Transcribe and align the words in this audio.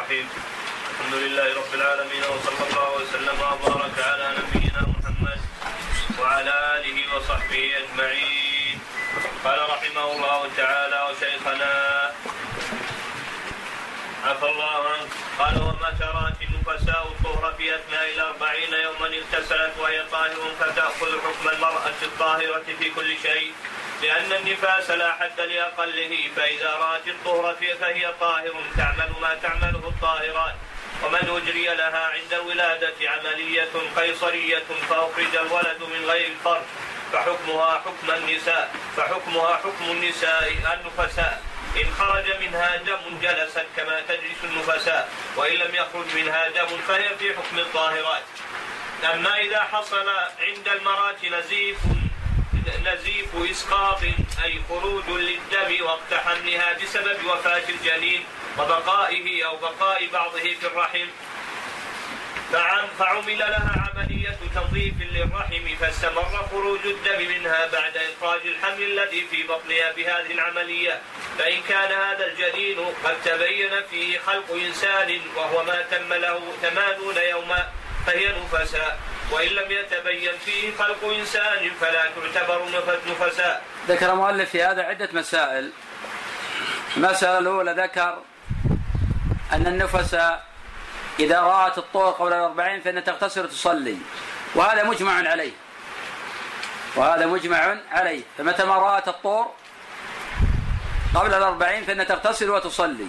الرحيم. 0.00 0.28
الحمد 0.90 1.14
لله 1.14 1.48
رب 1.60 1.72
العالمين 1.74 2.24
وصلى 2.32 2.62
الله 2.68 2.88
وسلم 2.96 3.36
وبارك 3.40 3.96
على 4.10 4.26
نبينا 4.38 4.82
محمد 4.92 5.40
وعلى 6.18 6.54
آله 6.76 6.98
وصحبه 7.16 7.64
أجمعين. 7.80 8.76
قال 9.44 9.58
رحمه 9.74 10.06
الله 10.12 10.40
تعالى 10.56 10.98
وشيخنا 11.08 11.72
عفى 14.24 14.46
الله 14.52 14.78
عنه 14.92 15.06
قال 15.38 15.54
وما 15.68 15.90
ترات 16.00 16.38
النفساء 16.48 17.02
الطهر 17.12 17.54
في 17.58 17.74
أثناء 17.76 18.06
الأربعين 18.14 18.72
يوما 18.72 19.06
اغتسلت 19.18 19.74
وهي 19.78 19.98
طاهر 20.12 20.42
فتأخذ 20.60 21.10
حكم 21.24 21.48
المرأة 21.48 22.00
الطاهرة 22.02 22.66
في 22.78 22.90
كل 22.90 23.10
شيء؟ 23.22 23.52
لأن 24.02 24.32
النفاس 24.32 24.90
لا 24.90 25.12
حد 25.12 25.40
لأقله 25.40 26.28
فإذا 26.36 26.70
رأت 26.70 27.08
الطهر 27.08 27.54
فهي 27.80 28.14
طاهر 28.20 28.54
تعمل 28.76 29.12
ما 29.20 29.34
تعمله 29.42 29.88
الطاهرات. 29.88 30.54
ومن 31.04 31.42
أجري 31.42 31.74
لها 31.74 32.06
عند 32.06 32.32
الولادة 32.32 32.94
عملية 33.10 33.68
قيصرية 33.96 34.64
فأخرج 34.88 35.36
الولد 35.36 35.82
من 35.82 36.04
غير 36.10 36.26
الفرج 36.26 36.62
فحكمها 37.12 37.78
حكم 37.78 38.10
النساء 38.10 38.74
فحكمها 38.96 39.56
حكم 39.56 39.84
النساء 39.90 40.52
النفساء. 40.74 41.42
إن 41.76 41.94
خرج 41.98 42.26
منها 42.40 42.76
دم 42.76 43.18
جلست 43.22 43.66
كما 43.76 44.00
تجلس 44.00 44.44
النفساء 44.44 45.08
وإن 45.36 45.54
لم 45.54 45.74
يخرج 45.74 46.14
منها 46.14 46.48
دم 46.48 46.66
فهي 46.88 47.16
في 47.18 47.34
حكم 47.36 47.58
الطاهرات. 47.58 48.22
أما 49.14 49.38
إذا 49.38 49.62
حصل 49.62 50.08
عند 50.40 50.68
المرأة 50.68 51.16
نزيف 51.30 51.78
نزيف 52.84 53.50
إسقاط 53.50 54.02
أي 54.44 54.60
خروج 54.68 55.04
للدم 55.08 55.84
وقت 55.84 56.14
حملها 56.14 56.72
بسبب 56.72 57.24
وفاة 57.26 57.68
الجنين 57.68 58.24
وبقائه 58.58 59.46
أو 59.46 59.56
بقاء 59.56 60.06
بعضه 60.12 60.38
في 60.38 60.66
الرحم. 60.66 61.06
فعمل 62.98 63.38
لها 63.38 63.90
عملية 63.94 64.38
تنظيف 64.54 64.94
للرحم 65.00 65.76
فاستمر 65.80 66.48
خروج 66.50 66.80
الدم 66.84 67.28
منها 67.28 67.66
بعد 67.66 67.96
إخراج 67.96 68.40
الحمل 68.44 68.82
الذي 68.82 69.26
في 69.30 69.42
بطنها 69.42 69.92
بهذه 69.92 70.32
العملية. 70.32 71.00
فإن 71.38 71.62
كان 71.68 71.92
هذا 71.92 72.26
الجنين 72.26 72.78
قد 73.04 73.16
تبين 73.24 73.82
فيه 73.90 74.18
خلق 74.18 74.52
إنسان 74.52 75.20
وهو 75.36 75.64
ما 75.64 75.82
تم 75.82 76.12
له 76.12 76.40
ثمانون 76.62 77.16
يوما 77.16 77.68
فهي 78.06 78.28
نفساء. 78.28 79.00
وإن 79.30 79.48
لم 79.48 79.70
يتبين 79.70 80.32
فيه 80.44 80.76
خلق 80.76 81.04
إنسان 81.04 81.70
فلا 81.80 82.02
تعتبر 82.34 82.60
نفساء 83.06 83.62
ذكر 83.88 84.12
المؤلف 84.12 84.50
في 84.50 84.62
هذا 84.62 84.82
عدة 84.82 85.08
مسائل. 85.12 85.70
المسألة 86.96 87.38
الأولى 87.38 87.72
ذكر 87.72 88.18
أن 89.52 89.66
النفس 89.66 90.14
إذا 91.20 91.40
رأت 91.40 91.78
الطور 91.78 92.10
قبل 92.10 92.32
الأربعين 92.32 92.80
فإنها 92.80 93.02
تغتسل 93.02 93.44
وتصلي 93.44 93.96
وهذا 94.54 94.84
مجمع 94.84 95.28
عليه. 95.28 95.52
وهذا 96.96 97.26
مجمع 97.26 97.76
عليه. 97.90 98.22
فمتى 98.38 98.64
ما 98.64 98.74
رأت 98.74 99.08
الطور 99.08 99.52
قبل 101.14 101.34
الأربعين 101.34 101.84
فإنها 101.84 102.04
تغتسل 102.04 102.50
وتصلي. 102.50 103.08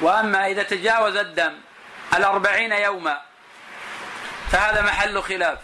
وأما 0.00 0.46
إذا 0.46 0.62
تجاوز 0.62 1.16
الدم 1.16 1.54
الأربعين 2.14 2.72
يوما. 2.72 3.20
فهذا 4.52 4.82
محل 4.82 5.22
خلاف. 5.22 5.58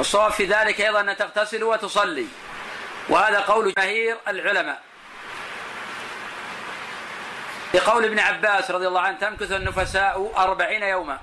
الصواب 0.00 0.32
في 0.32 0.44
ذلك 0.44 0.80
أيضا 0.80 1.00
أن 1.00 1.16
تغتسل 1.16 1.64
وتصلي. 1.64 2.26
وهذا 3.08 3.40
قول 3.40 3.74
جماهير 3.74 4.16
العلماء. 4.28 4.80
لقول 7.74 8.04
ابن 8.04 8.18
عباس 8.18 8.70
رضي 8.70 8.86
الله 8.86 9.00
عنه 9.00 9.18
تمكث 9.18 9.52
النفساء 9.52 10.32
أربعين 10.36 10.82
يوما. 10.82 11.18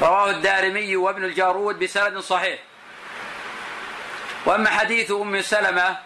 رواه 0.00 0.30
الدارمي 0.30 0.96
وابن 0.96 1.24
الجارود 1.24 1.78
بسند 1.78 2.18
صحيح. 2.18 2.60
وأما 4.46 4.70
حديث 4.70 5.10
أم 5.10 5.42
سلمة 5.42 5.96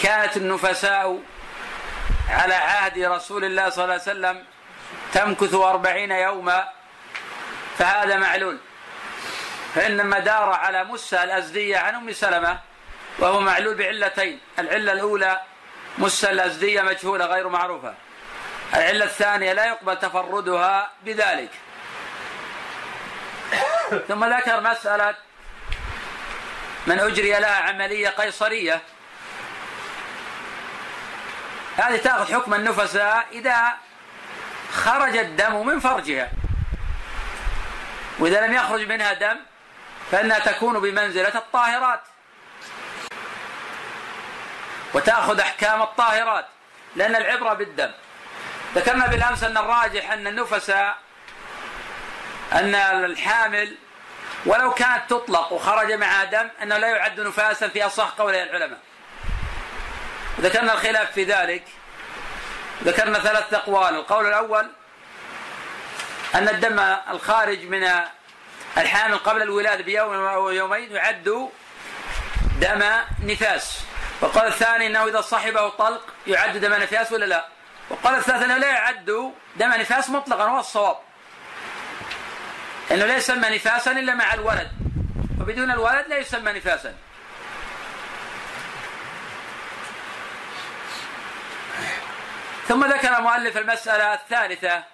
كانت 0.00 0.36
النفساء 0.36 1.20
على 2.30 2.54
عهد 2.54 2.98
رسول 2.98 3.44
الله 3.44 3.70
صلى 3.70 3.84
الله 3.84 3.94
عليه 3.94 4.02
وسلم 4.02 4.44
تمكث 5.12 5.54
أربعين 5.54 6.10
يوما 6.10 6.68
فهذا 7.78 8.16
معلول. 8.16 8.58
فإنما 9.74 10.18
دار 10.18 10.50
على 10.50 10.84
مسة 10.84 11.24
الأزدية 11.24 11.78
عن 11.78 11.94
أم 11.94 12.12
سلمة 12.12 12.58
وهو 13.18 13.40
معلول 13.40 13.74
بعلتين. 13.74 14.40
العلة 14.58 14.92
الأولى 14.92 15.40
مسة 15.98 16.30
الأزدية 16.30 16.82
مجهولة 16.82 17.26
غير 17.26 17.48
معروفة. 17.48 17.94
العلة 18.74 19.04
الثانية 19.04 19.52
لا 19.52 19.66
يقبل 19.66 19.98
تفردها 19.98 20.90
بذلك. 21.04 21.50
ثم 24.08 24.24
ذكر 24.24 24.60
مسألة 24.60 25.14
من 26.86 27.00
أجري 27.00 27.30
لها 27.30 27.56
عملية 27.56 28.08
قيصرية. 28.08 28.80
هذه 31.78 31.96
تأخذ 31.96 32.34
حكم 32.34 32.54
النفساء 32.54 33.26
إذا 33.32 33.72
خرج 34.72 35.16
الدم 35.16 35.66
من 35.66 35.80
فرجها. 35.80 36.30
وإذا 38.18 38.46
لم 38.46 38.52
يخرج 38.52 38.88
منها 38.88 39.12
دم 39.12 39.36
فإنها 40.10 40.38
تكون 40.38 40.80
بمنزلة 40.80 41.34
الطاهرات. 41.34 42.00
وتأخذ 44.94 45.40
أحكام 45.40 45.82
الطاهرات 45.82 46.46
لأن 46.96 47.16
العبرة 47.16 47.54
بالدم. 47.54 47.90
ذكرنا 48.74 49.06
بالأمس 49.06 49.44
أن 49.44 49.56
الراجح 49.56 50.10
أن 50.10 50.26
النفساء 50.26 50.96
أن 52.52 52.74
الحامل 52.74 53.76
ولو 54.46 54.74
كانت 54.74 55.10
تطلق 55.10 55.52
وخرج 55.52 55.92
معها 55.92 56.24
دم 56.24 56.48
أنه 56.62 56.78
لا 56.78 56.88
يعد 56.88 57.20
نفاسا 57.20 57.68
في 57.68 57.86
أصح 57.86 58.08
قولي 58.08 58.42
العلماء. 58.42 58.78
ذكرنا 60.40 60.72
الخلاف 60.72 61.12
في 61.12 61.24
ذلك. 61.24 61.64
ذكرنا 62.84 63.18
ثلاث 63.18 63.54
أقوال. 63.54 63.94
القول 63.94 64.26
الأول 64.26 64.70
أن 66.34 66.48
الدم 66.48 66.78
الخارج 67.10 67.64
من 67.64 67.90
الحامل 68.76 69.18
قبل 69.18 69.42
الولادة 69.42 69.82
بيوم 69.82 70.14
أو 70.14 70.50
يومين 70.50 70.92
يعد 70.92 71.48
دم 72.60 72.82
نفاس. 73.22 73.80
والقول 74.20 74.46
الثاني 74.46 74.86
أنه 74.86 75.04
إذا 75.06 75.20
صحبه 75.20 75.68
طلق 75.68 76.02
يعد 76.26 76.56
دم 76.56 76.74
نفاس 76.74 77.12
ولا 77.12 77.24
لا؟ 77.24 77.48
والقول 77.90 78.14
الثالث 78.14 78.42
أنه 78.42 78.56
لا 78.56 78.68
يعد 78.68 79.32
دم 79.56 79.68
نفاس 79.68 80.10
مطلقا 80.10 80.44
هو 80.44 80.60
الصواب. 80.60 80.96
إنه 82.90 83.06
لا 83.06 83.16
يسمى 83.16 83.48
نفاسا 83.48 83.92
إلا 83.92 84.14
مع 84.14 84.34
الولد. 84.34 84.70
وبدون 85.40 85.70
الولد 85.70 86.06
لا 86.08 86.18
يسمى 86.18 86.52
نفاسا. 86.52 86.94
ثم 92.68 92.84
ذكر 92.84 93.20
مؤلف 93.20 93.56
المسألة 93.56 94.14
الثالثة 94.14 94.84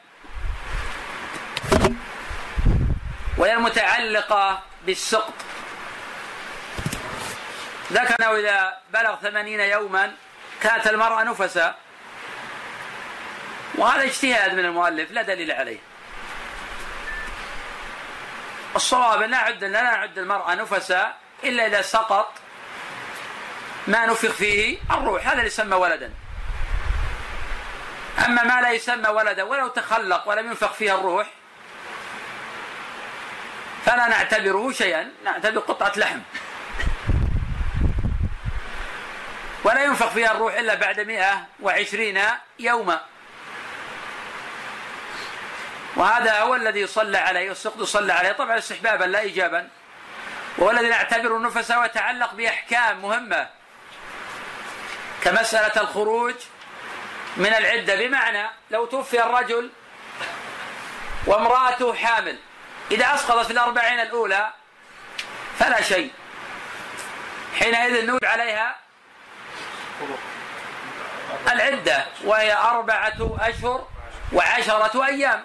وهي 3.38 3.54
المتعلقة 3.54 4.62
بالسقط. 4.86 5.34
ذكر 7.92 8.14
أنه 8.20 8.36
إذا 8.38 8.76
بلغ 8.90 9.16
ثمانين 9.16 9.60
يوما 9.60 10.12
كانت 10.62 10.86
المرأة 10.86 11.22
نفسا. 11.22 11.74
وهذا 13.74 14.04
اجتهاد 14.04 14.54
من 14.54 14.64
المؤلف 14.64 15.10
لا 15.10 15.22
دليل 15.22 15.52
عليه. 15.52 15.78
الصواب 18.76 19.20
لا 19.20 19.26
نعد 19.26 19.64
لا 19.64 19.82
نعد 19.82 20.18
المرأة 20.18 20.54
نفسا 20.54 21.14
إلا 21.44 21.66
إذا 21.66 21.82
سقط 21.82 22.32
ما 23.86 24.06
نفخ 24.06 24.30
فيه 24.30 24.78
الروح. 24.90 25.26
هذا 25.26 25.32
اللي 25.32 25.46
يسمى 25.46 25.76
ولدا. 25.76 26.23
أما 28.18 28.44
ما 28.44 28.60
لا 28.60 28.70
يسمى 28.70 29.08
ولدا 29.08 29.42
ولو 29.42 29.68
تخلق 29.68 30.28
ولم 30.28 30.46
ينفخ 30.46 30.72
فيه 30.72 30.94
الروح 30.94 31.26
فلا 33.86 34.08
نعتبره 34.08 34.72
شيئا 34.72 35.12
نعتبر 35.24 35.60
قطعة 35.60 35.92
لحم. 35.96 36.18
ولا 39.64 39.84
ينفخ 39.84 40.08
فيها 40.08 40.32
الروح 40.32 40.54
إلا 40.54 40.74
بعد 40.74 41.00
مئة 41.00 41.46
وعشرين 41.60 42.20
يوما. 42.58 43.00
وهذا 45.96 46.40
هو 46.40 46.54
الذي 46.54 46.86
صلى 46.86 47.18
عليه 47.18 47.50
السقط 47.50 47.82
صلى 47.82 48.12
عليه. 48.12 48.32
طبعا 48.32 48.58
استحبابا 48.58 49.04
لا 49.04 49.20
إيجابا. 49.20 49.68
وهو 50.58 50.70
الذي 50.70 50.88
نعتبر 50.88 51.36
النفس 51.36 51.70
ويتعلق 51.70 52.34
بأحكام 52.34 53.02
مهمة 53.02 53.48
كمسألة 55.22 55.82
الخروج 55.82 56.34
من 57.36 57.54
العدة. 57.54 57.94
بمعنى 57.94 58.50
لو 58.70 58.86
توفي 58.86 59.22
الرجل 59.22 59.70
وامرأته 61.26 61.94
حامل 61.94 62.38
إذا 62.90 63.14
أسقطت 63.14 63.46
في 63.46 63.52
الأربعين 63.52 64.00
الأولى 64.00 64.52
فلا 65.58 65.82
شيء. 65.82 66.12
حينئذ 67.58 68.06
نوجب 68.06 68.24
عليها 68.24 68.76
العدة 71.52 72.06
وهي 72.24 72.56
أربعة 72.56 73.36
أشهر 73.40 73.88
وعشرة 74.32 75.06
أيام. 75.06 75.44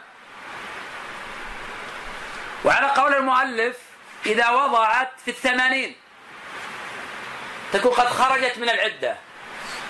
وعلى 2.66 2.88
قول 2.88 3.14
المؤلف 3.14 3.78
إذا 4.26 4.50
وضعت 4.50 5.12
في 5.26 5.32
الثمانين 5.32 5.96
تكون 7.74 7.92
قد 7.92 8.08
خرجت 8.08 8.58
من 8.58 8.70
العدة. 8.70 9.18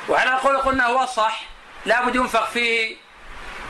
وعلى 0.09 0.31
قول 0.31 0.57
قلنا 0.57 0.85
هو 0.85 1.05
صح 1.05 1.48
لا 1.85 2.05
بد 2.05 2.15
ينفق 2.15 2.49
فيه 2.49 2.95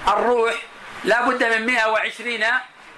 الروح 0.07 0.55
لا 1.03 1.29
بد 1.29 1.43
من 1.43 1.65
120 1.65 2.43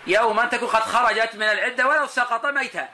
يوما 0.07 0.45
تكون 0.45 0.67
قد 0.67 0.81
خرجت 0.81 1.35
من 1.35 1.43
العدة 1.43 1.87
ولو 1.87 2.07
سقط 2.07 2.45
ميتا. 2.45 2.89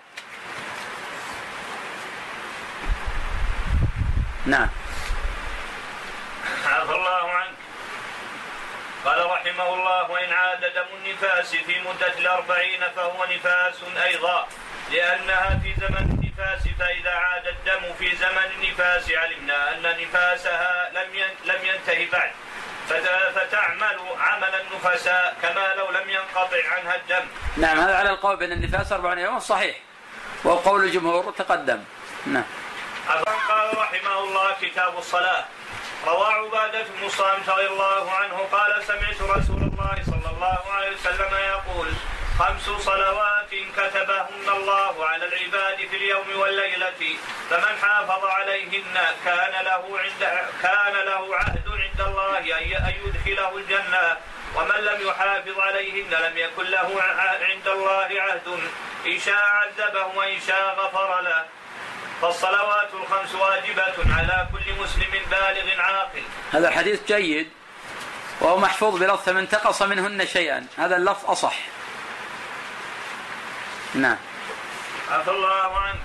نعم. 4.46 4.70
عفى 6.66 6.92
الله 6.92 7.32
عنك. 7.32 7.56
قال 9.06 9.26
رحمه 9.26 9.74
الله 9.74 10.12
وإن 10.12 10.34
عاد 10.34 10.60
دم 10.60 10.86
النفاس 11.06 11.56
في 11.56 11.80
مدة 11.80 12.18
الأربعين 12.18 12.80
فهو 12.96 13.26
نفاس 13.26 13.76
أيضا 14.04 14.48
لأنها 14.92 15.60
في 15.64 15.74
زمن 15.82 15.98
النفاس 15.98 16.68
فإذا 16.80 17.12
عاد 17.12 17.48
الدم 17.48 17.94
في 18.00 18.16
زمن 18.16 18.52
النفاس 18.56 19.12
علمنا 19.12 19.74
أن 19.74 20.02
نفاسها 20.02 20.92
لم 20.94 21.10
لم 21.46 21.66
ينتهي 21.66 22.06
بعد 22.06 22.32
عمل 24.48 24.62
النفساء 24.62 25.38
كما 25.42 25.74
لو 25.76 25.92
لم 25.92 26.10
ينقطع 26.10 26.70
عنها 26.72 26.96
الدم. 26.96 27.26
نعم 27.58 27.80
هذا 27.80 27.96
على 27.96 28.10
القول 28.10 28.36
بأن 28.36 28.52
النفاس 28.52 28.92
40 28.92 29.18
يوم 29.18 29.40
صحيح 29.40 29.76
وقول 30.44 30.84
الجمهور 30.84 31.34
تقدم. 31.38 31.84
نعم. 32.26 32.44
قال 33.50 33.78
رحمه 33.78 34.24
الله 34.24 34.56
كتاب 34.62 34.98
الصلاة 34.98 35.46
روى 36.08 36.34
عبادة 36.34 36.84
بن 36.84 37.10
صامت 37.10 37.50
رضي 37.50 37.68
الله 37.68 38.12
عنه 38.12 38.38
قال 38.52 38.84
سمعت 38.84 39.22
رسول 39.22 39.62
الله 39.62 40.04
صلى 40.06 40.30
الله 40.36 40.60
عليه 40.72 40.96
وسلم 40.96 41.34
يقول 41.34 41.88
خمس 42.40 42.66
صلوات 42.86 43.50
كتبهن 43.78 44.48
الله 44.50 45.06
على 45.06 45.26
العباد 45.26 45.78
في 45.78 45.96
اليوم 45.96 46.26
والليلة 46.36 47.18
فمن 47.50 47.78
حافظ 47.82 48.26
عليهن 48.26 48.96
كان 49.26 49.66
له 49.66 50.00
عند 50.00 50.22
كان 50.62 50.94
له 51.06 51.36
عهد 51.36 51.68
عند 51.68 52.02
الله 52.08 52.58
أن 52.58 52.94
يدخله 53.06 53.58
الجنة 53.58 54.18
ومن 54.56 54.80
لم 54.90 55.08
يحافظ 55.08 55.60
عليهن 55.60 56.10
لم 56.10 56.38
يكن 56.38 56.64
له 56.64 57.02
عند 57.42 57.68
الله 57.68 58.10
عهد. 58.22 58.48
إن 59.06 59.20
شاء 59.20 59.44
عذبه 59.44 60.06
وإن 60.06 60.40
شاء 60.48 60.76
غفر 60.80 61.22
له. 61.22 61.46
فالصلوات 62.22 62.90
الخمس 62.94 63.36
واجبة 63.36 64.16
على 64.18 64.48
كل 64.54 64.74
مسلم 64.84 65.12
بالغ 65.12 65.82
عاقل. 65.82 66.24
هذا 66.52 66.68
الحديث 66.68 67.08
جيد 67.08 67.50
وهو 68.42 68.58
محفوظ 68.60 69.00
بلفظ 69.00 69.24
فمن 69.26 69.38
انتقص 69.38 69.82
منهن 69.82 70.26
شيئا. 70.26 70.68
هذا 70.78 70.96
اللفظ 70.96 71.32
أصح. 71.32 71.56
نعم. 73.96 74.18
عفى 75.12 75.32
الله 75.32 75.80
عنه 75.80 76.00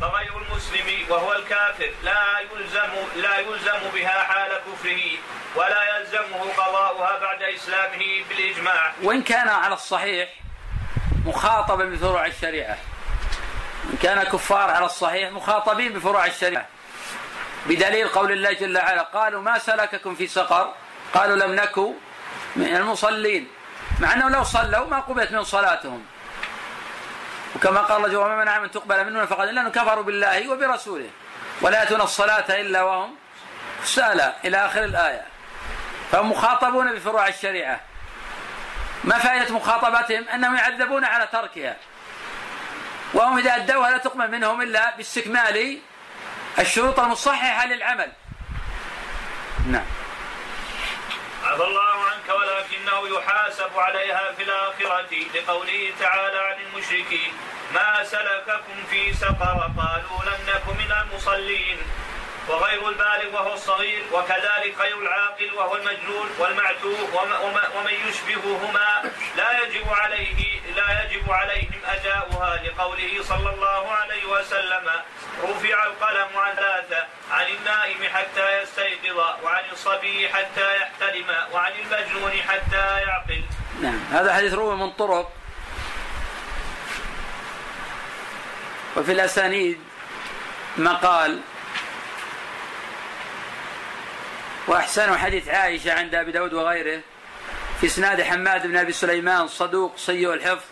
فغير 0.00 0.32
المسلم 0.36 1.10
وهو 1.10 1.32
الكافر 1.32 1.90
لا 2.02 2.38
يلزم 2.38 2.92
لا 3.16 3.38
يلزم 3.38 3.90
بها 3.94 4.22
حال 4.22 4.50
كفره 4.66 5.02
ولا 5.56 5.98
يلزمه 5.98 6.52
قضاؤها 6.56 7.18
بعد 7.18 7.42
إسلامه 7.42 8.24
بالإجماع. 8.28 8.92
وإن 9.02 9.22
كان 9.22 9.48
على 9.48 9.74
الصحيح 9.74 10.28
مخاطبا 11.26 11.84
بفروع 11.84 12.26
الشريعة. 12.26 12.78
ان 13.84 13.96
كان 14.02 14.22
كفار 14.22 14.70
على 14.70 14.86
الصحيح 14.86 15.30
مخاطبين 15.30 15.92
بفروع 15.92 16.26
الشريعة. 16.26 16.66
بدليل 17.66 18.08
قول 18.08 18.32
الله 18.32 18.52
جل 18.52 18.78
وعلا 18.78 19.02
قالوا 19.02 19.42
ما 19.42 19.58
سلككم 19.58 20.14
في 20.14 20.26
سقر؟ 20.26 20.74
قالوا 21.14 21.36
لم 21.36 21.54
نكن 21.54 21.92
من 22.56 22.76
المصلين. 22.76 23.48
مع 24.00 24.12
أنه 24.12 24.28
لو 24.28 24.44
صلوا 24.44 24.86
ما 24.86 25.00
قبلت 25.00 25.32
من 25.32 25.44
صلاتهم. 25.44 26.06
وكما 27.56 27.80
قال 27.80 28.04
الله 28.04 28.18
وما 28.18 28.36
منع 28.36 28.58
من 28.58 28.70
تقبل 28.70 29.04
منهم 29.04 29.26
فقد 29.26 29.48
إلا 29.48 29.68
كفروا 29.68 30.04
بالله 30.04 30.52
وبرسوله. 30.52 31.10
ولا 31.60 31.78
يأتون 31.78 32.00
الصلاة 32.00 32.60
إلا 32.60 32.82
وهم 32.82 33.14
سالى 33.84 34.34
إلى 34.44 34.66
آخر 34.66 34.84
الآية. 34.84 35.24
فهم 36.12 36.30
مخاطبون 36.30 36.92
بفروع 36.92 37.28
الشريعة. 37.28 37.80
ما 39.04 39.18
فائدة 39.18 39.54
مخاطبتهم؟ 39.54 40.28
أنهم 40.28 40.56
يعذبون 40.56 41.04
على 41.04 41.28
تركها. 41.32 41.76
وهم 43.14 43.38
إذا 43.38 43.56
ادوها 43.56 43.90
لا 43.90 43.98
تقبل 43.98 44.30
منهم 44.30 44.62
إلا 44.62 44.96
باستكمال 44.96 45.78
الشروط 46.58 47.00
المصححة 47.00 47.66
للعمل. 47.66 48.12
نعم. 49.70 49.84
عفى 51.46 51.62
الله 51.62 52.04
عنك 52.04 52.28
ولكنه 52.28 53.18
يحاسب 53.18 53.78
عليها 53.78 54.32
في 54.36 54.42
الآخرة 54.42 55.12
لقوله 55.34 55.92
تعالى 56.00 56.38
عن 56.38 56.56
المشركين 56.60 57.32
ما 57.74 58.04
سلككم 58.04 58.84
في 58.90 59.12
سقر 59.14 59.70
قالوا 59.78 60.24
لم 60.24 60.40
نك 60.48 60.66
من 60.68 60.92
المصلين 61.02 61.78
وغير 62.48 62.88
البالغ 62.88 63.34
وهو 63.34 63.54
الصغير 63.54 64.02
وكذلك 64.12 64.74
غير 64.78 64.98
العاقل 64.98 65.54
وهو 65.54 65.76
المجنون 65.76 66.28
والمعتوه 66.38 66.98
ومن 67.76 67.94
يشبههما 68.08 69.12
لا 69.36 69.62
يجب 69.62 69.88
عليه 69.88 70.60
لا 70.76 71.02
يجب 71.02 71.30
عليهم 71.30 71.80
أداؤها 71.86 72.60
لقوله 72.64 73.22
صلى 73.22 73.50
الله 73.54 73.92
عليه 73.92 74.24
وسلم. 74.24 74.90
رفع 75.42 75.86
القلم 75.86 76.28
عن 76.36 76.54
ثلاثة 76.56 77.06
عن 77.30 77.46
النائم 77.46 78.12
حتى 78.14 78.62
يستيقظ 78.62 79.18
وعن 79.44 79.64
الصبي 79.72 80.28
حتى 80.28 80.76
يحتلم 80.76 81.26
وعن 81.52 81.72
المجنون 81.72 82.32
حتى 82.32 83.00
يعقل. 83.00 83.44
نعم 83.82 84.00
هذا 84.12 84.34
حديث 84.34 84.54
روي 84.54 84.76
من 84.76 84.90
طرق 84.90 85.32
وفي 88.96 89.12
الأسانيد 89.12 89.80
مقال 90.76 91.40
وأحسن 94.66 95.18
حديث 95.18 95.48
عائشة 95.48 95.92
عند 95.92 96.14
أبي 96.14 96.32
داود 96.32 96.52
وغيره 96.52 97.00
في 97.80 97.86
إسناد 97.86 98.22
حماد 98.22 98.66
بن 98.66 98.76
أبي 98.76 98.92
سليمان 98.92 99.48
صدوق 99.48 99.96
سيء 99.96 100.32
الحفظ 100.34 100.64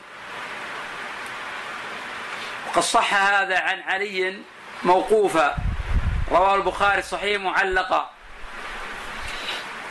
وقد 2.66 2.82
صح 2.82 3.14
هذا 3.14 3.58
عن 3.58 3.80
علي 3.80 4.38
موقوفا 4.84 5.56
رواه 6.30 6.54
البخاري 6.54 7.02
صحيح 7.02 7.40
معلقا 7.40 8.10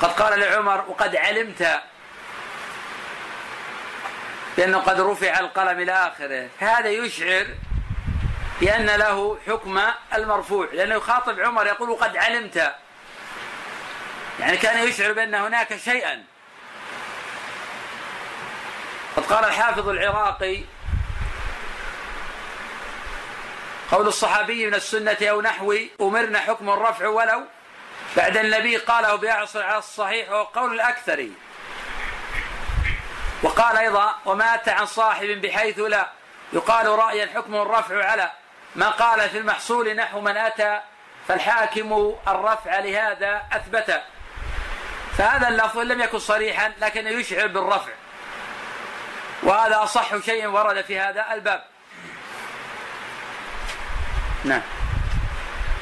قد 0.02 0.12
قال 0.12 0.40
لعمر 0.40 0.86
وقد 0.88 1.16
علمت 1.16 1.82
بأنه 4.58 4.78
قد 4.78 5.00
رفع 5.00 5.40
القلم 5.40 5.80
إلى 5.80 5.92
آخره. 5.92 6.50
هذا 6.60 6.90
يشعر 6.90 7.48
بأن 8.62 8.86
له 8.86 9.38
حكم 9.48 9.82
المرفوع 10.16 10.68
لأنه 10.74 10.96
يخاطب 10.96 11.40
عمر 11.40 11.68
يقول 11.68 11.90
وقد 11.90 12.18
علمت. 12.18 12.74
يعني 14.40 14.58
كان 14.58 14.88
يشعر 14.88 15.14
بأن 15.14 15.36
هناك 15.36 15.78
شيئا. 15.78 16.24
قد 19.18 19.24
قال 19.26 19.46
الحافظ 19.46 19.90
العراقي 19.90 20.64
قول 23.92 24.08
الصحابي 24.08 24.68
من 24.68 24.74
السنة 24.76 25.18
أو 25.22 25.42
نحو 25.42 25.76
أمرنا 26.02 26.40
حكم 26.40 26.70
الرفع 26.70 27.08
ولو. 27.08 27.44
بعد 28.18 28.38
النبي 28.38 28.78
قاله 28.78 29.16
بأعصر 29.16 29.64
على 29.64 29.78
الصحيح 29.78 30.32
وهو 30.32 30.44
قول 30.44 30.74
الأكثر. 30.74 31.28
وقال 33.44 33.78
أيضا 33.78 34.16
ومات 34.26 34.70
عن 34.70 34.86
صاحب 34.86 35.28
بحيث 35.28 35.80
لا 35.80 36.10
يقال 36.54 36.88
رأيا 36.88 37.30
حكم 37.36 37.56
الرفع 37.56 38.06
على 38.06 38.32
ما 38.76 38.90
قال 38.90 39.30
في 39.30 39.38
المحصول 39.38 39.96
نحو 39.96 40.22
من 40.22 40.38
أتى 40.38 40.82
فالحاكم 41.28 42.16
الرفع 42.28 42.80
لهذا 42.80 43.42
أثبت. 43.52 44.02
فهذا 45.18 45.48
اللفظ 45.48 45.80
لم 45.80 46.02
يكن 46.02 46.20
صريحا 46.20 46.74
لكنه 46.82 47.10
يشعر 47.10 47.48
بالرفع. 47.48 47.92
وهذا 49.44 49.84
أصح 49.84 50.18
شيء 50.18 50.48
ورد 50.48 50.82
في 50.82 51.00
هذا 51.00 51.34
الباب. 51.34 51.73
نعم. 54.44 54.62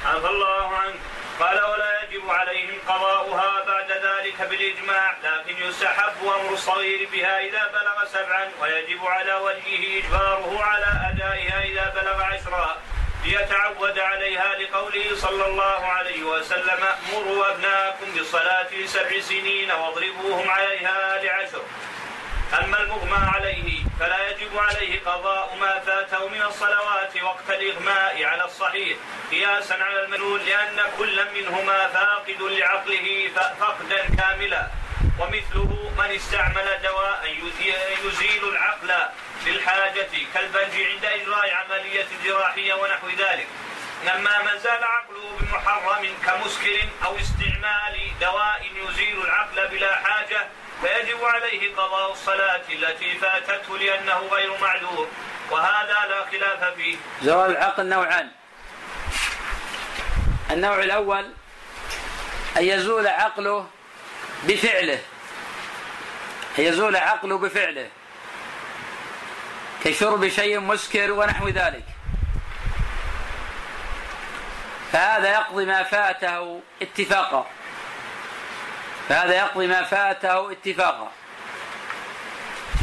عفى 0.06 0.28
الله 0.28 0.76
عنك 0.76 1.00
قال 1.40 1.64
ولا 1.64 2.04
يجب 2.04 2.30
عليهم 2.30 2.80
قضاؤها 2.88 3.64
بعد 3.68 3.92
ذلك 3.92 4.42
بالإجماع 4.50 5.16
لكن 5.24 5.66
يستحب 5.66 6.24
أمر 6.24 6.54
الصغير 6.54 7.10
بها 7.12 7.40
إذا 7.40 7.68
بلغ 7.68 8.06
سبعا 8.06 8.52
ويجب 8.62 9.06
على 9.06 9.34
وليه 9.34 10.04
إجباره 10.04 10.64
على 10.64 11.12
أدائها 11.14 11.64
إذا 11.64 11.94
بلغ 11.96 12.22
عشرا. 12.24 12.78
ليتعود 13.26 14.00
عليها 14.00 14.56
لقوله 14.56 15.16
صلى 15.16 15.46
الله 15.46 15.86
عليه 15.86 16.24
وسلم 16.24 16.80
مروا 17.14 17.52
أبناءكم 17.52 18.06
بالصلاة 18.16 18.68
لسبع 18.74 19.20
سنين 19.20 19.72
واضربوهم 19.72 20.50
عليها 20.50 21.24
لعشر. 21.24 21.62
أما 22.60 22.82
المغمى 22.82 23.28
عليه 23.36 23.71
فلا 24.02 24.30
يجب 24.30 24.58
عليه 24.58 25.00
قضاء 25.00 25.58
ما 25.62 25.80
فاته 25.80 26.28
من 26.28 26.42
الصلوات 26.42 27.24
وقت 27.24 27.50
الإغماء 27.50 28.24
على 28.24 28.46
الصحيح 28.46 28.98
قياسا 29.32 29.74
على 29.74 30.06
المجنون 30.06 30.40
لأن 30.40 30.80
كل 30.98 31.26
منهما 31.34 31.88
فاقد 31.88 32.42
لعقله 32.42 33.30
فقدا 33.60 34.16
كاملا. 34.18 34.68
ومثله 35.20 35.92
من 35.98 36.16
استعمل 36.16 36.80
دواء 36.84 37.36
يزيل 38.06 38.44
العقل 38.44 38.92
للحاجة 39.46 40.10
كالبنج 40.34 40.74
عند 40.92 41.06
إجراء 41.06 41.54
عملية 41.54 42.08
جراحية 42.24 42.74
ونحو 42.74 43.08
ذلك. 43.10 43.48
لما 44.04 44.42
من 44.42 44.60
زال 44.60 44.84
عقله 44.84 45.38
بمحرم 45.40 46.08
كمسكر 46.26 46.80
أو 47.06 47.18
استعمال 47.18 48.12
دواء 48.22 48.70
يزيل 48.76 49.22
العقل 49.22 49.68
بلا 49.68 49.96
حاجة 49.96 50.48
فيجب 50.82 51.24
عليه 51.24 51.76
قضاء 51.76 52.12
الصلاة 52.12 52.62
التي 52.70 53.18
فاتته 53.18 53.78
لأنه 53.78 54.20
غير 54.32 54.58
معذور 54.62 55.08
وهذا 55.52 56.08
لا 56.10 56.26
خلاف 56.32 56.76
فيه. 56.76 56.98
زوال 57.22 57.52
العقل 57.52 57.86
نوعان. 57.86 58.32
النوع 60.52 60.80
الأول 60.80 61.34
أن 62.58 62.64
يزول 62.64 63.08
عقله 63.08 63.68
بفعله. 64.44 65.00
أن 66.60 66.64
يزول 66.64 66.96
عقله 66.96 67.38
بفعله. 67.38 67.90
كشرب 69.84 70.28
شيء 70.28 70.60
مسكر 70.60 71.12
ونحو 71.12 71.48
ذلك. 71.48 71.86
فهذا 74.92 75.32
يقضي 75.32 75.66
ما 75.66 75.84
فاته 75.84 76.62
اتفاقا. 76.82 77.48
فهذا 79.12 79.34
يقضي 79.34 79.68
ما 79.68 79.84
فاته 79.84 80.52
اتفاقا. 80.52 81.12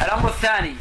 الأمر 0.03 0.29
الثاني 0.29 0.77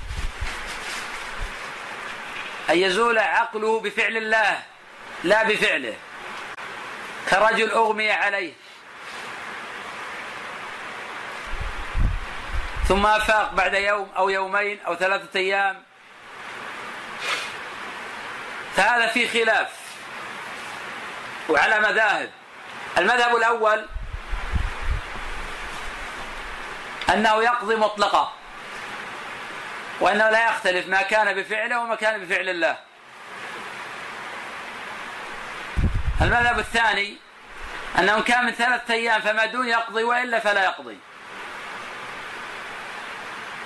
أن 2.69 2.77
يزول 2.77 3.17
عقله 3.17 3.79
بفعل 3.79 4.17
الله 4.17 4.59
لا 5.23 5.43
بفعله. 5.43 5.95
كرجل 7.29 7.71
أغمي 7.71 8.11
عليه. 8.11 8.53
ثم 12.87 13.05
أفاق 13.05 13.53
بعد 13.53 13.73
يوم 13.73 14.11
أو 14.17 14.29
يومين 14.29 14.79
أو 14.87 14.95
ثلاثة 14.95 15.39
أيام. 15.39 15.83
فهذا 18.75 19.07
في 19.07 19.27
خلاف. 19.27 19.69
وعلى 21.49 21.79
مذاهب. 21.79 22.31
المذهب 22.97 23.35
الأول 23.35 23.85
أنه 27.13 27.43
يقضي 27.43 27.75
مطلقا. 27.75 28.33
وأنه 29.99 30.29
لا 30.29 30.49
يختلف 30.49 30.87
ما 30.87 31.01
كان 31.01 31.35
بفعله 31.35 31.79
وما 31.79 31.95
كان 31.95 32.25
بفعل 32.25 32.49
الله. 32.49 32.77
المذهب 36.21 36.59
الثاني 36.59 37.17
أنه 37.99 38.21
كان 38.21 38.45
من 38.45 38.51
ثلاثة 38.51 38.93
أيام 38.93 39.21
فما 39.21 39.45
دون 39.45 39.67
يقضي 39.67 40.03
وإلا 40.03 40.39
فلا 40.39 40.63
يقضي. 40.63 40.97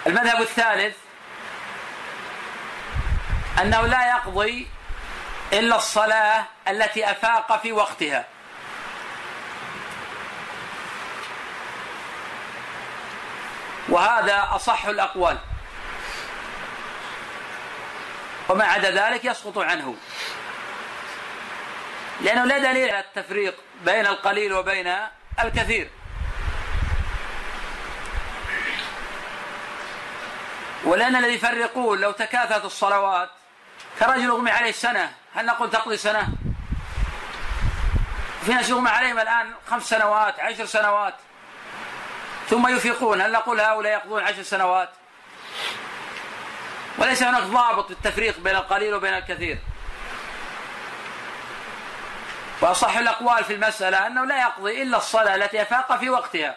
المذهب 0.07 0.41
الثالث 0.41 0.95
أنه 3.61 3.81
لا 3.81 4.09
يقضي 4.09 4.67
إلا 5.53 5.75
الصلاة 5.75 6.45
التي 6.67 7.11
أفاق 7.11 7.61
في 7.61 7.71
وقتها. 7.71 8.25
وهذا 13.91 14.47
أصح 14.51 14.85
الأقوال. 14.85 15.37
وما 18.49 18.65
عدا 18.65 18.91
ذلك 18.91 19.25
يسقط 19.25 19.57
عنه. 19.57 19.95
لأنه 22.21 22.45
لا 22.45 22.57
دليل 22.57 22.89
على 22.89 22.99
التفريق 22.99 23.55
بين 23.85 24.05
القليل 24.05 24.53
وبين 24.53 24.97
الكثير. 25.39 25.89
ولأن 30.83 31.15
الذي 31.15 31.33
يفرقون 31.33 31.99
لو 31.99 32.11
تكاثرت 32.11 32.65
الصلوات 32.65 33.29
كرجل 33.99 34.29
أغمي 34.29 34.51
عليه 34.51 34.71
سنة 34.71 35.13
هل 35.35 35.45
نقول 35.45 35.69
تقضي 35.69 35.97
سنة؟ 35.97 36.27
في 38.45 38.53
ناس 38.53 38.69
يغمى 38.69 38.89
عليهم 38.89 39.19
الآن 39.19 39.53
خمس 39.69 39.89
سنوات 39.89 40.39
عشر 40.39 40.65
سنوات. 40.65 41.13
ثم 42.51 42.67
يفيقون. 42.67 43.21
هل 43.21 43.31
نقول 43.31 43.59
هؤلاء 43.59 43.93
يقضون 43.93 44.23
عشر 44.23 44.43
سنوات؟ 44.43 44.89
وليس 46.97 47.23
هناك 47.23 47.43
ضابط 47.43 47.85
في 47.85 47.91
التفريق 47.91 48.39
بين 48.39 48.55
القليل 48.55 48.93
وبين 48.93 49.13
الكثير. 49.13 49.57
وأصح 52.61 52.97
الأقوال 52.97 53.43
في 53.43 53.53
المسألة 53.53 54.07
أنه 54.07 54.25
لا 54.25 54.41
يقضي 54.41 54.81
إلا 54.81 54.97
الصلاة 54.97 55.35
التي 55.35 55.61
أفاق 55.61 55.99
في 55.99 56.09
وقتها. 56.09 56.55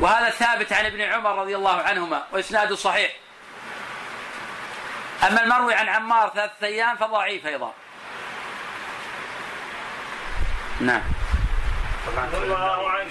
وهذا 0.00 0.30
ثابت 0.30 0.72
عن 0.72 0.86
ابن 0.86 1.00
عمر 1.00 1.38
رضي 1.38 1.56
الله 1.56 1.82
عنهما 1.82 2.22
وإسناده 2.32 2.76
صحيح. 2.76 3.16
أما 5.26 5.42
المروي 5.42 5.74
عن 5.74 5.88
عمار 5.88 6.30
ثلاثة 6.34 6.66
أيام 6.66 6.96
فضعيف 6.96 7.46
أيضا. 7.46 7.74
نعم. 10.80 11.02
عفى 12.08 12.36
الله 12.36 12.90
عنك 12.90 13.10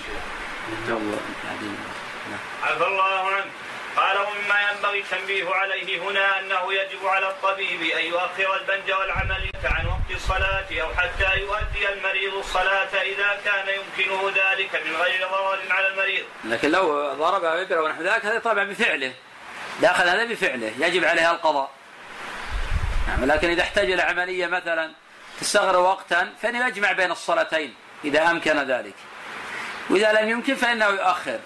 عفى 2.64 2.88
الله 2.88 3.28
عنك 3.28 3.52
قال 3.96 4.18
ومما 4.18 4.72
ينبغي 4.72 5.00
التنبيه 5.00 5.50
عليه 5.50 6.00
هنا 6.02 6.40
أنه 6.40 6.74
يجب 6.74 7.06
على 7.06 7.30
الطبيب 7.30 7.82
أن 7.82 8.06
يؤخر 8.06 8.56
البنج 8.56 8.92
والعملية 8.92 9.52
عن 9.64 9.86
وقت 9.86 10.12
الصلاة 10.12 10.82
أو 10.82 10.94
حتى 10.96 11.40
يؤدي 11.40 11.94
المريض 11.94 12.34
الصلاة 12.34 13.02
إذا 13.02 13.40
كان 13.46 13.66
يمكنه 13.76 14.32
ذلك 14.36 14.76
من 14.86 14.96
غير 14.96 15.28
ضرر 15.28 15.60
على 15.70 15.88
المريض. 15.88 16.26
لكن 16.44 16.72
لو 16.72 17.14
ضرب 17.14 17.44
ابره 17.44 17.82
ونحو 17.82 18.02
ذلك 18.02 18.26
هذا 18.26 18.40
طبعا 18.40 18.64
بفعله. 18.64 19.14
داخل 19.82 20.10
هذا 20.10 20.26
بفعله 20.26 20.74
يجب 20.80 21.06
عليها 21.06 21.32
القضاء. 21.32 21.72
نعم 23.08 23.26
لكن 23.26 23.50
إذا 23.50 23.62
احتاج 23.62 23.92
إلى 23.92 24.02
عملية 24.02 24.48
مثلا 24.48 24.92
تستغرق 25.42 25.80
وقتا 25.80 26.34
فإنه 26.42 26.68
يجمع 26.68 26.92
بين 26.92 27.12
الصلاتين 27.12 27.76
إذا 28.04 28.32
أمكن 28.32 28.58
ذلك. 28.58 28.96
وإذا 29.90 30.14
لم 30.14 30.30
يمكن 30.30 30.56
فإنه 30.56 30.86
يؤخر. 30.86 31.40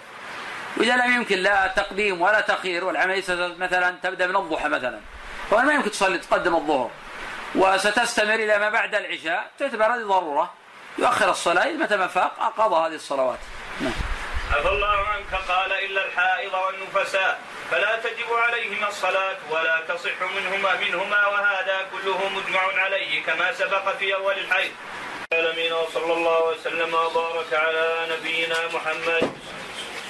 وإذا 0.76 0.96
لم 0.96 1.14
يمكن 1.14 1.38
لا 1.38 1.66
تقديم 1.76 2.22
ولا 2.22 2.40
تأخير 2.40 2.84
والعملية 2.84 3.24
مثلا 3.58 3.94
تبدأ 4.02 4.26
من 4.26 4.36
الضحى 4.36 4.68
مثلا 4.68 5.00
فما 5.50 5.72
يمكن 5.72 5.90
تصلي 5.90 6.18
تقدم 6.18 6.54
الظهر 6.54 6.90
وستستمر 7.54 8.34
إلى 8.34 8.58
ما 8.58 8.68
بعد 8.68 8.94
العشاء 8.94 9.50
تعتبر 9.58 9.84
هذه 9.84 10.02
ضرورة 10.02 10.52
يؤخر 10.98 11.30
الصلاة 11.30 11.72
متى 11.72 11.96
ما 11.96 12.06
فاق 12.06 12.52
قضى 12.56 12.86
هذه 12.86 12.94
الصلوات 12.94 13.38
نعم 13.80 13.92
عفى 14.52 14.68
الله 14.68 15.08
عنك 15.08 15.34
قال 15.48 15.72
إلا 15.72 16.06
الحائض 16.06 16.52
والنفساء 16.54 17.40
فلا 17.70 18.00
تجب 18.00 18.32
عليهما 18.32 18.88
الصلاة 18.88 19.36
ولا 19.50 19.80
تصح 19.88 20.22
منهما 20.36 20.74
منهما 20.74 21.26
وهذا 21.26 21.76
كله 21.92 22.28
مجمع 22.28 22.60
عليه 22.82 23.22
كما 23.22 23.52
سبق 23.52 23.96
في 23.96 24.14
أول 24.14 24.38
الحيض. 24.38 24.72
العالمين 25.34 25.72
وصلى 25.72 26.12
الله 26.12 26.40
وسلم 26.50 26.94
وبارك 26.94 27.52
على 27.52 28.06
نبينا 28.10 28.58
محمد 28.74 29.32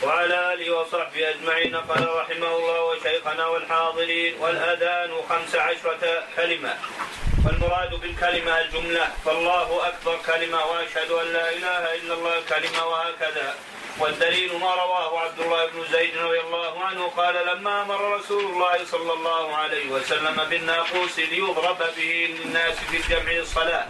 وعلى 0.02 0.52
آله 0.52 0.76
وصحبه 0.76 1.30
أجمعين. 1.30 1.76
قال 1.76 2.16
رحمه 2.16 2.56
الله 2.56 2.80
وشيخنا 2.82 3.46
والحاضرين 3.46 4.34
والأذان 4.40 5.10
خمس 5.28 5.54
عشرة 5.54 6.02
كلمة. 6.36 6.74
والمراد 7.44 7.94
بالكلمة 7.94 8.60
الجملة. 8.60 9.06
فالله 9.24 9.88
أكبر 9.88 10.16
كلمة 10.26 10.66
وأشهد 10.66 11.10
أن 11.10 11.32
لا 11.32 11.50
إله 11.50 11.94
إلا 11.94 12.14
الله 12.14 12.36
كلمة 12.48 12.86
وهكذا. 12.86 13.54
والدليل 14.00 14.58
ما 14.58 14.74
رواه 14.74 15.20
عبد 15.20 15.40
الله 15.40 15.66
بن 15.66 15.84
زيد 15.92 16.16
رضي 16.18 16.40
الله 16.40 16.84
عنه 16.84 17.08
قال 17.16 17.46
لما 17.46 17.82
أمر 17.82 18.16
رسول 18.16 18.44
الله 18.44 18.84
صلى 18.84 19.12
الله 19.12 19.56
عليه 19.56 19.86
وسلم 19.90 20.44
بالناقوس 20.50 21.18
ليضرب 21.18 21.78
به 21.96 22.36
للناس 22.38 22.74
في 22.90 22.96
الجمع 22.96 23.32
الصلاة 23.32 23.86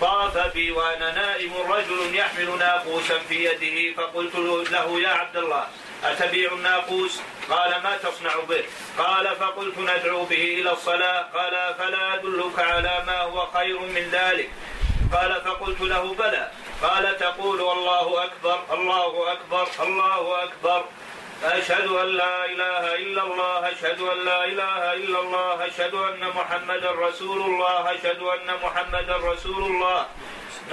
طاف 0.00 0.38
بي 0.54 0.70
وأنا 0.70 1.12
نائم 1.14 1.52
رجل 1.68 2.14
يحمل 2.14 2.58
ناقوسا 2.58 3.18
في 3.18 3.44
يده 3.44 3.96
فقلت 3.96 4.34
له 4.70 5.00
يا 5.00 5.08
عبد 5.08 5.36
الله 5.36 5.66
أتبيع 6.04 6.52
الناقوس؟ 6.52 7.20
قال 7.50 7.70
ما 7.82 7.96
تصنع 7.96 8.34
به؟ 8.48 8.64
قال 8.98 9.36
فقلت 9.36 9.78
ندعو 9.78 10.24
به 10.24 10.44
إلى 10.60 10.72
الصلاة 10.72 11.22
قال 11.34 11.74
فلا 11.78 12.14
أدلك 12.14 12.58
على 12.58 13.02
ما 13.06 13.20
هو 13.20 13.46
خير 13.54 13.80
من 13.80 14.10
ذلك 14.12 14.50
قال 15.12 15.40
فقلت 15.44 15.80
له 15.80 16.14
بلى 16.14 16.50
قال 16.82 17.18
تقول 17.18 17.60
الله 17.60 18.24
أكبر 18.24 18.60
الله 18.72 19.32
أكبر 19.32 19.68
الله 19.80 20.44
أكبر 20.44 20.84
أشهد 21.44 21.86
أن 21.86 22.06
لا 22.06 22.44
إله 22.44 22.94
إلا 22.94 23.22
الله 23.22 23.72
أشهد 23.72 24.00
أن 24.00 24.24
لا 24.24 24.44
إله 24.44 24.92
إلا 24.92 25.18
الله 25.20 25.66
أشهد 25.66 25.94
أن 25.94 26.28
محمدا 26.28 26.90
رسول 26.90 27.40
الله 27.42 27.94
أشهد 27.94 28.20
أن 28.22 28.48
محمدا 28.62 29.16
رسول 29.16 29.62
الله. 29.62 30.06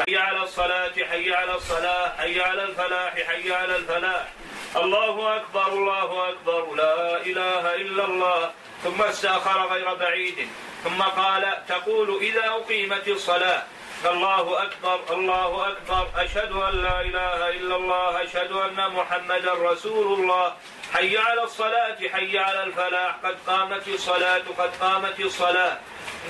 حي 0.08 0.18
على 0.18 0.44
الصلاة 0.44 0.94
حي 1.10 1.34
على 1.34 1.56
الصلاة 1.56 2.18
حي 2.18 2.42
على 2.42 2.64
الفلاح 2.64 3.14
حي 3.14 3.54
على 3.54 3.76
الفلاح. 3.76 4.28
الله 4.76 5.36
أكبر 5.36 5.68
الله 5.68 6.30
أكبر 6.30 6.76
لا 6.76 7.18
إله 7.18 7.76
إلا 7.76 8.06
الله. 8.06 8.52
ثم 8.84 9.02
استأخر 9.02 9.68
غير 9.68 9.94
بعيد. 9.94 10.48
ثم 10.84 11.02
قال 11.02 11.66
تقول 11.68 12.18
إذا 12.22 12.48
أقيمت 12.48 13.08
الصلاة. 13.08 13.64
الله 14.06 14.63
أكبر 14.63 15.00
الله 15.10 15.68
أكبر. 15.68 16.08
أشهد 16.15 16.51
أن 16.51 16.84
لا 16.84 17.01
إله 17.01 17.50
إلا 17.50 17.75
الله 17.75 18.24
أشهد 18.24 18.51
أن 18.51 18.91
محمدا 18.91 19.53
رسول 19.53 20.20
الله. 20.20 20.53
حي 20.94 21.18
على 21.18 21.44
الصلاة 21.44 21.98
حي 22.13 22.38
على 22.38 22.63
الفلاح. 22.63 23.15
قد 23.24 23.38
قامت 23.48 23.88
الصلاة 23.88 24.44
قد 24.58 24.72
قامت 24.82 25.20
الصلاة. 25.20 25.77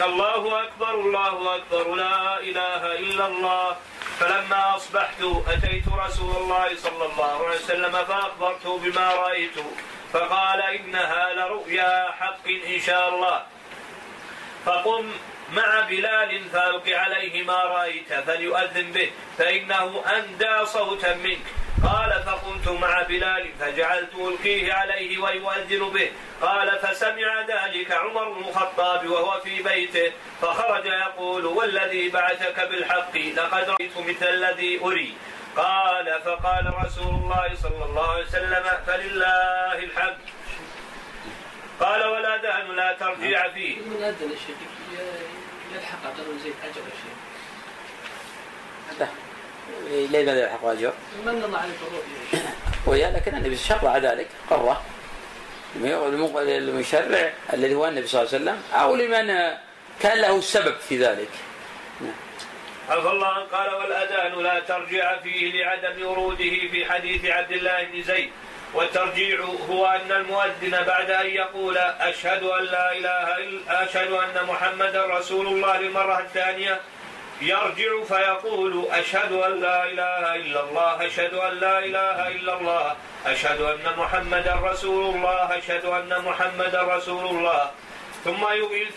الله 0.02 0.64
أكبر 0.64 0.94
الله 0.94 1.56
أكبر. 1.56 1.96
لا 1.96 2.40
إله 2.40 2.96
إلا 2.96 3.26
الله. 3.28 3.78
فلما 4.20 4.76
أصبحت 4.76 5.22
أتيت 5.48 5.86
رسول 6.06 6.36
الله 6.36 6.76
صلى 6.76 7.06
الله 7.06 7.48
عليه 7.48 7.58
وسلم 7.58 7.92
فأخبرته 7.92 8.78
بما 8.78 9.14
رأيت. 9.14 9.58
فقال 10.14 10.62
إنها 10.62 11.34
لرؤيا 11.34 12.12
حق 12.12 12.46
إن 12.48 12.80
شاء 12.80 13.10
الله. 13.10 13.44
فقم 14.66 15.12
مع 15.54 15.80
بلال 15.80 16.50
فألق 16.54 16.90
عليه 16.90 17.44
ما 17.44 17.64
رأيت 17.64 18.14
فليؤذن 18.14 18.92
به 18.92 19.12
فإنه 19.38 20.04
أندى 20.18 20.66
صوتا 20.66 21.16
منك. 21.16 21.46
قال 21.84 22.24
فقمت 22.26 22.68
مع 22.68 23.02
بلال 23.02 23.50
فجعلت 23.60 24.16
ألقيه 24.16 24.74
عليه 24.74 25.18
ويؤذن 25.18 25.90
به. 25.90 26.12
قال 26.42 26.80
فسمع 26.80 27.42
ذلك 27.42 27.92
عمر 27.92 28.30
بن 28.30 28.44
الخطاب 28.48 29.08
وهو 29.08 29.40
في 29.40 29.64
بيته 29.64 30.12
فخرج 30.42 30.86
يقول 30.86 31.46
والذي 31.46 32.10
بعثك 32.10 32.60
بالحق 32.60 33.18
لقد 33.18 33.70
رأيت 33.70 33.98
مثل 33.98 34.26
الذي 34.26 34.80
أري. 34.84 35.14
قال 35.58 36.22
فقال 36.26 36.74
رسول 36.86 37.14
الله 37.16 37.56
صلى 37.56 37.86
الله 37.86 38.12
عليه 38.12 38.24
وسلم 38.24 38.64
فلله 38.88 39.80
الحمد. 39.84 40.18
قال 41.80 42.04
والأذان 42.08 42.76
لا 42.76 42.94
ترجع 42.94 43.50
فيه. 43.50 43.78
من 45.72 45.78
أذن 45.78 45.86
الشيخ 45.86 46.00
يلحق 46.00 46.04
أجر 46.06 46.24
زيد 46.44 46.54
أجر 46.64 46.82
الشيخ 46.88 47.16
ليه 50.12 50.26
ماذا 50.26 50.44
يلحق 50.44 50.66
أجر؟ 50.66 50.94
من 51.26 51.44
الله 51.46 51.58
عليك 51.58 51.76
الرؤيا 51.88 52.50
ويا 52.86 53.12
لكن 53.12 53.36
النبي 53.36 53.58
شرع 53.58 53.98
ذلك 53.98 54.28
قرة. 54.50 54.82
المشرع 55.76 57.34
الذي 57.54 57.76
هو 57.76 57.88
النبي 57.88 58.08
صلى 58.08 58.22
الله 58.22 58.34
عليه 58.34 58.44
وسلم 58.44 58.64
أو 58.74 58.96
لمن 58.96 59.58
كان 60.02 60.22
له 60.22 60.38
السبب 60.38 60.76
في 60.90 60.98
ذلك. 60.98 61.30
عفى 62.90 63.10
الله 63.10 63.44
قال 63.44 63.74
والأذان 63.74 64.44
لا 64.44 64.60
ترجع 64.60 65.18
فيه 65.18 65.64
لعدم 65.64 66.06
وروده 66.06 66.68
في 66.72 66.86
حديث 66.90 67.26
عبد 67.26 67.52
الله 67.52 67.84
بن 67.84 68.04
زيد. 68.04 68.32
والترجيع 68.74 69.40
هو 69.70 69.86
أن 69.86 70.12
المؤذن 70.12 70.84
بعد 70.88 71.12
أن 71.12 71.26
يقول 71.26 71.78
أشهد 71.78 72.44
أن 72.44 72.64
لا 72.64 72.92
إله 72.92 73.38
إلا 73.38 73.84
أشهد 73.84 74.12
أن 74.12 74.46
محمدا 74.48 75.06
رسول 75.06 75.48
الله 75.48 75.78
للمرة 75.78 76.20
الثانية 76.20 76.80
يرجع 77.42 78.04
فيقول 78.08 78.86
أشهد 78.92 79.32
أن 79.32 79.62
لا 79.62 79.86
إله 79.86 80.36
إلا 80.36 80.64
الله 80.64 81.06
أشهد 81.06 81.34
أن 81.34 81.54
لا 81.54 81.80
إله 81.80 82.28
إلا 82.28 82.60
الله 82.60 82.96
أشهد 83.26 83.62
أن 83.62 83.94
محمدا 83.98 84.56
رسول 84.64 85.16
الله 85.16 85.58
أشهد 85.58 85.86
أن 85.86 86.22
محمدا 86.26 86.82
رسول 86.82 87.26
الله. 87.26 87.72
ثم 88.26 88.46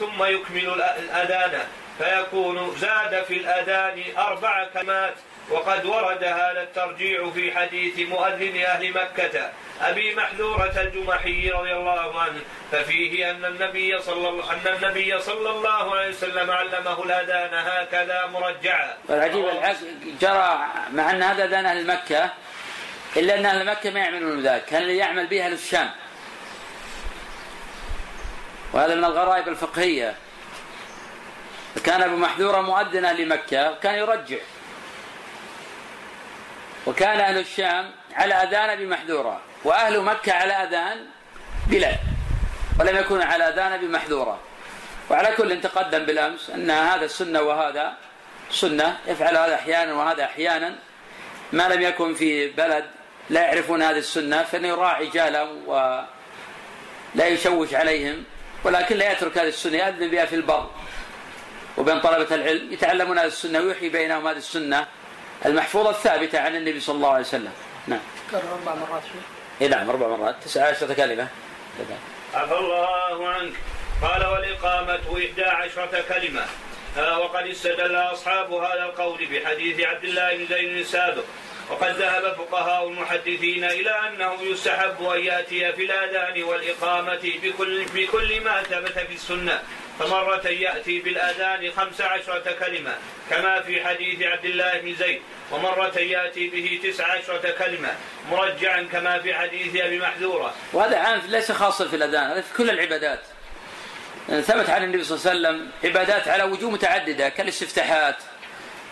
ثم 0.00 0.25
يكمل 0.25 0.83
الأذان 0.99 1.61
فيكون 1.99 2.76
زاد 2.79 3.25
في 3.25 3.37
الأذان 3.37 4.02
أربع 4.19 4.67
كلمات 4.75 5.14
وقد 5.51 5.87
ورد 5.87 6.25
هذا 6.25 6.63
الترجيع 6.63 7.31
في 7.31 7.53
حديث 7.57 8.09
مؤذن 8.09 8.57
أهل 8.57 8.91
مكة 8.91 9.51
أبي 9.81 10.15
محذورة 10.15 10.73
الجمحي 10.77 11.51
رضي 11.51 11.73
الله 11.73 12.21
عنه 12.21 12.41
ففيه 12.73 13.31
أن 13.31 13.45
النبي 13.45 13.99
صلى 13.99 14.29
الله 14.29 14.53
أن 14.53 14.75
النبي 14.77 15.19
صلى 15.19 15.51
الله 15.51 15.97
عليه 15.97 16.09
وسلم 16.09 16.51
علمه 16.51 17.03
الأذان 17.05 17.55
هكذا 17.55 18.27
مرجعا. 18.27 18.97
والعجيب 19.09 19.47
جرى 20.21 20.67
مع 20.93 21.11
أن 21.11 21.23
هذا 21.23 21.45
أذان 21.45 21.67
أهل 21.67 21.87
مكة 21.87 22.31
إلا 23.17 23.39
أن 23.39 23.47
أهل 23.47 23.67
مكة 23.67 23.91
ما 23.91 24.00
يعملون 24.00 24.43
ذلك، 24.43 24.65
كان 24.65 24.83
اللي 24.83 24.97
يعمل 24.97 25.26
به 25.26 25.47
أهل 25.47 25.52
الشام. 25.52 25.91
وهذا 28.73 28.95
من 28.95 29.05
الغرائب 29.05 29.49
الفقهية. 29.49 30.15
كان 31.85 32.02
أبو 32.02 32.17
محذورة 32.17 32.61
مؤذن 32.61 33.05
أهل 33.05 33.28
مكة 33.28 33.75
كان 33.75 33.95
يرجع 33.95 34.37
وكان 36.86 37.21
أهل 37.21 37.38
الشام 37.38 37.90
على 38.14 38.34
أذان 38.34 38.78
بمحذورة 38.78 39.40
وأهل 39.64 40.00
مكة 40.00 40.32
على 40.32 40.52
أذان 40.52 41.06
بلال 41.66 41.99
ولم 42.80 42.97
يكون 42.97 43.23
على 43.23 43.49
أذان 43.49 43.80
بمحذورة. 43.80 44.38
وعلى 45.10 45.36
كل 45.36 45.60
تقدم 45.60 46.04
بالأمس 46.04 46.50
أن 46.50 46.71
هذا 46.71 47.04
السنة 47.04 47.42
وهذا 47.42 47.92
سنة 48.50 48.97
يفعل 49.06 49.36
هذا 49.36 49.54
أحيانا 49.54 49.92
وهذا 49.95 50.25
أحيانا. 50.25 50.75
ما 51.52 51.68
لم 51.68 51.82
يكن 51.82 52.14
في 52.14 52.49
بلد 52.49 52.84
لا 53.30 53.40
يعرفون 53.40 53.82
هذه 53.82 53.99
السنة 53.99 54.42
فإنه 54.42 54.68
يراعي 54.68 55.06
جهلهم 55.06 55.68
ولا 55.68 56.06
يشوش 57.26 57.75
عليهم 57.75 58.25
ولكن 58.64 58.97
لا 58.97 59.12
يترك 59.12 59.38
هذه 59.38 59.49
السنة 59.49 59.76
يأذن 59.76 60.08
بها 60.08 60.25
في 60.25 60.36
البر. 60.36 60.71
وبين 61.76 62.00
طلبة 62.00 62.34
العلم 62.34 62.73
يتعلمون 62.73 63.18
هذه 63.18 63.26
السنة 63.26 63.60
ويحيي 63.60 63.88
بينهم 63.88 64.26
هذه 64.28 64.36
السنة. 64.36 64.86
المحفوظة 65.47 65.91
الثابتة 65.91 66.41
عن 66.41 66.57
النبي 66.57 66.81
صلى 66.81 66.97
الله 66.97 67.11
عليه 67.11 67.25
وسلم. 67.25 67.52
نعم. 67.87 68.00
أربع 68.35 68.75
مرات 68.75 69.02
اي 69.61 69.69
نعم 69.69 69.91
أربع 69.91 70.09
مرات. 70.09 70.37
تسعة 70.45 70.69
عشرة 70.69 70.95
كلمة. 70.95 71.28
عفى 72.35 72.55
الله 72.55 73.28
عنك. 73.28 73.52
قال 74.02 74.26
والإقامة 74.26 74.99
إحدى 75.19 75.45
عشرة 75.45 76.05
كلمة. 76.09 76.45
وقد 76.97 77.47
استدل 77.47 77.97
أصحاب 77.97 78.52
هذا 78.52 78.85
القول 78.85 79.26
بحديث 79.26 79.81
عبد 79.81 80.05
الله 80.05 80.37
بن 80.37 80.47
زيد 80.47 80.76
السابق. 80.76 81.25
وقد 81.73 81.97
ذهب 81.97 82.35
فقهاء 82.35 82.89
المحدثين 82.89 83.65
إلى 83.65 83.91
أنه 83.91 84.43
يستحب 84.43 85.04
أن 85.04 85.21
يأتي 85.21 85.73
في 85.73 85.85
الآذان 85.85 86.43
والإقامة 86.43 87.32
بكل, 87.43 87.85
بكل 87.95 88.41
ما 88.41 88.63
ثبت 88.63 88.99
في 88.99 89.15
السنة 89.15 89.63
فمرة 89.99 90.49
يأتي 90.49 91.00
بالآذان 91.00 91.71
خمس 91.76 92.00
عشرة 92.00 92.52
كلمة 92.61 92.95
كما 93.30 93.63
في 93.63 93.85
حديث 93.85 94.23
عبد 94.23 94.45
الله 94.45 94.80
بن 94.80 94.95
زيد 94.95 95.23
ومرة 95.52 95.99
يأتي 95.99 96.49
به 96.49 96.80
تسع 96.85 97.06
عشرة 97.06 97.50
كلمة 97.58 97.97
مرجعا 98.30 98.82
كما 98.93 99.19
في 99.19 99.35
حديث 99.35 99.76
أبي 99.76 99.99
محذورة. 99.99 100.54
وهذا 100.73 100.99
عام 100.99 101.21
ليس 101.28 101.52
خاصا 101.52 101.89
في 101.89 101.97
الأذان 101.97 102.30
هذا 102.30 102.41
في 102.41 102.54
كل 102.54 102.71
العبادات. 102.71 103.21
ثبت 104.28 104.71
عن 104.71 104.85
النبي 104.85 105.04
صلى 105.04 105.19
الله 105.19 105.30
عليه 105.30 105.58
وسلم 105.58 105.71
عبادات 105.85 106.28
على 106.28 106.43
وجوه 106.43 106.71
متعددة 106.71 107.28
كالاستفتاحات. 107.28 108.17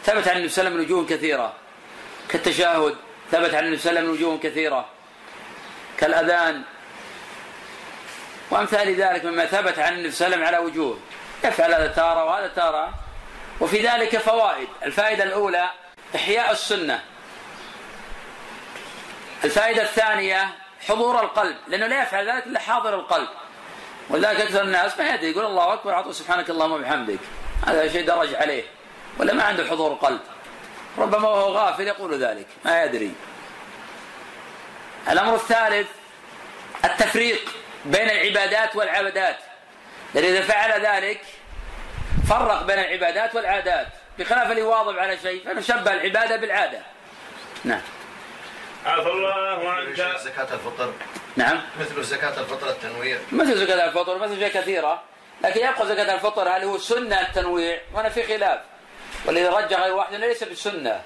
ثبت 0.04 0.28
عن 0.28 0.36
النبي 0.36 0.48
صلى 0.48 0.68
الله 0.68 0.76
عليه 0.76 0.84
وسلم 0.84 0.96
وجوه 0.96 1.06
كثيرة. 1.06 1.59
كالتشاهد 2.30 2.96
ثبت 3.30 3.54
عن 3.54 3.64
النبي 3.64 3.78
صلى 3.78 3.90
الله 3.90 4.00
عليه 4.00 4.10
وسلم 4.10 4.10
وجوه 4.10 4.38
كثيرة 4.38 4.88
كالأذان. 5.98 6.62
وأمثال 8.50 8.94
ذلك 8.94 9.24
مما 9.24 9.46
ثبت 9.46 9.78
عن 9.78 9.92
النبي 9.92 10.10
صلى 10.10 10.26
الله 10.26 10.36
عليه 10.36 10.46
وسلم 10.46 10.56
على 10.56 10.66
وجوه. 10.66 10.98
يفعل 11.44 11.74
هذا 11.74 11.86
تارة 11.86 12.24
وهذا 12.24 12.48
تارة 12.48 12.94
وفي 13.60 13.88
ذلك 13.88 14.16
فوائد. 14.18 14.68
الفائدة 14.82 15.24
الأولى 15.24 15.70
إحياء 16.14 16.52
السنة. 16.52 17.02
الفائدة 19.44 19.82
الثانية 19.82 20.48
حضور 20.88 21.20
القلب 21.20 21.56
لأنه 21.68 21.86
لا 21.86 22.02
يفعل 22.02 22.30
ذلك 22.30 22.46
إلا 22.46 22.60
حاضر 22.60 22.94
القلب. 22.94 23.28
ولذلك 24.10 24.40
أكثر 24.40 24.62
الناس 24.62 24.98
ما 24.98 25.14
يدري 25.14 25.30
يقول 25.30 25.44
الله 25.44 25.72
أكبر 25.72 25.92
أعطوا 25.92 26.12
سبحانك 26.12 26.50
اللهم 26.50 26.72
وبحمدك. 26.72 27.18
هذا 27.66 27.88
شيء 27.88 28.06
درج 28.06 28.34
عليه. 28.34 28.64
ولا 29.18 29.32
ما 29.32 29.42
عنده 29.42 29.64
حضور 29.64 29.94
قلب 29.94 30.20
ربما 31.00 31.28
وهو 31.28 31.52
غافل 31.52 31.86
يقول 31.86 32.24
ذلك 32.24 32.46
ما 32.64 32.84
يدري. 32.84 33.12
الأمر 35.10 35.34
الثالث 35.34 35.88
التفريق 36.84 37.50
بين 37.84 38.10
العبادات 38.10 38.76
والعبادات. 38.76 39.36
لأن 40.14 40.24
إذا 40.24 40.40
فعل 40.40 40.86
ذلك 40.86 41.20
فرق 42.28 42.62
بين 42.62 42.78
العبادات 42.78 43.34
والعادات. 43.34 43.86
بخلاف 44.18 44.50
اللي 44.50 44.60
يواظب 44.60 44.98
على 44.98 45.18
شيء 45.18 45.44
فنشبه 45.44 45.92
العبادة 45.92 46.36
بالعادة. 46.36 46.78
نعم. 47.64 47.80
عفى 48.86 49.08
الله 49.08 49.70
عنك 49.70 49.96
زكاة 49.96 50.54
الفطر. 50.54 50.92
نعم. 51.36 51.60
مثل 51.80 52.02
زكاة 52.02 52.40
الفطر 52.40 52.68
التنوير 52.70 53.20
مثل 53.32 53.56
زكاة 53.56 53.88
الفطر 53.88 54.18
مثل 54.18 54.32
أشياء 54.32 54.50
كثيرة. 54.50 55.02
لكن 55.44 55.60
يبقى 55.60 55.86
زكاة 55.86 56.14
الفطر 56.14 56.48
هل 56.48 56.64
هو 56.64 56.78
سنة 56.78 57.20
التنويع؟ 57.20 57.80
وأنا 57.94 58.08
في 58.08 58.22
خلاف. 58.22 58.60
والذي 59.24 59.48
رجح 59.48 59.80
غير 59.80 59.94
واحد 59.94 60.14
ليس 60.14 60.44
بالسنة 60.44 61.02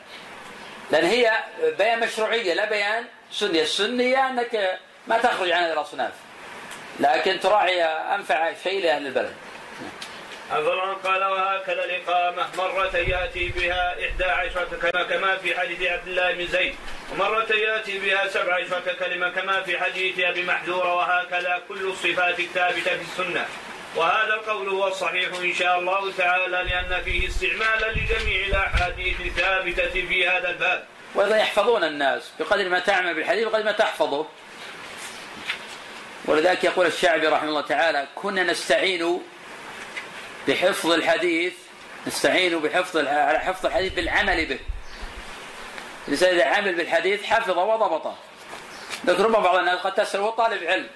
لأن 0.91 1.05
هي 1.05 1.33
بيان 1.79 2.01
مشروعية 2.01 2.55
لا 2.55 2.65
بيان 2.65 3.05
سنية 3.33 3.63
السنية 3.63 4.29
أنك 4.29 4.79
ما 5.07 5.19
تخرج 5.19 5.51
عن 5.51 5.63
هذه 5.63 5.73
الأصناف. 5.73 6.13
لكن 7.01 7.41
تراعي 7.41 7.85
أنفع 7.85 8.53
شيء 8.65 8.83
لأهل 8.83 9.07
البلد. 9.07 9.35
أفرعون 10.51 10.95
قال 10.95 11.25
وهكذا 11.25 11.85
الإقامة 11.85 12.47
مرة 12.59 12.97
يأتي 12.97 13.49
بها 13.49 13.95
إحدى 14.07 14.25
عشرة 14.25 14.79
كما 14.83 15.03
كما 15.03 15.37
في 15.37 15.61
حديث 15.61 15.83
عبد 15.83 16.09
الله 16.09 16.33
بن 16.33 16.47
زيد. 16.47 16.75
ومرة 17.13 17.53
يأتي 17.53 17.99
بها 17.99 18.29
سبع 18.29 18.55
عشرة 18.55 18.93
كلمة 18.99 19.31
كما 19.31 19.63
في 19.63 19.79
حديث 19.79 20.21
أبي 20.21 20.43
محذورة 20.43 20.95
وهكذا 20.95 21.63
كل 21.69 21.89
الصفات 21.89 22.41
الثابتة 22.41 22.97
في 22.97 23.03
السنة. 23.03 23.47
وهذا 23.97 24.35
القول 24.35 24.69
هو 24.69 24.89
الصحيح 24.89 25.29
إن 25.35 25.55
شاء 25.55 25.79
الله 25.79 26.13
تعالى 26.13 26.47
لأن 26.47 27.03
فيه 27.03 27.29
استعمالا 27.29 27.93
لجميع 27.93 28.47
الأحاديث 28.47 29.21
الثابتة 29.21 29.91
في 29.91 30.29
هذا 30.29 30.51
الباب. 30.51 30.85
وأيضا 31.15 31.37
يحفظون 31.37 31.85
الناس 31.85 32.31
بقدر 32.39 32.69
ما 32.69 32.79
تعمل 32.79 33.15
بالحديث 33.15 33.45
بقدر 33.49 33.65
ما 33.65 33.73
تحفظه. 33.73 34.27
ولذلك 36.25 36.65
يقول 36.65 36.87
الشعبي 36.87 37.27
رحمه 37.27 37.49
الله 37.49 37.61
تعالى 37.61 38.07
كنا 38.15 38.43
نستعين 38.43 39.23
بحفظ 40.49 40.93
الحديث 40.93 41.53
نستعين 42.07 42.59
بحفظ 42.59 42.97
على 42.97 43.39
حفظ 43.39 43.67
الحديث 43.67 43.93
بالعمل 43.93 44.47
به. 44.47 44.59
الإنسان 46.09 46.35
إذا 46.35 46.45
عمل 46.45 46.75
بالحديث 46.75 47.25
حفظه 47.25 47.65
وضبطه. 47.65 48.17
لكن 49.05 49.23
ربما 49.23 49.39
بعض 49.39 49.57
الناس 49.57 49.79
قد 49.79 49.95
تسأل 49.95 50.21
هو 50.21 50.31
طالب 50.31 50.65
علم؟ 50.65 50.89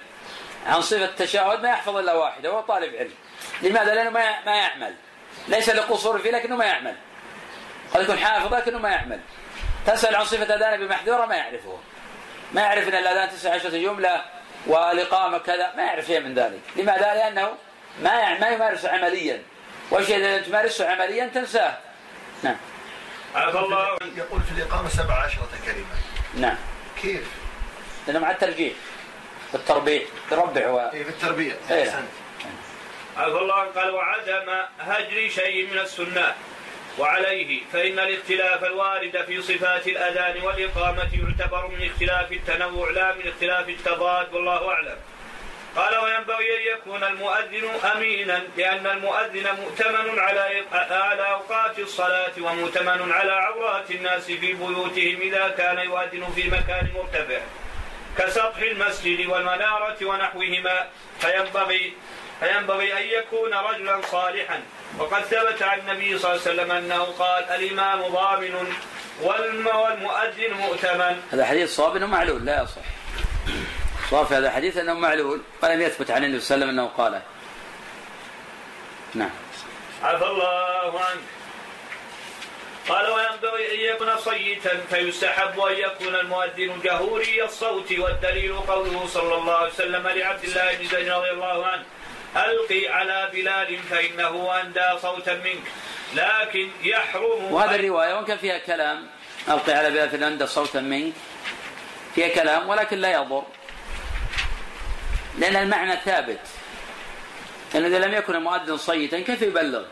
عن 0.67 0.81
صفة 0.81 1.05
التشهد 1.05 1.61
ما 1.61 1.69
يحفظ 1.69 1.95
إلا 1.95 2.13
واحدة 2.13 2.49
هو 2.49 2.61
طالب 2.61 2.95
علم. 2.95 3.13
لماذا؟ 3.61 3.95
لأنه 3.95 4.09
ما 4.09 4.45
ما 4.45 4.55
يعمل. 4.55 4.95
ليس 5.47 5.69
لقصور 5.69 6.19
فيه 6.19 6.31
لكنه 6.31 6.55
ما 6.55 6.65
يعمل. 6.65 6.95
قد 7.93 8.01
يكون 8.01 8.17
حافظ 8.17 8.53
لكنه 8.53 8.77
ما 8.77 8.89
يعمل. 8.89 9.19
تسأل 9.85 10.15
عن 10.15 10.25
صفة 10.25 10.55
أذان 10.55 10.79
بمحذورة 10.79 11.25
ما 11.25 11.35
يعرفه. 11.35 11.79
ما 12.53 12.61
يعرف 12.61 12.87
أن 12.87 12.95
الأذان 12.95 13.29
تسع 13.29 13.53
عشرة 13.53 13.69
جملة 13.69 14.23
والإقامة 14.67 15.37
كذا 15.37 15.73
ما 15.77 15.83
يعرف 15.83 16.05
شيء 16.05 16.19
من 16.19 16.33
ذلك. 16.33 16.61
لماذا؟ 16.75 17.13
لأنه 17.13 17.51
ما 18.01 18.39
ما 18.39 18.49
يمارس 18.49 18.85
عمليا. 18.85 19.41
والشيء 19.91 20.15
الذي 20.15 20.45
تمارسه 20.45 20.89
عمليا 20.89 21.27
تنساه. 21.27 21.77
نعم. 22.43 22.57
عفى 23.35 23.59
الله. 23.59 23.97
يقول 24.17 24.41
في 24.41 24.51
الإقامة 24.51 24.89
سبع 24.89 25.23
عشرة 25.23 25.49
كلمة. 25.65 25.95
نعم. 26.35 26.57
كيف؟ 27.01 27.27
لأنه 28.07 28.19
مع 28.19 28.31
الترجيح. 28.31 28.73
بالتربيع 29.53 30.01
تربع 30.29 30.67
و... 30.67 30.79
إيه 30.79 31.03
في 31.03 31.09
التربية 31.09 31.57
إيه. 31.71 31.89
أحسنت. 31.89 32.09
عفى 33.17 33.37
الله 33.37 33.63
قال 33.63 33.89
وعدم 33.89 34.49
هجر 34.79 35.29
شيء 35.29 35.67
من 35.71 35.79
السنة. 35.79 36.35
وعليه 36.99 37.61
فإن 37.73 37.99
الاختلاف 37.99 38.63
الوارد 38.63 39.25
في 39.27 39.41
صفات 39.41 39.87
الأذان 39.87 40.41
والإقامة 40.41 41.09
يعتبر 41.13 41.67
من 41.67 41.89
اختلاف 41.89 42.31
التنوع 42.31 42.89
لا 42.89 43.15
من 43.15 43.27
اختلاف 43.27 43.69
التضاد 43.69 44.33
والله 44.33 44.69
أعلم. 44.69 44.95
قال 45.75 45.97
وينبغي 45.97 46.57
أن 46.57 46.77
يكون 46.77 47.03
المؤذن 47.03 47.69
أمينا 47.95 48.43
لأن 48.57 48.87
المؤذن 48.87 49.47
مؤتمن 49.61 50.19
على 50.19 50.63
على 50.91 51.31
أوقات 51.31 51.79
الصلاة 51.79 52.31
ومؤتمن 52.41 53.11
على 53.11 53.31
عورات 53.31 53.91
الناس 53.91 54.25
في 54.25 54.37
بيوتهم 54.37 55.21
إذا 55.21 55.53
كان 55.57 55.77
يؤذن 55.77 56.31
في 56.35 56.47
مكان 56.47 56.87
مرتفع. 56.95 57.39
كسطح 58.19 58.57
المسجد 58.57 59.25
والمنارة 59.25 60.05
ونحوهما 60.05 60.87
فينبغي 61.19 61.93
فينبغي 62.39 62.93
أن 62.97 63.19
يكون 63.19 63.53
رجلا 63.53 64.01
صالحا. 64.11 64.61
وقد 64.97 65.21
ثبت 65.21 65.61
عن 65.61 65.79
النبي 65.79 66.19
صلى 66.19 66.31
الله 66.31 66.41
عليه 66.41 66.51
وسلم 66.53 66.71
أنه 66.71 67.03
قال 67.03 67.43
الإمام 67.43 68.01
ضامن 68.07 68.73
والمؤذن 69.21 70.53
مؤتمن. 70.53 71.21
هذا 71.31 71.45
حديث 71.45 71.75
صواب 71.75 71.95
إنه 71.95 72.07
معلول 72.07 72.45
لا 72.45 72.63
يصح. 72.63 72.81
صواب 74.09 74.25
في 74.25 74.35
هذا 74.35 74.47
الحديث 74.47 74.77
إنه 74.77 74.93
معلول. 74.93 75.41
ولم 75.63 75.81
يثبت 75.81 76.11
عن 76.11 76.23
النبي 76.23 76.39
صلى 76.39 76.55
الله 76.55 76.67
عليه 76.67 76.73
وسلم 76.73 76.79
أنه 76.79 76.91
قاله 76.97 77.21
نعم. 79.15 79.29
عفى 80.03 80.25
الله 80.25 80.99
عنك. 80.99 81.38
قال 82.89 83.09
وينبغي 83.09 83.75
أن 83.75 83.95
يكون 83.95 84.17
صيتا 84.17 84.77
فيستحب 84.89 85.59
أن 85.59 85.73
يكون 85.77 86.15
المؤذن 86.15 86.81
جهوري 86.83 87.43
الصوت 87.43 87.91
والدليل 87.91 88.55
قوله 88.57 89.07
صلى 89.07 89.35
الله 89.35 89.53
عليه 89.53 89.71
وسلم 89.73 90.07
لعبد 90.07 90.43
الله 90.43 90.73
بن 90.73 90.87
زيد 90.87 91.09
رضي 91.09 91.31
الله 91.31 91.65
عنه 91.65 91.83
ألقي 92.35 92.87
على 92.87 93.29
بلال 93.33 93.77
فإنه 93.77 94.61
أندى 94.61 94.99
صوتا 95.01 95.33
منك 95.33 95.63
لكن 96.15 96.69
يحرم 96.83 97.53
وهذا 97.53 97.75
الرواية 97.75 98.13
وان 98.13 98.25
كان 98.25 98.37
فيها 98.37 98.57
كلام 98.57 99.07
ألقي 99.49 99.73
على 99.73 99.89
بلال 99.89 100.09
فلنندى 100.09 100.47
صوتا 100.47 100.81
منك 100.81 101.13
فيها 102.15 102.27
كلام 102.27 102.69
ولكن 102.69 102.97
لا 102.97 103.11
يضر 103.11 103.43
لأن 105.37 105.55
المعنى 105.55 105.95
ثابت 106.05 106.39
لأنه 107.73 107.87
إذا 107.87 107.99
لم 107.99 108.13
يكن 108.13 108.35
المؤذن 108.35 108.77
صيتا 108.77 109.19
كيف 109.19 109.41
يبلغ؟ 109.41 109.83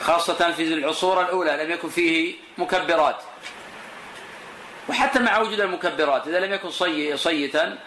خاصة 0.00 0.52
في 0.52 0.62
العصور 0.62 1.20
الأولى 1.22 1.64
لم 1.64 1.70
يكن 1.70 1.88
فيه 1.88 2.34
مكبرات. 2.58 3.16
وحتى 4.88 5.18
مع 5.18 5.38
وجود 5.38 5.60
المكبرات 5.60 6.28
إذا 6.28 6.40
لم 6.40 6.52
يكن 6.52 6.70
صي 6.70 7.16
صيتا 7.16 7.78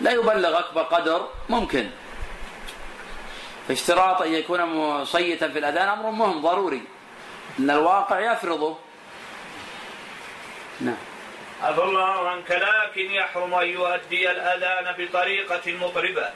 لا 0.00 0.10
يبلغ 0.10 0.58
أكبر 0.58 0.82
قدر 0.82 1.28
ممكن. 1.48 1.90
فاشتراط 3.68 4.22
أن 4.22 4.34
يكون 4.34 5.04
صيتا 5.04 5.48
في 5.48 5.58
الأذان 5.58 5.88
أمر 5.88 6.10
مهم 6.10 6.40
ضروري. 6.40 6.82
أن 7.58 7.70
الواقع 7.70 8.32
يفرضه. 8.32 8.78
نعم. 10.80 10.96
عفى 11.62 11.82
الله 11.82 12.28
عنك 12.28 12.50
لكن 12.50 13.10
يحرم 13.10 13.54
أن 13.54 13.66
يؤدي 13.66 14.30
الأذان 14.30 14.94
بطريقة 14.98 15.72
مطربة. 15.72 16.30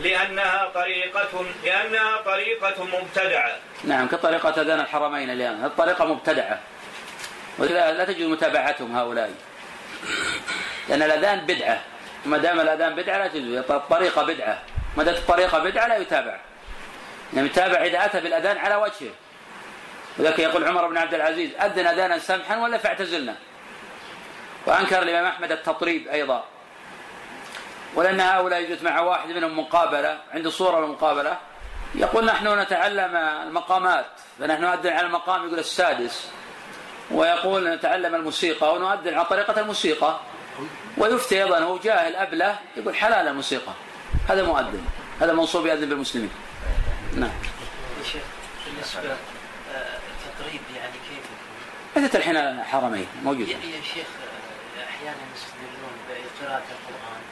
لأنها 0.00 0.70
طريقة 0.74 1.44
لأنها 1.64 2.16
طريقة 2.16 2.84
مبتدعة. 2.84 3.56
نعم 3.84 4.08
كطريقة 4.08 4.60
أذان 4.60 4.80
الحرمين 4.80 5.30
الآن 5.30 5.64
الطريقة 5.64 6.04
مبتدعة. 6.04 6.60
ولا 7.58 7.92
لا 7.92 8.04
تجوز 8.04 8.32
متابعتهم 8.32 8.96
هؤلاء. 8.96 9.34
لأن 10.88 11.02
الأذان 11.02 11.46
بدعة. 11.46 11.80
ما 12.26 12.38
دام 12.38 12.60
الأذان 12.60 12.94
بدعة 12.94 13.18
لا 13.18 13.28
تجوز. 13.28 13.56
الطريقة 13.56 14.22
بدعة. 14.22 14.62
ما 14.96 15.04
دامت 15.04 15.18
الطريقة 15.18 15.58
بدعة 15.58 15.86
لا 15.86 15.96
يتابع. 15.96 16.40
يعني 17.34 17.46
يتابع 17.46 17.84
إذا 17.84 18.04
أتى 18.04 18.20
بالأذان 18.20 18.58
على 18.58 18.74
وجهه. 18.74 19.12
وذلك 20.18 20.38
يقول 20.38 20.64
عمر 20.64 20.86
بن 20.86 20.98
عبد 20.98 21.14
العزيز 21.14 21.50
أذن 21.54 21.86
أذانا 21.86 22.18
سمحا 22.18 22.56
ولا 22.56 22.78
فاعتزلنا؟ 22.78 23.34
وأنكر 24.66 25.02
الإمام 25.02 25.26
أحمد 25.26 25.52
التطريب 25.52 26.08
أيضا. 26.08 26.44
ولأن 27.94 28.20
هؤلاء 28.20 28.60
يجوز 28.60 28.82
مع 28.82 29.00
واحد 29.00 29.28
منهم 29.28 29.58
مقابلة 29.58 30.18
عنده 30.32 30.50
صورة 30.50 30.84
المقابلة 30.84 31.38
يقول 31.94 32.24
نحن 32.24 32.58
نتعلم 32.58 33.16
المقامات 33.16 34.06
فنحن 34.38 34.62
نؤذن 34.62 34.92
على 34.92 35.06
المقام 35.06 35.46
يقول 35.46 35.58
السادس. 35.58 36.28
ويقول 37.10 37.74
نتعلم 37.74 38.14
الموسيقى 38.14 38.74
ونؤذن 38.74 39.14
على 39.14 39.24
طريقة 39.24 39.60
الموسيقى. 39.60 40.20
ويفتي 40.98 41.44
أيضا 41.44 41.58
هو 41.58 41.78
جاهل 41.78 42.16
أبله 42.16 42.58
يقول 42.76 42.96
حلال 42.96 43.28
الموسيقى. 43.28 43.72
هذا 44.28 44.42
مؤذن 44.42 44.84
هذا 45.20 45.32
منصوب 45.32 45.66
يؤذن 45.66 45.88
بالمسلمين. 45.88 46.30
نعم. 47.16 47.30
شيخ 48.12 48.22
بالنسبة 48.66 49.00
آه، 49.74 49.98
التطريب 50.08 50.60
يعني 50.76 50.92
كيف؟ 50.92 51.24
مثل 52.04 52.18
الحين 52.18 52.36
الحرمين 52.36 53.06
موجودة. 53.24 53.50
يا 53.50 53.56
يا 53.56 53.82
شيخ 53.94 54.06
آه، 54.06 54.84
أحيانا 54.90 55.16
يستدلون 55.34 55.94
بقراءة 56.08 56.62
القرآن 56.76 57.22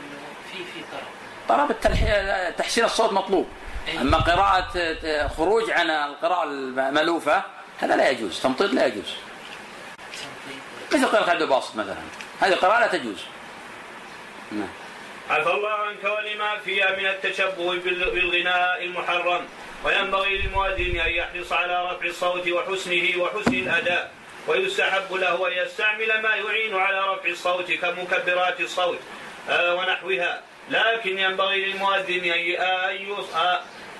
إنه 0.00 0.18
في 0.52 0.58
في 0.58 0.80
طرب 0.92 1.12
طلب 1.50 1.70
التلحي- 1.70 2.52
تحسين 2.58 2.84
الصوت 2.84 3.12
مطلوب. 3.12 3.48
أما 4.00 4.18
قراءة 4.18 4.68
خروج 5.28 5.70
عن 5.70 5.90
القراءة 5.90 6.44
المألوفة 6.44 7.42
هذا 7.78 7.96
لا 7.96 8.10
يجوز 8.10 8.40
تمطيط 8.42 8.70
لا 8.72 8.86
يجوز. 8.86 9.14
مثل 10.92 11.06
قراءة 11.06 11.30
عبد 11.30 11.42
الباسط 11.42 11.76
مثلا 11.76 11.96
هذه 12.40 12.52
القراءة 12.52 12.80
لا 12.80 12.86
تجوز. 12.86 13.18
نعم. 14.52 14.68
عفى 15.30 15.50
الله 15.50 15.70
عنك 15.70 16.04
ولما 16.04 16.58
فيها 16.64 16.96
من 16.96 17.06
التشبه 17.06 17.70
بال- 17.74 18.10
بالغناء 18.10 18.84
المحرم. 18.84 19.44
وينبغي 19.84 20.38
للمؤذن 20.38 21.00
أن 21.00 21.10
يحرص 21.10 21.52
على 21.52 21.84
رفع 21.92 22.06
الصوت 22.06 22.48
وحسنه 22.48 23.22
وحسن 23.22 23.54
الأداء. 23.54 24.10
ويستحب 24.48 25.12
له 25.12 25.48
أن 25.48 25.52
يستعمل 25.66 26.22
ما 26.22 26.34
يعين 26.34 26.76
على 26.76 27.00
رفع 27.00 27.28
الصوت 27.28 27.72
كمكبرات 27.72 28.60
الصوت 28.60 28.98
آه، 29.50 29.74
ونحوها. 29.74 30.40
لكن 30.70 31.18
ينبغي 31.18 31.64
للمؤذن 31.64 32.24
أن 32.24 32.62
أن 32.90 32.96
يص- 32.96 33.36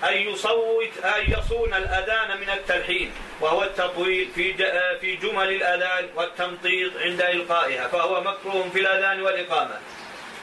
أن 0.05 0.17
يصوت 0.17 1.05
أن 1.05 1.33
يصون 1.39 1.75
الأذان 1.75 2.41
من 2.41 2.51
التلحين 2.51 3.13
وهو 3.41 3.63
التطويل 3.63 4.29
في 4.35 4.53
في 5.01 5.17
جمل 5.17 5.49
الأذان 5.49 6.09
والتمطيط 6.17 6.93
عند 7.01 7.21
إلقائها 7.23 7.89
فهو 7.89 8.21
مكروه 8.21 8.69
في 8.73 8.81
الأذان 8.81 9.23
والإقامة. 9.23 9.79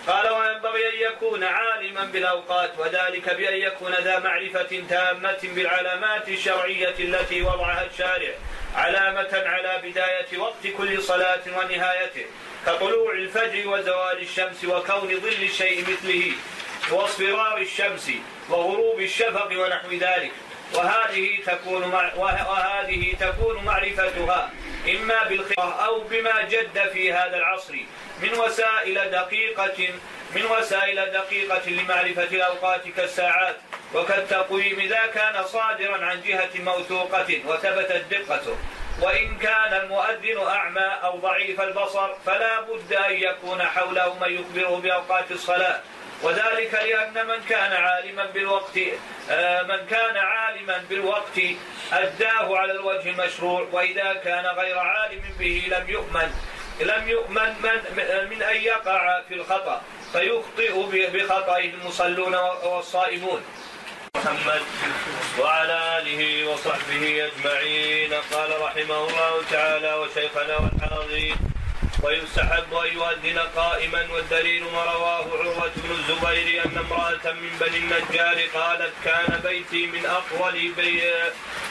قال 0.08 0.30
وينبغي 0.30 0.90
أن 0.90 1.12
يكون 1.12 1.44
عالما 1.44 2.06
بالأوقات 2.06 2.72
وذلك 2.78 3.30
بأن 3.36 3.54
يكون 3.62 3.92
ذا 3.94 4.20
معرفة 4.20 4.84
تامة 4.90 5.38
بالعلامات 5.44 6.30
الشرعية 6.30 6.96
التي 7.00 7.42
وضعها 7.42 7.86
الشارع 7.92 8.32
علامة 8.76 9.30
على 9.34 9.82
بداية 9.84 10.38
وقت 10.38 10.68
كل 10.78 11.02
صلاة 11.02 11.40
ونهايته. 11.58 12.26
كطلوع 12.65 13.13
الفجر 13.13 13.67
وزوال 13.67 14.22
الشمس 14.22 14.65
وكون 14.65 15.20
ظل 15.20 15.43
الشيء 15.43 15.82
مثله 15.82 16.32
واصفرار 16.91 17.58
الشمس 17.58 18.12
وغروب 18.50 19.00
الشفق 19.00 19.50
ونحو 19.52 19.91
ذلك. 19.91 20.32
وهذه 20.74 21.39
تكون 21.46 21.84
وهذه 22.17 23.13
تكون 23.20 23.65
معرفتها 23.65 24.52
إما 24.89 25.24
بالخيار 25.24 25.86
أو 25.86 26.02
بما 26.02 26.41
جد 26.41 26.89
في 26.93 27.13
هذا 27.13 27.38
العصر. 27.38 27.74
من 28.22 28.34
وسائل 28.34 29.12
دقيقة 29.12 29.89
من 30.36 30.46
وسائل 30.46 31.12
دقيقة 31.12 31.70
لمعرفة 31.70 32.24
الأوقات 32.24 32.82
كالساعات 32.98 33.56
وكالتقويم 33.96 34.80
إذا 34.80 35.06
كان 35.13 35.43
صادرا 35.43 36.06
عن 36.06 36.22
جهة 36.22 36.50
موثوقة 36.65 37.41
وثبتت 37.46 38.06
دقته. 38.12 38.58
وإن 39.02 39.38
كان 39.38 39.74
المؤذن 39.74 40.48
أعمى 40.48 40.90
أو 41.04 41.18
ضعيف 41.20 41.62
البصر 41.62 42.14
فلا 42.26 42.62
بد 42.62 42.94
أن 42.94 43.14
يكون 43.14 43.64
حوله 43.64 44.14
من 44.22 44.34
يخبره 44.34 44.76
بأوقات 44.78 45.32
الصلاة. 45.32 45.80
وذلك 46.24 46.74
لأن 46.74 47.28
من 47.28 47.44
كان 47.50 47.74
عالما 47.74 48.26
بالوقت 48.26 48.80
آه، 49.30 49.64
من 49.64 49.86
كان 49.90 50.18
عالما 50.18 50.84
بالوقت 50.90 51.40
أداه 51.94 52.58
على 52.58 52.72
الوجه 52.72 53.10
المشروع 53.10 53.68
وإذا 53.72 54.14
كان 54.14 54.46
غير 54.46 54.78
عالم 54.80 55.22
به 55.40 55.64
لم 55.68 55.90
يؤمن 55.90 56.32
لم 56.80 57.08
يؤمن 57.08 57.54
من, 57.64 58.30
من 58.30 58.44
أن 58.44 58.56
يقع 58.56 59.22
في 59.28 59.34
الخطأ 59.34 59.82
فيخطئ 60.14 61.08
بخطئه 61.14 61.70
المصلون 61.70 62.36
والصائمون. 62.64 63.42
محمد 64.18 64.62
وعلى 65.40 65.78
آله 65.98 66.22
وصحبه 66.50 67.04
أجمعين. 67.30 68.14
قال 68.34 68.62
رحمه 68.62 69.00
الله 69.08 69.34
تعالى 69.52 69.94
وشيخنا 69.94 70.58
والحاضرين 70.58 71.36
ويستحب 72.04 72.74
أن 72.74 72.94
يؤذن 72.94 73.40
قائما 73.56 74.08
والدليل 74.14 74.64
ما 74.64 74.84
رواه 74.84 75.26
عروة 75.40 75.72
بن 75.76 75.92
الزبير 75.92 76.66
أن 76.66 76.78
امرأة 76.78 77.34
من 77.34 77.52
بني 77.62 77.78
النجار 77.78 78.38
قالت 78.56 78.94
كان 79.06 79.40
بيتي 79.44 79.88
من 79.88 80.06
أطول 80.06 80.72
بي 80.78 81.02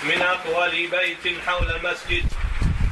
من 0.03 0.23
أطول 0.23 0.71
بيت 0.71 1.25
حول 1.47 1.71
المسجد 1.71 2.27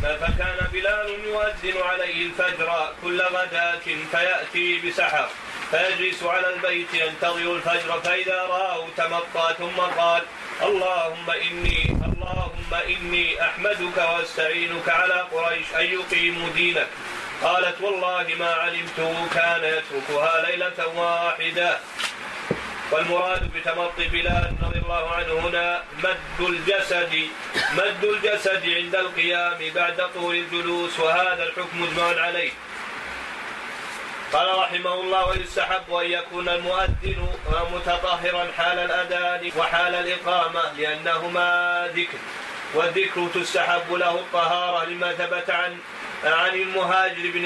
فكان 0.03 0.69
بلال 0.73 1.09
يؤذن 1.25 1.83
عليه 1.83 2.27
الفجر 2.27 2.93
كل 3.03 3.23
غداة 3.23 3.87
فيأتي 4.13 4.79
بسحر. 4.79 5.29
فيجلس 5.71 6.23
على 6.23 6.55
البيت 6.55 6.95
ينتظر 6.95 7.55
الفجر 7.57 8.01
فإذا 8.01 8.43
رآه 8.43 8.87
تمطى 8.97 9.55
ثم 9.59 9.81
قال 9.81 10.23
اللهم 10.63 11.31
إني 11.31 11.97
اللهم 12.09 12.75
إني 12.75 13.43
أحمدك 13.43 13.97
وأستعينك 13.97 14.89
على 14.89 15.27
قريش 15.33 15.67
أن 15.79 15.85
يقيموا 15.85 16.49
دينك. 16.49 16.87
قالت 17.43 17.81
والله 17.81 18.27
ما 18.39 18.51
علمته 18.51 19.27
كان 19.35 19.65
يتركها 19.65 20.47
ليلة 20.47 20.89
واحدة. 20.97 21.79
والمراد 22.91 23.51
بتمطي 23.55 24.09
بلال 24.09 24.53
رضي 24.63 24.79
الله 24.79 25.11
عنه 25.15 25.33
هنا 25.33 25.83
مد 26.05 26.41
الجسد 26.49 27.29
مد 27.77 28.05
الجسد 28.05 28.69
عند 28.69 28.95
القيام 28.95 29.59
بعد 29.75 30.11
طول 30.15 30.35
الجلوس 30.35 31.01
وهذا 31.01 31.43
الحكم 31.43 31.83
مجمع 31.83 32.21
عليه. 32.21 32.51
قال 34.35 34.59
رحمه 34.59 34.95
الله 34.95 35.29
ويستحب 35.29 35.95
أن 35.95 36.11
يكون 36.11 36.49
المؤذن 36.49 37.29
متطهرا 37.75 38.53
حال 38.57 38.79
الأذان 38.79 39.51
وحال 39.59 39.95
الإقامة 39.95 40.73
لأنهما 40.79 41.49
ذكر 41.95 42.19
والذكر 42.75 43.29
تستحب 43.35 43.93
له 43.93 44.11
الطهارة 44.11 44.85
لما 44.85 45.13
ثبت 45.13 45.51
عن 45.51 45.79
عن 46.25 46.55
المهاجر 46.55 47.31
بن 47.35 47.45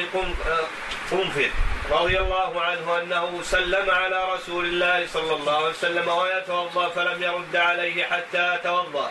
قنفذ 1.10 1.50
رضي 1.90 2.18
الله 2.20 2.62
عنه 2.62 2.98
أنه 2.98 3.40
سلم 3.42 3.90
على 3.90 4.24
رسول 4.34 4.64
الله 4.64 5.06
صلى 5.06 5.32
الله 5.34 5.56
عليه 5.56 5.68
وسلم 5.68 6.08
ويتوضأ 6.08 6.88
فلم 6.88 7.22
يرد 7.22 7.56
عليه 7.56 8.04
حتى 8.04 8.58
توضأ. 8.64 9.10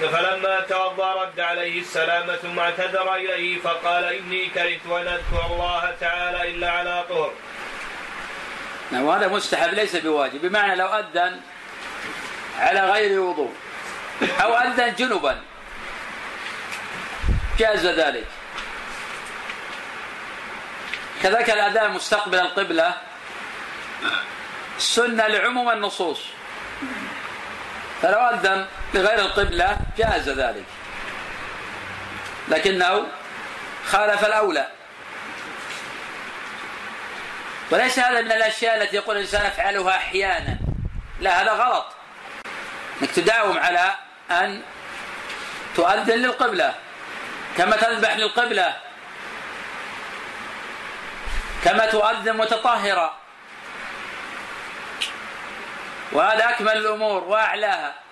فلما 0.00 0.60
توضا 0.60 1.22
رد 1.22 1.40
عليه 1.40 1.80
السلام 1.80 2.36
ثم 2.36 2.58
اعتذر 2.58 3.14
إليه 3.14 3.60
فقال 3.60 4.04
إني 4.04 4.46
كرهت 4.46 4.86
أن 4.86 5.08
أذكر 5.08 5.46
الله 5.46 5.94
تعالى 6.00 6.50
إلا 6.50 6.70
على 6.70 7.04
طهر. 7.08 7.32
نعم 8.90 9.02
وهذا 9.02 9.28
مستحب 9.28 9.74
ليس 9.74 9.96
بواجب 9.96 10.42
بمعنى 10.42 10.76
لو 10.76 10.86
أذن 10.86 11.40
على 12.58 12.80
غير 12.90 13.20
وضوء 13.20 13.52
أو 14.42 14.54
أذن 14.54 14.94
جنبا. 14.94 15.40
جاز 17.58 17.86
ذلك. 17.86 18.26
كذلك 21.22 21.50
الأذان 21.50 21.90
مستقبل 21.90 22.40
القبلة 22.40 22.94
سنة 24.78 25.26
لعموم 25.26 25.70
النصوص. 25.70 26.20
فلو 28.02 28.18
أذن 28.18 28.66
لغير 28.94 29.18
القبلة 29.18 29.76
جاز 29.98 30.28
ذلك. 30.28 30.64
لكنه 32.48 33.06
خالف 33.86 34.24
الأولى. 34.24 34.68
وليس 37.70 37.98
هذا 37.98 38.20
من 38.20 38.32
الأشياء 38.32 38.82
التي 38.82 38.96
يقول 38.96 39.16
الإنسان 39.16 39.46
أفعلها 39.46 39.96
أحيانا. 39.96 40.58
لا 41.20 41.42
هذا 41.42 41.52
غلط. 41.52 41.86
إنك 43.02 43.10
تداوم 43.10 43.58
على 43.58 43.94
أن 44.30 44.62
تؤذن 45.76 46.18
للقبلة. 46.18 46.74
كما 47.58 47.76
تذبح 47.76 48.16
للقبلة. 48.16 48.76
كما 51.64 51.86
تؤذن 51.86 52.36
متطهرا 52.36 53.16
وهذا 56.12 56.50
أكمل 56.50 56.76
الأمور 56.76 57.24
وأعلاها. 57.24 58.03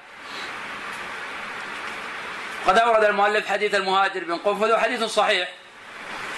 قد 2.66 2.78
أورد 2.78 3.04
المؤلف 3.04 3.48
حديث 3.48 3.74
المهاجر 3.74 4.24
بن 4.24 4.36
قنفذ 4.36 4.72
وحديث 4.72 5.04
صحيح. 5.04 5.48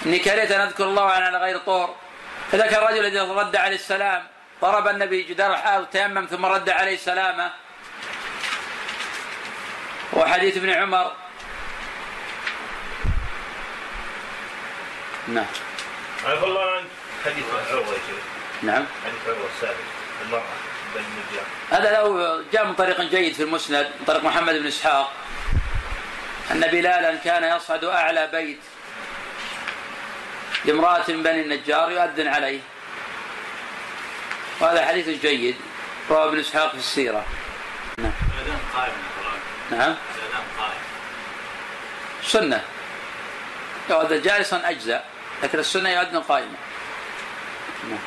إني 0.05 0.19
كرهت 0.19 0.51
أن 0.51 0.61
أذكر 0.61 0.83
الله 0.83 1.05
على 1.05 1.37
غير 1.37 1.57
طور. 1.57 1.95
فذاك 2.51 2.73
الرجل 2.73 3.05
الذي 3.05 3.19
رد 3.19 3.55
عليه 3.55 3.75
السلام 3.75 4.27
ضرب 4.61 4.87
النبي 4.87 5.23
جدار 5.23 5.53
الحائط 5.53 5.87
تيمم 5.91 6.25
ثم 6.25 6.45
رد 6.45 6.69
عليه 6.69 6.95
السلامة 6.95 7.51
وحديث 10.13 10.57
ابن 10.57 10.69
عمر. 10.69 11.11
نعم. 15.27 15.45
عفى 16.25 16.45
الله 16.45 16.71
عنك. 16.71 16.85
حديث 17.25 17.45
عروه 17.71 17.85
نعم. 18.61 18.85
حديث 19.05 19.21
عروه 19.27 19.49
السابق 19.55 19.75
المرأة 20.25 20.41
هذا 21.71 21.97
لو 21.97 22.41
جاء 22.53 22.65
من 22.65 22.73
طريق 22.73 23.01
جيد 23.01 23.33
في 23.33 23.43
المسند 23.43 23.91
من 23.99 24.05
طريق 24.05 24.23
محمد 24.23 24.53
بن 24.53 24.67
إسحاق. 24.67 25.11
أن 26.51 26.61
بلالا 26.61 27.15
كان 27.15 27.57
يصعد 27.57 27.83
أعلى 27.83 28.27
بيت 28.27 28.59
لامرأة 30.65 31.03
من 31.07 31.23
بني 31.23 31.41
النجار 31.41 31.91
يؤذن 31.91 32.27
عليه. 32.27 32.59
وهذا 34.59 34.85
حديث 34.85 35.09
جيد 35.21 35.55
رواه 36.09 36.27
ابن 36.27 36.39
إسحاق 36.39 36.71
في 36.71 36.77
السيرة. 36.77 37.25
نعم. 37.97 38.11
نعم. 39.71 39.95
سنة. 42.23 42.63
يؤذن 43.89 44.21
جالسا 44.21 44.69
أجزاء 44.69 45.05
لكن 45.43 45.59
السنة 45.59 45.89
يؤذن 45.89 46.21
قائما. 46.21 46.55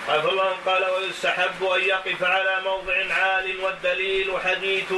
قال 0.08 0.28
الله 0.28 0.56
قال 0.66 0.90
ويستحب 0.90 1.64
أن 1.64 1.80
يقف 1.80 2.24
على 2.24 2.60
موضع 2.64 3.14
عال 3.14 3.60
والدليل 3.60 4.32
حديث 4.44 4.92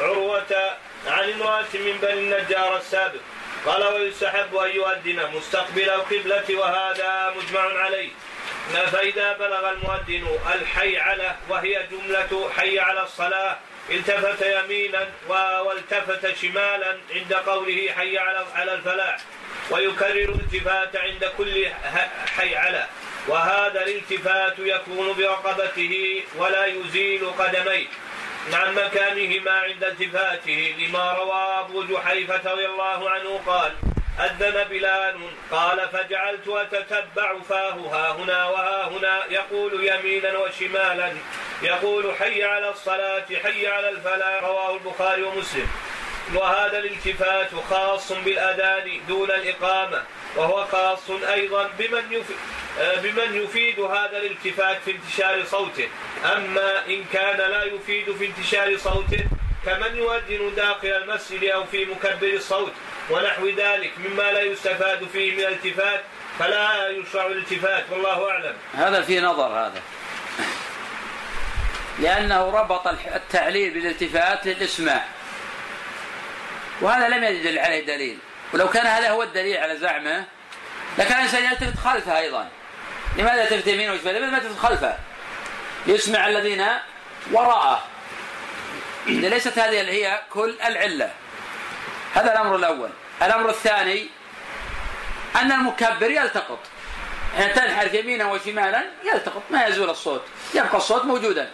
عروة 0.00 0.76
عن 1.06 1.32
امراه 1.32 1.66
من 1.74 1.98
بني 2.02 2.12
النجار 2.12 2.76
السابق. 2.76 3.20
قال 3.66 3.84
ويستحب 3.84 4.56
أن 4.56 4.70
يؤذن 4.70 5.30
مستقبل 5.34 5.90
القبلة 5.90 6.58
وهذا 6.58 7.34
مجمع 7.36 7.80
عليه. 7.82 8.10
فإذا 8.92 9.32
بلغ 9.32 9.70
المؤذن 9.70 10.38
الحي 10.54 10.98
على 10.98 11.36
وهي 11.48 11.86
جملة 11.90 12.50
حي 12.56 12.78
على 12.78 13.02
الصلاة 13.02 13.56
التفت 13.90 14.42
يمينا 14.46 15.08
والتفت 15.60 16.36
شمالا 16.36 16.96
عند 17.14 17.34
قوله 17.34 17.92
حي 17.96 18.18
على 18.18 18.46
على 18.54 18.74
الفلاح 18.74 19.18
ويكرر 19.70 20.34
الالتفات 20.34 20.96
عند 20.96 21.24
كل 21.38 21.66
حي 22.36 22.56
على. 22.56 22.86
وهذا 23.28 23.82
الالتفات 23.82 24.54
يكون 24.58 25.12
برقبته 25.12 26.22
ولا 26.36 26.66
يزيل 26.66 27.30
قدميه. 27.38 27.86
عن 28.54 28.74
مكانهما 28.74 29.50
عند 29.50 29.84
التفاته 29.84 30.74
لما 30.78 31.12
روى 31.12 31.60
أبو 31.60 31.82
جحيفة 31.82 32.52
رضي 32.52 32.66
الله 32.66 33.10
عنه 33.10 33.40
قال 33.46 33.72
أذن 34.20 34.64
بلال 34.64 35.16
قال 35.50 35.88
فجعلت 35.88 36.48
أتتبع 36.48 37.38
فاه 37.48 37.74
ها 37.74 38.12
هنا 38.12 38.48
وها 38.48 38.88
هنا 38.88 39.24
يقول 39.30 39.84
يمينا 39.84 40.38
وشمالا 40.38 41.12
يقول 41.62 42.14
حي 42.14 42.44
على 42.44 42.70
الصلاة 42.70 43.24
حي 43.42 43.66
على 43.66 43.88
الفلاح 43.88 44.42
رواه 44.42 44.74
البخاري 44.74 45.22
ومسلم. 45.22 45.68
وهذا 46.34 46.78
الالتفات 46.78 47.50
خاص 47.70 48.12
بالأذان 48.12 49.00
دون 49.08 49.30
الإقامة. 49.30 50.02
وهو 50.38 50.66
خاص 50.72 51.10
أيضا 51.10 51.70
بمن 51.78 52.04
يفيد 52.10 52.36
بمن 53.02 53.42
يفيد 53.42 53.80
هذا 53.80 54.16
الالتفات 54.18 54.78
في 54.84 54.90
انتشار 54.90 55.44
صوته. 55.44 55.88
أما 56.24 56.86
إن 56.86 57.04
كان 57.12 57.36
لا 57.36 57.64
يفيد 57.64 58.16
في 58.18 58.26
انتشار 58.26 58.76
صوته 58.76 59.24
كمن 59.64 59.96
يؤذن 59.96 60.54
داخل 60.56 60.88
المسجد 60.88 61.44
أو 61.44 61.64
في 61.64 61.84
مكبر 61.84 62.28
الصوت 62.28 62.72
ونحو 63.10 63.48
ذلك 63.48 63.92
مما 63.98 64.22
لا 64.22 64.42
يستفاد 64.42 65.08
فيه 65.12 65.32
من 65.32 65.40
الالتفات 65.40 66.00
فلا 66.38 66.88
يشرع 66.88 67.26
الالتفات 67.26 67.84
والله 67.90 68.30
أعلم. 68.30 68.56
هذا 68.74 69.02
في 69.02 69.20
نظر 69.20 69.46
هذا. 69.46 69.82
لأنه 71.98 72.50
ربط 72.50 72.86
التعليل 73.14 73.74
بالالتفات 73.74 74.46
للإسماع. 74.46 75.04
وهذا 76.80 77.08
لم 77.08 77.24
يدل 77.24 77.58
عليه 77.58 77.86
دليل. 77.86 78.18
ولو 78.52 78.68
كان 78.68 78.86
هذا 78.86 79.10
هو 79.10 79.22
الدليل 79.22 79.56
على 79.56 79.76
زعمه 79.76 80.24
لكان 80.98 81.18
الإنسان 81.18 81.44
يلتفت 81.44 81.78
خلفه 81.84 82.18
أيضا. 82.18 82.48
لماذا 83.16 83.42
يلتفت 83.42 83.66
يمين 83.66 83.90
وشمال؟ 83.90 84.14
لماذا 84.14 84.30
ما 84.30 84.38
تلتفت 84.38 84.58
خلفه؟ 84.58 84.98
ليسمع 85.86 86.26
الذين 86.26 86.66
وراءه. 87.32 87.82
ليست 89.06 89.58
هذه 89.58 89.90
هي 89.90 90.20
كل 90.30 90.56
العلة. 90.66 91.10
هذا 92.14 92.32
الأمر 92.32 92.56
الأول. 92.56 92.90
الأمر 93.22 93.50
الثاني 93.50 94.08
أن 95.36 95.52
المكبر 95.52 96.10
يلتقط. 96.10 96.58
يعني 97.38 97.52
تنحرف 97.52 97.94
يمينا 97.94 98.24
وشمالا 98.24 98.84
يلتقط. 99.04 99.42
ما 99.50 99.66
يزول 99.66 99.90
الصوت. 99.90 100.22
يبقى 100.54 100.76
الصوت 100.76 101.04
موجودا. 101.04 101.50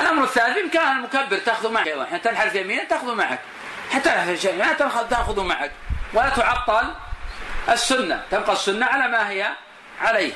الأمر 0.00 0.24
الثالث 0.24 0.56
بإمكان 0.58 0.96
المكبر 0.96 1.38
تأخذ 1.38 1.72
معك 1.72 1.86
أيضا. 1.88 2.04
حين 2.04 2.22
تنحرف 2.22 2.54
يمينا 2.54 2.84
تأخذ 2.84 3.14
معك. 3.14 3.40
حتى 3.90 4.36
شمالا 4.36 4.72
تأخذ 5.10 5.40
معك. 5.40 5.72
ولا 6.14 6.28
تعطل 6.28 6.84
السنة. 7.68 8.22
تبقى 8.30 8.52
السنة 8.52 8.86
على 8.86 9.08
ما 9.08 9.30
هي 9.30 9.46
عليه. 10.00 10.32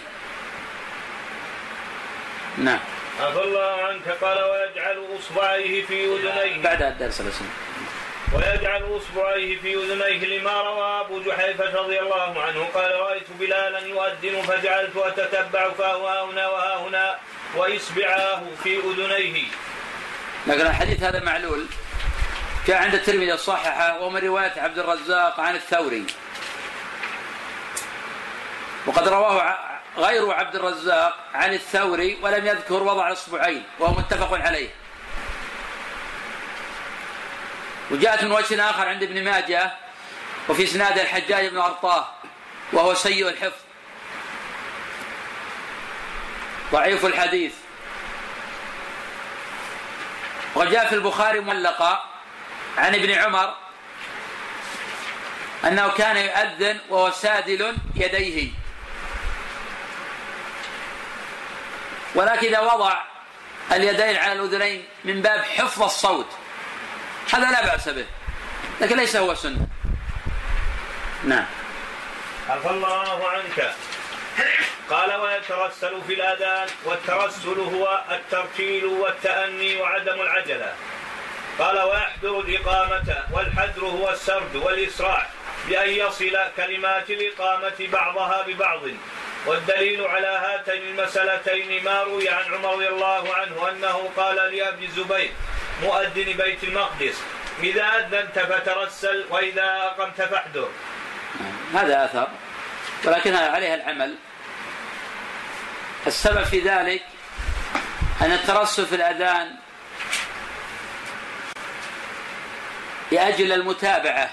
نعم. 2.58 2.78
عفى 3.20 3.42
الله 3.42 3.82
عنك 3.82 4.08
قال 4.08 4.38
ويجعل 4.44 5.04
أصبعيه 5.18 5.86
في 5.86 6.04
أذنيه. 6.04 6.62
بعد 6.62 6.82
الدرس 6.82 7.20
الاسم 7.20 7.44
ويجعل 8.32 8.82
أصبعيه 8.96 9.58
في 9.58 9.74
أذنيه 9.74 10.38
لما 10.38 10.60
روى 10.60 11.00
أبو 11.00 11.22
جحيفة 11.22 11.74
رضي 11.74 12.00
الله 12.00 12.42
عنه. 12.42 12.68
قال 12.74 13.00
رأيت 13.00 13.26
بلالا 13.40 13.78
يؤذن 13.78 14.42
فجعلت 14.42 14.96
أتتبع 14.96 15.70
فهو 15.70 16.28
هنا 16.30 16.48
وها 16.48 16.76
هنا 16.88 17.18
وإصبعاه 17.56 18.42
في 18.62 18.78
أذنيه. 18.78 19.46
لكن 20.46 20.66
الحديث 20.66 21.02
هذا 21.02 21.20
معلول. 21.24 21.66
جاء 22.66 22.82
عند 22.82 22.94
الترمذي 22.94 23.32
الصححه 23.32 24.00
ومن 24.00 24.20
رواية 24.20 24.52
عبد 24.56 24.78
الرزاق 24.78 25.40
عن 25.40 25.54
الثوري. 25.54 26.06
وقد 28.86 29.08
رواه 29.08 29.58
غير 29.96 30.32
عبد 30.32 30.54
الرزاق 30.56 31.16
عن 31.34 31.54
الثوري 31.54 32.18
ولم 32.22 32.46
يذكر 32.46 32.82
وضع 32.82 33.08
الإصبعين 33.08 33.62
وهو 33.78 33.94
متفق 33.94 34.34
عليه. 34.34 34.68
وجاءت 37.90 38.24
من 38.24 38.32
وجه 38.32 38.70
آخر 38.70 38.88
عند 38.88 39.02
ابن 39.02 39.24
ماجه 39.24 39.72
وفي 40.48 40.64
إسناد 40.64 40.98
الحجاج 40.98 41.46
بن 41.46 41.58
أرطاه 41.58 42.08
وهو 42.72 42.94
سيء 42.94 43.28
الحفظ. 43.28 43.62
ضعيف 46.72 47.06
الحديث. 47.06 47.52
وقد 50.54 50.70
جاء 50.70 50.88
في 50.88 50.94
البخاري 50.94 51.40
معلقا 51.40 52.13
عن 52.78 52.94
ابن 52.94 53.10
عمر 53.10 53.54
أنه 55.64 55.88
كان 55.88 56.16
يؤذن 56.16 56.78
وهو 56.88 57.10
سادل 57.10 57.76
يديه. 57.94 58.50
ولكن 62.14 62.46
إذا 62.46 62.60
وضع 62.60 63.00
اليدين 63.72 64.16
على 64.16 64.32
الأذنين 64.32 64.84
من 65.04 65.22
باب 65.22 65.44
حفظ 65.44 65.82
الصوت 65.82 66.26
هذا 67.32 67.50
لا 67.50 67.64
بأس 67.66 67.88
به 67.88 68.06
لكن 68.80 68.96
ليس 68.96 69.16
هو 69.16 69.34
سنة. 69.34 69.66
نعم. 71.24 71.46
عفى 72.48 72.70
الله 72.70 73.28
عنك. 73.28 73.74
قال 74.90 75.14
ويترسل 75.14 76.02
في 76.06 76.14
الأذان 76.14 76.68
والترسل 76.84 77.60
هو 77.60 78.04
الترتيل 78.10 78.84
والتأني 78.84 79.76
وعدم 79.76 80.20
العجلة. 80.20 80.74
قال 81.58 81.78
ويحضر 81.82 82.40
الإقامة 82.40 83.16
والحذر 83.32 83.84
هو 83.84 84.10
السرد 84.10 84.56
والإسراع 84.56 85.26
بأن 85.68 85.90
يصل 85.90 86.38
كلمات 86.56 87.10
الإقامة 87.10 87.88
بعضها 87.92 88.42
ببعض. 88.46 88.80
والدليل 89.46 90.04
على 90.06 90.26
هاتين 90.26 90.82
المسألتين 90.82 91.84
ما 91.84 92.02
روي 92.02 92.28
عن 92.28 92.54
عمر 92.54 92.72
رضي 92.72 92.88
الله 92.88 93.34
عنه 93.34 93.68
أنه 93.70 94.10
قال 94.16 94.36
لأبي 94.36 94.84
الزبير 94.84 95.32
مؤذن 95.82 96.32
بيت 96.32 96.64
المقدس 96.64 97.22
إذا 97.62 97.84
أذنت 97.84 98.38
فترسل 98.38 99.24
وإذا 99.30 99.64
أقمت 99.64 100.22
فاحذر. 100.22 100.68
هذا 101.74 102.04
أثر 102.04 102.28
ولكن 103.04 103.34
عليها 103.34 103.74
العمل. 103.74 104.14
السبب 106.06 106.42
في 106.42 106.60
ذلك 106.60 107.02
أن 108.22 108.32
الترسل 108.32 108.86
في 108.86 108.94
الأذان 108.94 109.50
لأجل 113.14 113.52
المتابعة. 113.52 114.30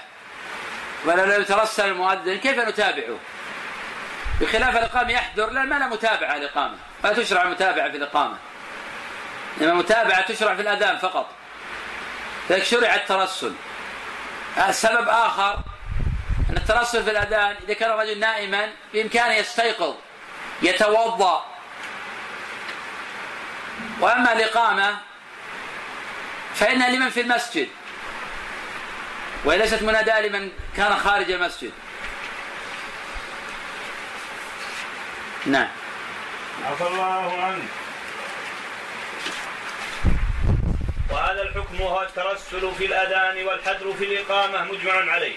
ولو 1.04 1.24
لم 1.24 1.40
يترسل 1.40 1.88
المؤذن 1.88 2.36
كيف 2.36 2.58
نتابعه؟ 2.58 3.18
بخلاف 4.40 4.76
الإقامة 4.76 5.12
يحذر 5.12 5.50
لأن 5.50 5.68
ما 5.68 5.78
لا 5.78 5.86
متابعة 5.86 6.36
الإقامة 6.36 6.76
ما 7.04 7.12
تشرع 7.12 7.44
متابعة 7.44 7.90
في 7.90 7.96
الإقامة. 7.96 8.36
إنما 9.60 9.74
متابعة 9.74 10.20
تشرع 10.20 10.54
في 10.54 10.62
الأذان 10.62 10.98
فقط. 10.98 11.28
لذلك 12.50 12.64
شرع 12.64 12.94
الترسل. 12.94 13.52
السبب 14.68 15.08
آخر 15.08 15.54
أن 16.50 16.56
الترسل 16.56 17.04
في 17.04 17.10
الأذان 17.10 17.56
إذا 17.64 17.74
كان 17.74 17.90
الرجل 17.90 18.18
نائما 18.18 18.72
بإمكانه 18.92 19.34
يستيقظ 19.34 19.94
يتوضأ. 20.62 21.44
وأما 24.00 24.32
الإقامة 24.32 24.96
فإنها 26.54 26.90
لمن 26.90 27.10
في 27.10 27.20
المسجد. 27.20 27.68
وليست 29.44 29.82
مناداة 29.82 30.20
لمن 30.20 30.50
كان 30.76 30.96
خارج 30.96 31.30
المسجد. 31.30 31.72
نعم. 35.46 35.68
عفى 36.64 36.86
الله 36.86 37.42
عنك. 37.42 37.62
وهذا 41.10 41.42
الحكم 41.42 41.76
هو 41.82 42.02
الترسل 42.02 42.74
في 42.78 42.86
الأذان 42.86 43.46
والحذر 43.46 43.94
في 43.98 44.04
الإقامة 44.04 44.64
مجمع 44.64 45.12
عليه. 45.12 45.36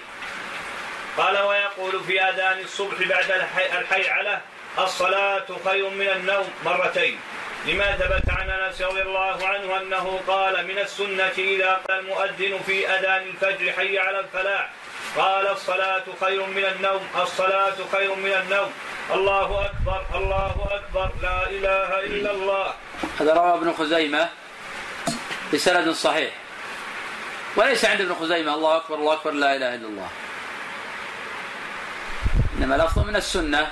قال 1.17 1.37
ويقول 1.37 2.03
في 2.03 2.21
أذان 2.21 2.59
الصبح 2.59 2.97
بعد 3.07 3.31
الحيعلة 3.57 4.41
الصلاة 4.77 5.45
خير 5.65 5.89
من 5.89 6.09
النوم 6.09 6.49
مرتين. 6.65 7.19
لما 7.67 7.95
ثبت 7.95 8.29
عن 8.29 8.49
انس 8.49 8.81
رضي 8.81 9.01
الله 9.01 9.47
عنه 9.47 9.77
أنه 9.81 10.19
قال 10.27 10.67
من 10.67 10.77
السنة 10.79 11.37
إذا 11.37 11.81
قال 11.89 11.99
المؤذن 11.99 12.59
في 12.65 12.87
أذان 12.87 13.23
الفجر 13.27 13.71
حي 13.71 13.99
على 13.99 14.19
الفلاح؟ 14.19 14.69
قال 15.17 15.47
الصلاة 15.47 16.03
خير 16.21 16.45
من 16.45 16.65
النوم 16.65 17.01
الصلاة 17.21 17.75
خير 17.91 18.15
من 18.15 18.31
النوم. 18.31 18.71
الله 19.13 19.65
أكبر 19.65 20.05
الله 20.15 20.67
أكبر. 20.71 21.11
لا 21.21 21.49
إله 21.49 21.99
إلا 21.99 22.31
الله. 22.31 22.73
هذا 23.19 23.33
رواه 23.33 23.53
ابن 23.55 23.73
خزيمة 23.73 24.29
بسند 25.53 25.91
صحيح. 25.91 26.33
وليس 27.55 27.85
عند 27.85 28.01
ابن 28.01 28.15
خزيمة. 28.15 28.53
الله 28.53 28.77
أكبر 28.77 28.95
الله 28.95 29.13
أكبر 29.13 29.31
لا 29.31 29.55
إله 29.55 29.75
إلا 29.75 29.87
الله. 29.87 30.09
إنما 32.57 32.75
لفظ 32.75 32.99
من 32.99 33.15
السنة 33.15 33.71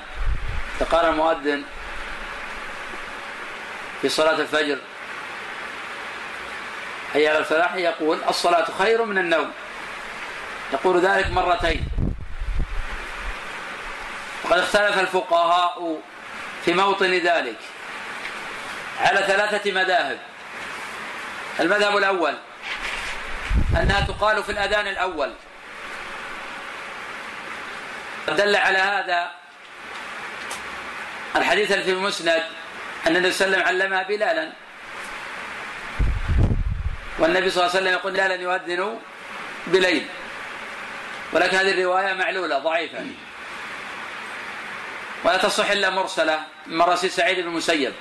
فقال 0.79 1.05
المؤذن 1.05 1.63
في 4.03 4.09
صلاة 4.09 4.39
الفجر. 4.39 4.77
حي 7.13 7.27
على 7.27 7.37
الفلاح 7.37 7.75
يقول 7.75 8.19
الصلاة 8.29 8.65
خير 8.77 9.05
من 9.05 9.17
النوم. 9.17 9.51
يقول 10.73 11.01
ذلك 11.01 11.31
مرتين. 11.31 11.87
وقد 14.43 14.57
اختلف 14.57 14.99
الفقهاء 14.99 16.01
في 16.65 16.73
موطن 16.73 17.11
ذلك 17.11 17.55
على 19.01 19.19
ثلاثة 19.27 19.71
مذاهب. 19.71 20.19
المذهب 21.59 21.97
الأول 21.97 22.37
أنها 23.81 24.05
تقال 24.07 24.43
في 24.43 24.51
الأذان 24.51 24.87
الأول. 24.87 25.33
دل 28.27 28.55
على 28.55 28.77
هذا 28.77 29.31
الحديث 31.35 31.73
في 31.73 31.91
المسند 31.91 32.43
أن 33.07 33.15
النبي 33.15 33.31
صلى 33.31 33.47
الله 33.47 33.57
عليه 33.57 33.67
وسلم 33.67 33.81
علمها 33.81 34.03
بلالا. 34.03 34.51
والنبي 37.19 37.49
صلى 37.49 37.63
الله 37.63 37.75
عليه 37.75 37.81
وسلم 37.81 37.93
يقول 37.93 38.13
بلالا 38.13 38.35
يؤذن 38.35 38.99
بليل. 39.67 40.07
ولكن 41.33 41.57
هذه 41.57 41.71
الرواية 41.71 42.13
معلولة 42.13 42.59
ضعيفة. 42.59 43.05
ولا 45.23 45.37
تصح 45.37 45.69
إلا 45.69 45.89
مرسلة 45.89 46.43
من 46.67 46.77
مراسيل 46.77 47.11
سعيد 47.11 47.39
بن 47.39 47.47
المسيب. 47.47 47.93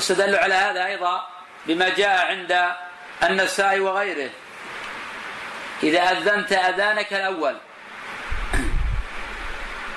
استدلوا 0.00 0.38
على 0.38 0.54
هذا 0.54 0.86
أيضا 0.86 1.26
بما 1.66 1.88
جاء 1.88 2.26
عند 2.26 2.66
النسائي 3.22 3.80
وغيره. 3.80 4.30
إذا 5.82 6.00
أذنت 6.00 6.52
أذانك 6.52 7.12
الأول. 7.12 7.56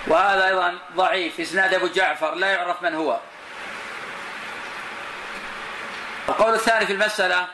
وهذا 0.07 0.47
أيضا 0.47 0.77
ضعيف. 0.95 1.39
إسناد 1.39 1.73
أبو 1.73 1.87
جعفر 1.87 2.35
لا 2.35 2.47
يعرف 2.47 2.83
من 2.83 2.95
هو. 2.95 3.19
القول 6.29 6.53
الثاني 6.53 6.85
في 6.85 6.93
المسألة 6.93 7.47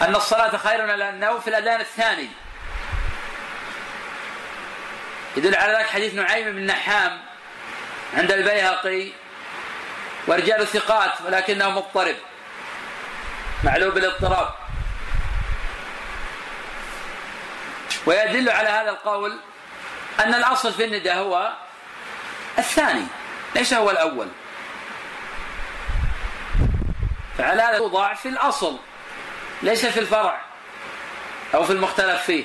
أن 0.00 0.16
الصلاة 0.16 0.56
خير 0.56 0.86
من 0.86 1.02
النوم 1.02 1.40
في 1.40 1.48
الأذان 1.50 1.80
الثاني. 1.80 2.28
يدل 5.36 5.54
على 5.56 5.72
ذلك 5.72 5.86
حديث 5.86 6.14
نعيم 6.14 6.52
بن 6.52 6.66
نحام 6.66 7.20
عند 8.16 8.32
البيهقي 8.32 9.08
ورجال 10.26 10.66
ثقات 10.66 11.20
ولكنه 11.26 11.70
مضطرب. 11.70 12.16
معلوم 13.64 13.90
بالاضطراب. 13.90 14.54
ويدل 18.06 18.50
على 18.50 18.68
هذا 18.68 18.90
القول 18.90 19.38
أن 20.20 20.34
الأصل 20.34 20.72
في 20.72 20.84
النداء 20.84 21.16
هو 21.16 21.52
الثاني 22.58 23.06
ليس 23.54 23.74
هو 23.74 23.90
الأول؟ 23.90 24.28
فعلى 27.38 27.62
هذا 27.62 27.76
يوضع 27.76 28.14
في 28.14 28.28
الأصل 28.28 28.78
ليس 29.62 29.86
في 29.86 30.00
الفرع 30.00 30.40
أو 31.54 31.64
في 31.64 31.72
المختلف 31.72 32.22
فيه. 32.22 32.44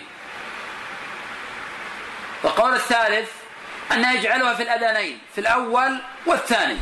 والقول 2.43 2.73
الثالث 2.73 3.31
أن 3.91 4.15
يجعلها 4.15 4.53
في 4.53 4.63
الأذانين 4.63 5.19
في 5.35 5.41
الأول 5.41 6.01
والثاني. 6.25 6.77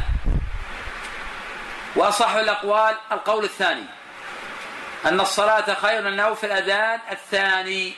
وأصح 1.96 2.32
الأقوال 2.32 2.98
القول 3.12 3.44
الثاني 3.44 3.86
أن 5.06 5.20
الصلاة 5.20 5.74
خير 5.74 6.08
النوم 6.08 6.36
في 6.36 6.46
الأذان 6.46 7.00
الثاني. 7.12 7.94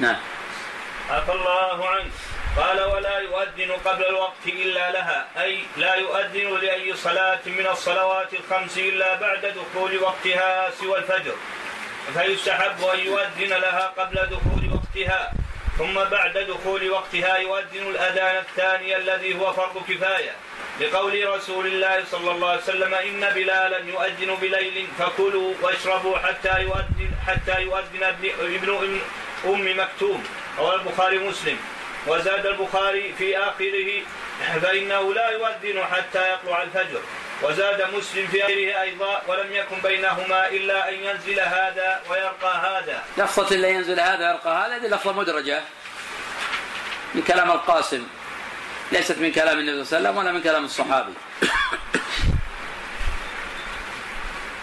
نعم. 0.00 0.16
عفى 1.10 1.32
الله 1.32 1.88
عنك. 1.88 2.12
قال 2.56 2.80
ولا 2.80 3.18
يؤذن 3.18 3.72
قبل 3.84 4.06
الوقت 4.06 4.46
إلا 4.46 4.90
لها 4.90 5.26
أي 5.42 5.58
لا 5.76 5.94
يؤذن 5.94 6.58
لأي 6.58 6.96
صلاة 6.96 7.38
من 7.46 7.66
الصلوات 7.66 8.28
الخمس 8.34 8.78
إلا 8.78 9.14
بعد 9.14 9.46
دخول 9.46 9.98
وقتها 9.98 10.70
سوى 10.70 10.98
الفجر. 10.98 11.34
فيستحب 12.14 12.84
أن 12.84 12.98
يؤذن 12.98 13.48
لها 13.48 13.92
قبل 13.98 14.16
دخول 14.16 14.62
وقتها 14.74 15.32
ثم 15.78 15.94
بعد 15.94 16.38
دخول 16.38 16.90
وقتها 16.90 17.36
يؤذن 17.36 17.86
الأذان 17.90 18.36
الثاني 18.36 18.96
الذي 18.96 19.40
هو 19.40 19.52
فرض 19.52 19.82
كفاية. 19.88 20.32
لقول 20.80 21.28
رسول 21.28 21.66
الله 21.66 22.04
صلى 22.10 22.30
الله 22.30 22.48
عليه 22.48 22.62
وسلم 22.62 22.94
إن 22.94 23.30
بلالا 23.34 23.78
يؤذن 23.78 24.34
بليل 24.34 24.86
فكلوا 24.98 25.54
واشربوا 25.62 26.18
حتى 26.18 26.62
يؤذن 26.62 27.10
حتى 27.26 27.62
يؤذن 27.62 28.02
ابن, 28.02 28.30
ابن 28.40 29.00
أم 29.44 29.80
مكتوم. 29.80 30.24
رواه 30.58 30.74
البخاري 30.74 31.18
مسلم 31.18 31.58
وزاد 32.06 32.46
البخاري 32.46 33.14
في 33.18 33.38
آخره 33.38 34.02
فإنه 34.62 35.14
لا 35.14 35.30
يؤذن 35.30 35.84
حتى 35.84 36.32
يطلع 36.32 36.62
الفجر. 36.62 37.00
وزاد 37.42 37.94
مسلم 37.94 38.26
في 38.26 38.44
آخره 38.44 38.82
أيضا 38.82 39.22
ولم 39.28 39.52
يكن 39.52 39.76
بينهما 39.82 40.48
إلا 40.48 40.88
أن 40.88 40.94
ينزل 40.94 41.40
هذا 41.40 42.00
ويرقى 42.10 42.58
هذا. 42.58 43.02
لفظة 43.18 43.56
إلا 43.56 43.68
ينزل 43.68 44.00
هذا 44.00 44.30
ويرقى 44.30 44.66
هذا 44.66 44.76
هذه 44.76 44.86
لفظة 44.86 45.12
مدرجة. 45.12 45.60
من 47.14 47.22
كلام 47.22 47.50
القاسم. 47.50 48.06
ليست 48.92 49.18
من 49.18 49.32
كلام 49.32 49.58
النبي 49.58 49.84
صلى 49.84 49.98
الله 49.98 50.08
عليه 50.08 50.10
وسلم 50.10 50.16
ولا 50.16 50.32
من 50.32 50.42
كلام 50.42 50.64
الصحابي. 50.64 51.12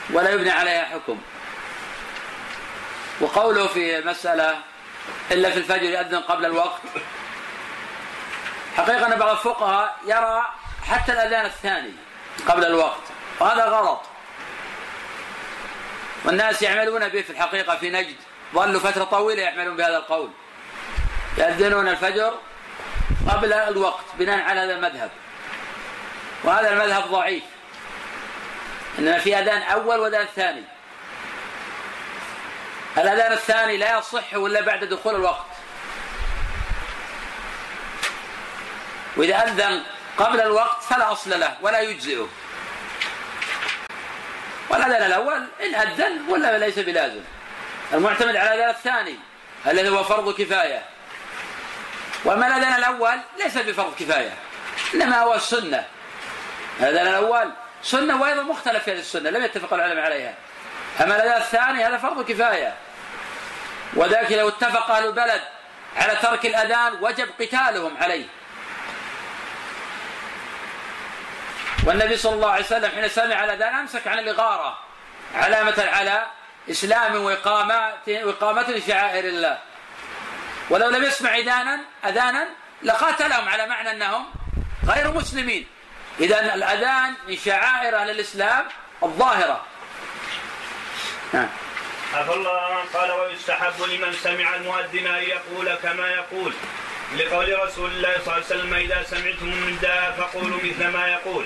ولا 0.10 0.30
يبنى 0.30 0.50
عليها 0.50 0.86
حكم. 0.86 1.22
وقوله 3.22 3.68
في 3.68 3.98
المسألة 3.98 4.56
إلا 5.32 5.52
في 5.52 5.58
الفجر 5.58 5.84
يأذن 5.84 6.20
قبل 6.20 6.46
الوقت. 6.46 6.82
حقيقة 8.78 9.14
أن 9.14 9.20
بعض 9.20 9.30
الفقهاء 9.30 9.96
يرى 10.06 10.46
حتى 10.88 11.12
الأذان 11.14 11.46
الثاني 11.46 11.94
قبل 12.48 12.66
الوقت 12.66 13.02
وهذا 13.40 13.66
غلط. 13.66 14.02
والناس 16.26 16.62
يعملون 16.62 17.08
به 17.08 17.22
في 17.22 17.30
الحقيقة 17.30 17.78
في 17.78 17.90
نجد 17.90 18.16
ظلوا 18.54 18.80
فترة 18.80 19.04
طويلة 19.04 19.42
يعملون 19.42 19.78
بهذا 19.78 19.98
القول. 19.98 20.30
يأذنون 21.38 21.88
الفجر 21.88 22.34
قبل 23.30 23.54
الوقت 23.54 24.06
بناء 24.20 24.50
على 24.50 24.60
هذا 24.60 24.76
المذهب. 24.76 25.12
وهذا 26.44 26.70
المذهب 26.70 27.04
ضعيف. 27.12 27.44
إنما 29.00 29.20
في 29.20 29.40
أذان 29.40 29.62
أول 29.62 30.00
وأذان 30.00 30.26
ثاني. 30.36 30.64
الأذان 32.98 33.32
الثاني 33.32 33.78
لا 33.78 33.98
يصح 33.98 34.34
إلا 34.34 34.62
بعد 34.62 34.84
دخول 34.84 35.16
الوقت. 35.16 35.57
وإذا 39.18 39.36
أذن 39.36 39.84
قبل 40.18 40.42
الوقت 40.42 40.84
فلا 40.84 41.12
أصل 41.12 41.40
له 41.40 41.58
ولا 41.62 41.80
يجزئه. 41.80 42.30
والأذان 44.70 45.06
الأول 45.06 45.48
إن 45.62 45.76
أذن 45.76 46.22
ولا 46.30 46.58
ليس 46.58 46.80
بلازم. 46.80 47.22
المعتمد 47.94 48.36
على 48.36 48.54
الأذان 48.54 48.70
الثاني 48.70 49.16
الذي 49.68 49.90
هو 49.90 50.04
فرض 50.04 50.34
كفاية. 50.34 50.86
وأما 52.26 52.48
الأذان 52.48 52.74
الأول 52.74 53.20
ليس 53.38 53.58
بفرض 53.58 53.96
كفاية 54.00 54.34
إنما 54.94 55.20
هو 55.22 55.34
السنة. 55.34 55.86
الأذان 56.80 57.08
الأول 57.08 57.52
سنة 57.84 58.22
وأيضا 58.22 58.42
مختلف 58.42 58.84
في 58.84 58.92
هذه 58.92 59.00
السنة 59.00 59.30
لم 59.30 59.44
يتفق 59.44 59.74
العلماء 59.74 60.06
عليها. 60.06 60.34
أما 61.02 61.16
الأذان 61.16 61.42
الثاني 61.42 61.86
هذا 61.86 61.98
فرض 61.98 62.32
كفاية. 62.32 62.74
وذلك 63.94 64.32
لو 64.32 64.48
اتفق 64.48 64.92
أهل 64.92 65.06
البلد 65.06 65.42
على 65.98 66.16
ترك 66.22 66.46
الأذان 66.46 66.94
وجب 67.02 67.30
قتالهم 67.40 67.98
عليه. 67.98 68.26
والنبي 71.88 72.18
صلى 72.18 72.34
الله 72.34 72.52
عليه 72.52 72.66
وسلم 72.66 72.92
حين 72.92 73.08
سمع 73.08 73.44
الأذان 73.44 73.74
أمسك 73.76 74.08
عن 74.08 74.20
الإغارة. 74.20 74.78
علامة 75.36 75.84
على 75.88 76.26
إسلام 76.70 77.16
وإقامة 77.16 77.94
وإقامة 78.08 78.70
لشعائر 78.70 79.26
الله. 79.26 79.58
ولو 80.70 80.90
لم 80.90 81.04
يسمع 81.04 81.36
إذانا 81.36 81.80
أذانا 82.06 82.48
لقاتلهم 82.84 83.50
على 83.50 83.68
معنى 83.68 83.92
أنهم 83.92 84.26
غير 84.88 85.12
مسلمين. 85.12 85.68
إذا 86.20 86.56
الأذان 86.56 87.14
من 87.28 87.38
شعائر 87.38 87.96
أهل 87.96 88.10
الإسلام 88.10 88.66
الظاهرة. 89.04 89.66
نعم. 91.34 91.50
عفى 92.14 92.34
الله. 92.34 92.84
قال 92.94 93.12
ويستحب 93.12 93.82
لمن 93.82 94.14
سمع 94.14 94.56
المؤذن 94.56 95.08
أن 95.08 95.24
يقول 95.24 95.76
كما 95.76 96.08
يقول. 96.08 96.54
لقول 97.16 97.60
رسول 97.60 97.92
الله 97.92 98.14
صلى 98.14 98.24
الله 98.24 98.34
عليه 98.34 98.46
وسلم 98.46 98.74
إذا 98.74 99.04
سمعتم 99.04 99.46
النداء 99.46 100.16
فقولوا 100.18 100.60
مثل 100.64 100.88
ما 100.88 101.08
يقول. 101.08 101.46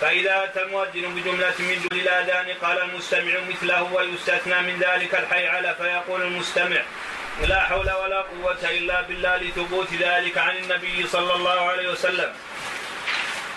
فإذا 0.00 0.44
أتى 0.44 0.62
المؤذن 0.62 1.14
بجملة 1.14 1.54
من 1.58 1.76
جمل 1.82 2.00
الآذان 2.00 2.46
قال 2.62 2.78
المستمع 2.82 3.32
مثله 3.48 3.82
ويستثنى 3.82 4.60
من 4.60 4.78
ذلك 4.78 5.14
الحي 5.14 5.46
على 5.46 5.74
فيقول 5.74 6.22
المستمع 6.22 6.82
لا 7.42 7.60
حول 7.60 7.90
ولا 7.90 8.20
قوة 8.20 8.70
إلا 8.70 9.00
بالله 9.00 9.36
لثبوت 9.36 9.92
ذلك 9.94 10.38
عن 10.38 10.56
النبي 10.56 11.06
صلى 11.06 11.34
الله 11.34 11.60
عليه 11.60 11.88
وسلم. 11.88 12.32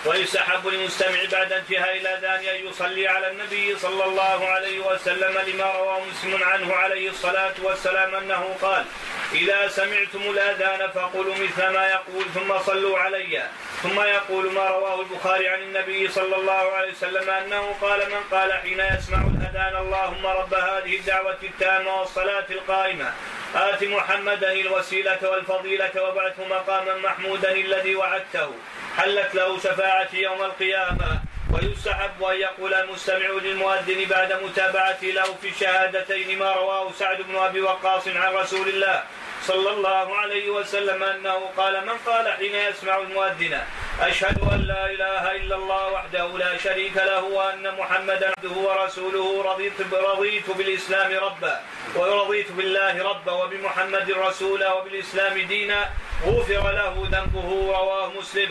ويستحب 0.06 0.66
للمستمع 0.66 1.18
بعد 1.32 1.52
انتهاء 1.52 1.96
الأذان 1.96 2.44
أن 2.44 2.66
يصلي 2.66 3.08
على 3.08 3.30
النبي 3.30 3.78
صلى 3.78 4.04
الله 4.04 4.48
عليه 4.48 4.80
وسلم 4.80 5.38
لما 5.46 5.64
رواه 5.64 6.00
مسلم 6.04 6.44
عنه 6.44 6.74
عليه 6.74 7.10
الصلاة 7.10 7.54
والسلام 7.62 8.14
أنه 8.14 8.56
قال: 8.62 8.84
إذا 9.32 9.68
سمعتم 9.68 10.20
الأذان 10.30 10.90
فقولوا 10.90 11.34
مثل 11.34 11.68
ما 11.68 11.88
يقول 11.88 12.24
ثم 12.34 12.58
صلوا 12.58 12.98
علي. 12.98 13.42
ثم 13.82 14.00
يقول 14.00 14.52
ما 14.52 14.68
رواه 14.68 15.00
البخاري 15.00 15.48
عن 15.48 15.62
النبي 15.62 16.08
صلى 16.08 16.36
الله 16.36 16.72
عليه 16.72 16.92
وسلم 16.92 17.30
أنه 17.30 17.76
قال 17.80 18.00
من 18.10 18.20
قال 18.38 18.52
حين 18.52 18.80
يسمع 18.80 19.18
الأذان 19.18 19.76
اللهم 19.76 20.26
رب 20.26 20.54
هذه 20.54 20.96
الدعوة 20.96 21.38
التامة 21.42 22.00
والصلاة 22.00 22.46
القائمة. 22.50 23.12
آت 23.54 23.84
محمدا 23.84 24.52
الوسيلة 24.52 25.18
والفضيلة 25.22 26.02
وابعثه 26.02 26.44
مقاما 26.44 26.96
محمودا 26.96 27.52
الذي 27.52 27.94
وعدته. 27.94 28.50
حلت 28.96 29.34
له 29.34 29.58
شفاعتي 29.58 30.22
يوم 30.22 30.42
القيامة. 30.42 31.22
ويستحب 31.52 32.22
أن 32.22 32.36
يقول 32.36 32.74
المستمع 32.74 33.28
للمؤذن 33.42 34.04
بعد 34.10 34.32
متابعته 34.32 35.06
له 35.06 35.34
في 35.42 35.48
الشهادتين 35.48 36.38
ما 36.38 36.52
رواه 36.52 36.92
سعد 36.98 37.22
بن 37.22 37.36
أبي 37.36 37.60
وقاص 37.60 38.08
عن 38.08 38.34
رسول 38.34 38.68
الله 38.68 39.02
صلى 39.42 39.70
الله 39.70 40.16
عليه 40.16 40.50
وسلم 40.50 41.02
أنه 41.02 41.38
قال 41.56 41.86
من 41.86 41.92
قال 42.06 42.32
حين 42.32 42.54
يسمع 42.54 42.98
المؤذن 42.98 43.60
أشهد 44.00 44.38
أن 44.52 44.60
لا 44.60 44.86
إله 44.90 45.36
إلا 45.36 45.56
الله 45.56 45.92
وحده 45.92 46.38
لا 46.38 46.56
شريك 46.56 46.96
له 46.96 47.22
وأن 47.24 47.74
محمدا 47.78 48.32
عبده 48.38 48.56
ورسوله 48.56 49.42
رضيت 49.52 49.72
رضيت 49.92 50.50
بالإسلام 50.50 51.12
ربا 51.12 51.60
ورضيت 51.96 52.52
بالله 52.52 53.02
ربا 53.10 53.32
وبمحمد 53.32 54.10
رسولا 54.10 54.72
وبالإسلام 54.72 55.38
دينا 55.38 55.88
غفر 56.26 56.72
له 56.72 57.08
ذنبه 57.12 57.72
رواه 57.78 58.12
مسلم 58.18 58.48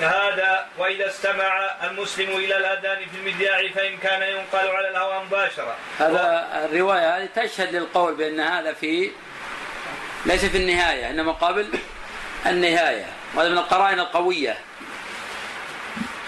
هذا 0.00 0.66
وإذا 0.78 1.06
استمع 1.06 1.70
المسلم 1.84 2.28
إلى 2.28 2.56
الأذان 2.56 2.98
في 3.08 3.16
المذياع 3.16 3.68
فإن 3.74 3.96
كان 3.96 4.22
ينقل 4.22 4.68
على 4.68 4.88
الهواء 4.88 5.24
مباشرة. 5.24 5.76
هذا 5.98 6.48
الرواية 6.64 7.16
هذه 7.16 7.28
تشهد 7.36 7.74
للقول 7.76 8.14
بأن 8.14 8.40
هذا 8.40 8.72
في 8.72 9.10
ليس 10.26 10.44
في 10.44 10.56
النهاية 10.56 11.10
إنما 11.10 11.32
قبل 11.32 11.68
النهاية 12.46 13.06
وهذا 13.34 13.48
من 13.48 13.58
القرائن 13.58 14.00
القوية. 14.00 14.56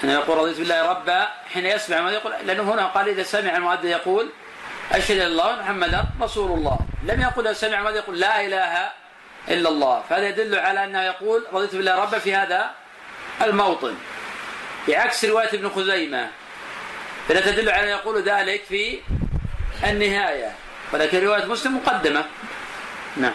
أنه 0.05 0.13
يقول 0.13 0.39
رضيت 0.39 0.59
بالله 0.59 0.91
ربا 0.91 1.29
حين 1.55 1.67
يسمع 1.67 2.01
ما 2.01 2.11
يقول 2.11 2.33
لأنه 2.47 2.63
هنا 2.63 2.87
قال 2.87 3.09
إذا 3.09 3.23
سمع 3.23 3.57
المؤذن 3.57 3.89
يقول 3.89 4.31
أشهد 4.93 5.19
أن 5.19 5.27
الله 5.27 5.57
محمدا 5.57 6.05
رسول 6.21 6.59
الله 6.59 6.79
لم 7.05 7.21
يقل 7.21 7.47
إذا 7.47 7.53
سمع 7.53 7.79
المؤذن 7.79 7.97
يقول 7.97 8.21
لا 8.21 8.47
إله 8.47 8.91
إلا 9.49 9.69
الله 9.69 10.03
فهذا 10.11 10.29
يدل 10.29 10.59
على 10.59 10.85
أنه 10.85 11.03
يقول 11.03 11.47
رضيت 11.53 11.75
بالله 11.75 12.03
ربا 12.03 12.19
في 12.19 12.35
هذا 12.35 12.71
الموطن. 13.43 13.95
بعكس 14.89 15.25
رواية 15.25 15.49
ابن 15.49 15.69
خزيمة 15.69 16.29
فلا 17.29 17.41
تدل 17.41 17.69
على 17.69 17.87
يقول 17.87 18.23
ذلك 18.23 18.65
في 18.69 18.99
النهاية 19.85 20.53
ولكن 20.93 21.25
رواية 21.25 21.45
مسلم 21.45 21.77
مقدمة. 21.77 22.25
نعم. 23.17 23.33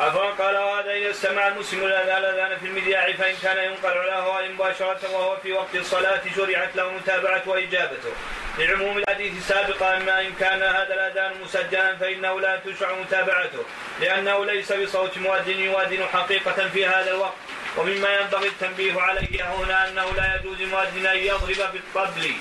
عفوا 0.00 0.30
قال 0.30 0.56
وهذا 0.56 0.92
إذا 0.92 1.10
استمع 1.10 1.48
المسلم 1.48 1.84
الأذان 1.84 2.58
في 2.58 2.66
المذياع 2.66 3.12
فإن 3.12 3.34
كان 3.42 3.64
ينقل 3.64 3.98
على 3.98 4.12
هواء 4.12 4.48
مباشرة 4.48 5.00
وهو 5.12 5.36
في 5.36 5.52
وقت 5.52 5.74
الصلاة 5.74 6.20
شرعت 6.36 6.76
له 6.76 6.92
متابعة 6.92 7.42
وإجابته. 7.46 8.12
لعموم 8.58 8.98
الحديث 8.98 9.32
السابق 9.38 9.82
أما 9.82 10.20
إن 10.20 10.32
كان 10.40 10.62
هذا 10.62 10.94
الأذان 10.94 11.32
مسجلا 11.42 11.96
فإنه 11.96 12.40
لا 12.40 12.56
تشرع 12.56 12.92
متابعته 12.94 13.64
لأنه 14.00 14.44
ليس 14.44 14.72
بصوت 14.72 15.18
مؤذن 15.18 15.58
يؤذن 15.58 16.06
حقيقة 16.12 16.68
في 16.68 16.86
هذا 16.86 17.10
الوقت 17.10 17.36
ومما 17.76 18.20
ينبغي 18.20 18.48
التنبيه 18.48 19.00
عليه 19.00 19.44
هنا 19.44 19.88
أنه 19.88 20.12
لا 20.16 20.36
يجوز 20.36 20.60
المؤذن 20.60 21.06
أن 21.06 21.18
يضرب 21.18 21.72
بالطبل. 21.72 22.32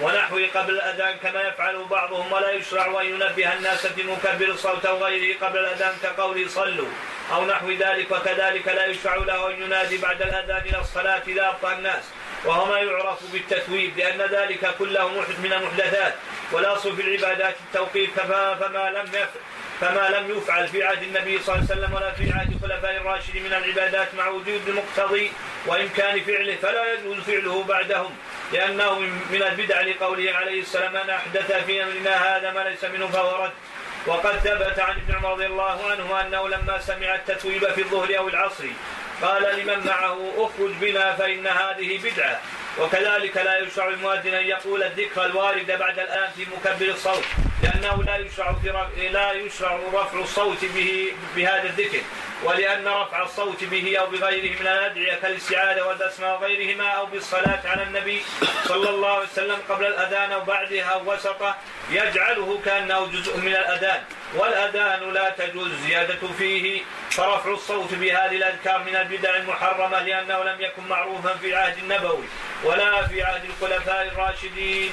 ونحوه 0.00 0.46
قبل 0.54 0.74
الأذان 0.74 1.16
كما 1.16 1.42
يفعل 1.42 1.84
بعضهم 1.84 2.32
ولا 2.32 2.50
يشرع 2.50 3.00
أن 3.00 3.06
ينبه 3.06 3.52
الناس 3.52 3.86
في 3.86 4.02
مكبر 4.02 4.44
الصوت 4.44 4.86
أو 4.86 5.04
غيره 5.04 5.46
قبل 5.46 5.58
الأذان 5.58 5.94
كقول 6.02 6.50
صلوا 6.50 6.88
أو 7.32 7.46
نحو 7.46 7.70
ذلك 7.70 8.10
وكذلك 8.10 8.68
لا 8.68 8.86
يشرع 8.86 9.16
له 9.16 9.50
أن 9.50 9.62
ينادي 9.62 9.98
بعد 9.98 10.22
الأذان 10.22 10.62
إلى 10.66 10.80
الصلاة 10.80 11.22
إذا 11.28 11.48
أبطأ 11.48 11.72
الناس 11.72 12.04
وهو 12.44 12.66
ما 12.66 12.78
يعرف 12.78 13.32
بالتثويب 13.32 13.98
لأن 13.98 14.20
ذلك 14.20 14.74
كله 14.78 15.08
محدث 15.08 15.40
من 15.40 15.52
المحدثات 15.52 16.14
والأصل 16.52 16.96
في 16.96 17.02
العبادات 17.02 17.56
التوقيف 17.66 18.20
فما 18.20 18.90
لم 18.90 19.08
يفعل 19.08 19.40
فما 19.80 20.08
لم 20.08 20.38
يفعل 20.38 20.68
في 20.68 20.82
عهد 20.82 21.02
النبي 21.02 21.38
صلى 21.38 21.54
الله 21.54 21.68
عليه 21.70 21.80
وسلم 21.80 21.94
ولا 21.94 22.12
في 22.12 22.32
عهد 22.32 22.52
الخلفاء 22.52 22.96
الراشدين 22.96 23.42
من 23.42 23.52
العبادات 23.52 24.14
مع 24.14 24.28
وجود 24.28 24.60
المقتضي 24.68 25.32
وإمكان 25.66 26.20
فعله 26.20 26.56
فلا 26.62 26.92
يجوز 26.92 27.16
فعله 27.16 27.64
بعدهم 27.68 28.16
لأنه 28.52 28.98
من 29.30 29.42
البدع 29.42 29.80
لقوله 29.80 30.32
عليه 30.32 30.60
السلام 30.60 30.92
من 30.92 31.10
أحدث 31.10 31.52
في 31.52 31.82
أمرنا 31.82 32.36
هذا 32.36 32.52
ما 32.52 32.60
ليس 32.60 32.84
منه 32.84 33.06
فهو 33.06 33.44
رد. 33.44 33.52
وقد 34.06 34.36
ثبت 34.38 34.78
عن 34.78 34.96
ابن 34.96 35.14
عمر 35.14 35.32
رضي 35.32 35.46
الله 35.46 35.90
عنه 35.90 36.20
أنه 36.20 36.48
لما 36.48 36.78
سمع 36.80 37.14
التتويب 37.14 37.70
في 37.70 37.80
الظهر 37.80 38.18
أو 38.18 38.28
العصر 38.28 38.64
قال 39.22 39.42
لمن 39.42 39.86
معه 39.86 40.32
اخرج 40.36 40.70
بنا 40.80 41.12
فإن 41.12 41.46
هذه 41.46 41.98
بدعة. 42.04 42.40
وكذلك 42.80 43.36
لا 43.36 43.58
يشرع 43.58 43.88
المؤذن 43.88 44.34
أن 44.34 44.46
يقول 44.46 44.82
الذكر 44.82 45.24
الوارد 45.24 45.66
بعد 45.66 45.98
الآن 45.98 46.30
في 46.36 46.46
مكبر 46.56 46.86
الصوت 46.86 47.24
لأنه 47.62 48.02
لا 48.02 48.16
يشرع 48.16 48.52
في 48.52 49.08
لا 49.08 49.32
يشرع 49.32 49.78
رفع 49.92 50.18
الصوت 50.18 50.64
به 50.64 51.12
بهذا 51.36 51.62
الذكر 51.62 52.00
ولأن 52.44 52.88
رفع 52.88 53.22
الصوت 53.22 53.64
به 53.64 53.96
أو 53.98 54.06
بغيره 54.06 54.60
من 54.60 54.66
الأدعية 54.66 55.14
كالاستعاذة 55.14 55.82
والبسمة 55.82 56.34
وغيرهما 56.34 56.88
أو 56.88 57.06
بالصلاة 57.06 57.60
على 57.64 57.82
النبي 57.82 58.22
صلى 58.64 58.90
الله 58.90 59.08
عليه 59.08 59.26
وسلم 59.26 59.56
قبل 59.68 59.86
الأذان 59.86 60.32
أو 60.32 60.40
بعدها 60.40 60.84
أو 60.84 61.12
وسطه 61.12 61.56
يجعله 61.90 62.60
كأنه 62.64 63.06
جزء 63.06 63.36
من 63.36 63.52
الأذان. 63.52 64.02
والأذان 64.34 65.12
لا 65.12 65.30
تجوز 65.30 65.70
الزيادة 65.70 66.28
فيه. 66.38 66.82
فرفع 67.10 67.50
الصوت 67.50 67.94
بهذه 67.94 68.36
الأذكار 68.36 68.78
من 68.78 68.96
البدع 68.96 69.36
المحرمة 69.36 70.02
لأنه 70.02 70.44
لم 70.44 70.60
يكن 70.60 70.82
معروفا 70.88 71.34
في 71.34 71.46
العهد 71.46 71.78
النبوي 71.78 72.24
ولا 72.64 73.06
في 73.06 73.22
عهد 73.22 73.42
الخلفاء 73.44 74.06
الراشدين. 74.06 74.92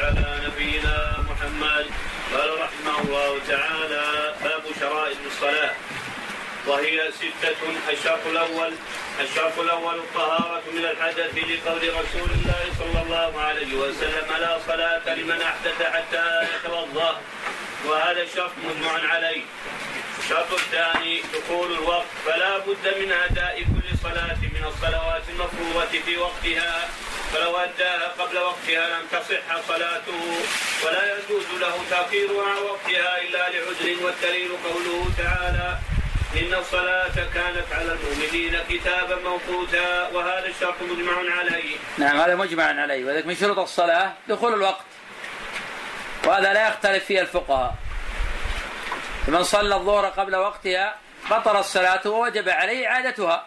على 0.00 0.40
نبينا 0.46 1.24
محمد 1.30 1.86
قال 2.34 2.60
رحمه 2.60 3.00
الله 3.00 3.38
تعالى 3.48 4.34
باب 4.44 4.62
شرائط 4.80 5.16
الصلاة. 5.26 5.70
وهي 6.66 7.10
ستة 7.12 7.56
الشرط 7.92 8.26
الأول 8.26 8.72
الشرط 9.20 9.58
الأول 9.58 9.94
الطهارة 9.94 10.62
من 10.72 10.84
الحدث 10.84 11.34
لقول 11.34 11.82
رسول 11.82 12.30
الله 12.34 12.64
صلى 12.78 13.02
الله 13.02 13.40
عليه 13.40 13.74
وسلم 13.74 14.28
لا 14.40 14.58
صلاة 14.66 15.14
لمن 15.14 15.42
أحدث 15.42 15.82
حتى 15.82 16.46
يتوضأ. 16.54 17.20
وهذا 17.86 18.22
الشرط 18.22 18.50
مجمع 18.64 19.12
عليه. 19.14 19.42
الشرط 20.18 20.52
الثاني 20.52 21.22
دخول 21.34 21.72
الوقت. 21.72 22.06
فلا 22.26 22.58
بد 22.58 22.86
من 23.00 23.12
أداء 23.12 23.62
كل 23.62 23.98
صلاة 24.02 24.40
من 24.56 24.64
الصلوات 24.64 25.22
المفروضة 25.28 26.00
في 26.06 26.16
وقتها. 26.16 26.88
فلو 27.32 27.56
أداها 27.56 28.08
قبل 28.18 28.38
وقتها 28.38 28.88
لم 28.88 29.06
تصح 29.12 29.68
صلاته 29.68 30.22
ولا 30.84 31.18
يجوز 31.18 31.44
له 31.60 31.74
تأخيرها 31.90 32.44
عن 32.50 32.62
وقتها 32.62 33.22
إلا 33.22 33.38
لعذر 33.38 34.04
والدليل 34.04 34.50
قوله 34.64 35.10
تعالى 35.18 35.78
إن 36.40 36.54
الصلاة 36.54 37.14
كانت 37.34 37.72
على 37.72 37.92
المؤمنين 37.92 38.58
كتابا 38.70 39.16
موقوتا. 39.24 40.08
وهذا 40.08 40.46
الشرط 40.46 40.74
مجمع 40.82 41.34
عليه. 41.38 41.76
نعم 41.98 42.16
هذا 42.20 42.34
مجمع 42.34 42.64
عليه. 42.64 43.04
وذلك 43.04 43.26
من 43.26 43.36
شروط 43.36 43.58
الصلاة 43.58 44.12
دخول 44.28 44.54
الوقت. 44.54 44.91
وهذا 46.24 46.52
لا 46.52 46.68
يختلف 46.68 47.04
فيه 47.04 47.20
الفقهاء. 47.20 47.74
فمن 49.26 49.42
صلى 49.42 49.74
الظهر 49.74 50.06
قبل 50.06 50.36
وقتها 50.36 50.94
بطل 51.30 51.56
الصلاة 51.56 52.00
ووجب 52.06 52.48
عليه 52.48 52.86
إعادتها. 52.88 53.46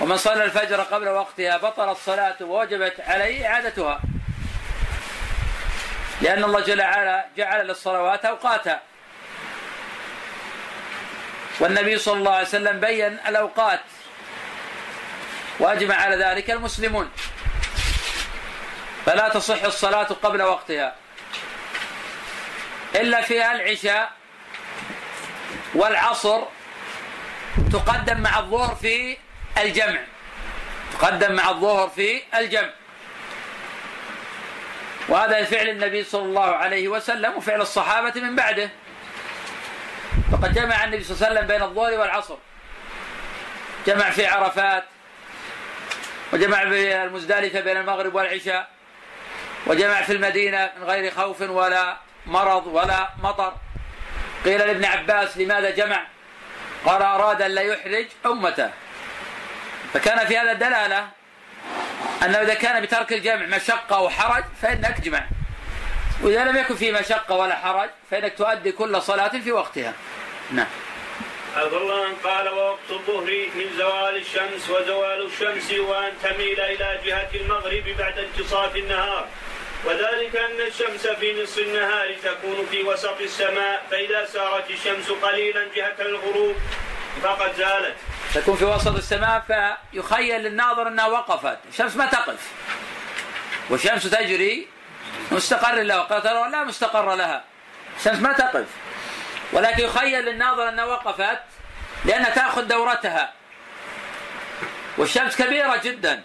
ومن 0.00 0.16
صلى 0.16 0.44
الفجر 0.44 0.80
قبل 0.80 1.08
وقتها 1.08 1.56
بطل 1.56 1.88
الصلاة 1.88 2.36
ووجبت 2.40 3.00
عليه 3.00 3.46
إعادتها. 3.46 4.00
لأن 6.20 6.44
الله 6.44 6.60
جل 6.60 6.80
وعلا 6.80 7.26
جعل 7.36 7.66
للصلوات 7.66 8.24
أوقاتا 8.24 8.80
والنبي 11.60 11.98
صلى 11.98 12.18
الله 12.18 12.32
عليه 12.32 12.46
وسلم 12.46 12.80
بين 12.80 13.18
الأوقات 13.28 13.80
وأجمع 15.58 15.94
على 15.94 16.16
ذلك 16.16 16.50
المسلمون 16.50 17.10
فلا 19.06 19.28
تصح 19.28 19.64
الصلاة 19.64 20.04
قبل 20.22 20.42
وقتها 20.42 20.94
إلا 22.96 23.20
في 23.20 23.52
العشاء 23.52 24.12
والعصر 25.74 26.42
تقدم 27.72 28.20
مع 28.20 28.38
الظهر 28.38 28.74
في 28.74 29.16
الجمع. 29.58 30.00
تقدم 30.92 31.32
مع 31.32 31.50
الظهر 31.50 31.88
في 31.88 32.22
الجمع. 32.34 32.70
وهذا 35.08 35.44
فعل 35.44 35.68
النبي 35.68 36.04
صلى 36.04 36.22
الله 36.22 36.56
عليه 36.56 36.88
وسلم 36.88 37.36
وفعل 37.36 37.60
الصحابة 37.60 38.20
من 38.20 38.36
بعده. 38.36 38.70
فقد 40.32 40.54
جمع 40.54 40.84
النبي 40.84 41.04
صلى 41.04 41.14
الله 41.16 41.26
عليه 41.26 41.36
وسلم 41.36 41.46
بين 41.46 41.62
الظهر 41.62 41.98
والعصر. 42.00 42.36
جمع 43.86 44.10
في 44.10 44.26
عرفات 44.26 44.84
وجمع 46.32 46.64
في 46.64 47.02
المزدلفة 47.04 47.60
بين 47.60 47.76
المغرب 47.76 48.14
والعشاء 48.14 48.68
وجمع 49.66 50.02
في 50.02 50.12
المدينة 50.12 50.70
من 50.76 50.84
غير 50.84 51.10
خوف 51.10 51.40
ولا 51.40 51.96
مرض 52.26 52.66
ولا 52.66 53.08
مطر. 53.22 53.52
قيل 54.44 54.58
لابن 54.58 54.84
عباس 54.84 55.36
لماذا 55.36 55.70
جمع؟ 55.70 56.06
قال 56.86 57.02
أراد 57.02 57.42
أن 57.42 57.50
لا 57.50 57.62
يحرج 57.62 58.06
أمته. 58.26 58.70
فكان 59.94 60.26
في 60.26 60.38
هذا 60.38 60.52
دلالة 60.52 61.08
أنه 62.22 62.38
إذا 62.38 62.54
كان 62.54 62.82
بترك 62.82 63.12
الجمع 63.12 63.46
مشقة 63.46 64.00
وحرج 64.00 64.44
فإنك 64.62 64.98
تجمع 64.98 65.24
وإذا 66.22 66.44
لم 66.44 66.56
يكن 66.56 66.76
فيه 66.76 66.92
مشقة 66.92 67.34
ولا 67.34 67.54
حرج 67.54 67.90
فإنك 68.10 68.38
تؤدي 68.38 68.72
كل 68.72 69.02
صلاة 69.02 69.28
في 69.28 69.52
وقتها. 69.52 69.92
نعم. 70.50 70.66
الله 71.56 72.12
قال 72.24 72.48
ووقت 72.48 72.90
الظهر 72.90 73.48
من 73.54 73.78
زوال 73.78 74.16
الشمس 74.16 74.70
وزوال 74.70 75.26
الشمس 75.26 75.72
وأن 75.72 76.12
تميل 76.22 76.60
إلى 76.60 77.00
جهة 77.04 77.30
المغرب 77.34 77.84
بعد 77.98 78.18
انتصاف 78.18 78.76
النهار. 78.76 79.28
وذلك 79.86 80.36
أن 80.36 80.60
الشمس 80.60 81.06
في 81.06 81.42
نصف 81.42 81.58
النهار 81.58 82.14
تكون 82.22 82.66
في 82.70 82.82
وسط 82.82 83.20
السماء 83.20 83.86
فإذا 83.90 84.26
سارت 84.26 84.70
الشمس 84.70 85.10
قليلا 85.10 85.68
جهة 85.74 85.94
الغروب 86.00 86.56
فقد 87.22 87.54
زالت. 87.54 87.96
تكون 88.34 88.56
في 88.56 88.64
وسط 88.64 88.96
السماء 88.96 89.44
فيخيل 89.92 90.42
للناظر 90.42 90.88
أنها 90.88 91.06
وقفت. 91.06 91.58
الشمس 91.68 91.96
ما 91.96 92.06
تقف. 92.06 92.52
والشمس 93.70 94.02
تجري 94.02 94.68
مستقر 95.32 95.74
لها 95.74 95.98
وقد 95.98 96.26
لا 96.26 96.64
مستقر 96.64 97.14
لها. 97.14 97.44
الشمس 97.98 98.18
ما 98.18 98.32
تقف. 98.32 98.66
ولكن 99.52 99.84
يخيل 99.84 100.24
للناظر 100.24 100.68
أنها 100.68 100.84
وقفت 100.84 101.40
لأنها 102.04 102.30
تأخذ 102.30 102.62
دورتها. 102.62 103.32
والشمس 104.98 105.36
كبيرة 105.36 105.76
جدا. 105.76 106.24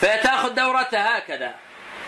فهي 0.00 0.18
تأخذ 0.18 0.54
دورتها 0.54 1.18
هكذا. 1.18 1.54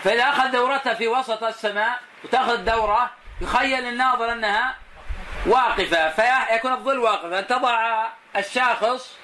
فإذا 0.03 0.23
أخذ 0.23 0.51
دورتها 0.51 0.93
في 0.93 1.07
وسط 1.07 1.43
السماء 1.43 1.99
وتأخذ 2.23 2.53
الدورة 2.53 3.11
يخيل 3.41 3.85
الناظر 3.85 4.31
أنها 4.31 4.75
واقفة. 5.45 6.09
فيكون 6.09 6.71
الظل 6.71 6.99
واقف 6.99 7.33
أن 7.33 7.47
تضع 7.47 8.05
الشاخص 8.35 9.15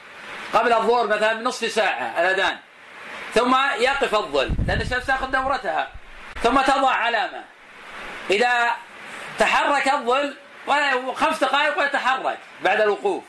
قبل 0.54 0.74
الظهر 0.74 1.08
مثلا 1.08 1.34
بنصف 1.34 1.72
ساعة 1.72 2.22
الأذان. 2.22 2.58
ثم 3.34 3.56
يقف 3.78 4.16
الظل 4.16 4.52
لأن 4.68 4.82
الشمس 4.82 5.06
تأخذ 5.06 5.32
دورتها. 5.32 5.88
ثم 6.44 6.62
تضع 6.62 6.90
علامة. 6.90 7.44
إذا 8.30 8.72
تحرك 9.40 9.88
الظل 9.88 10.36
خمس 11.16 11.44
دقائق 11.44 11.80
ويتحرك 11.80 12.38
بعد 12.62 12.82
الوقوف. 12.82 13.24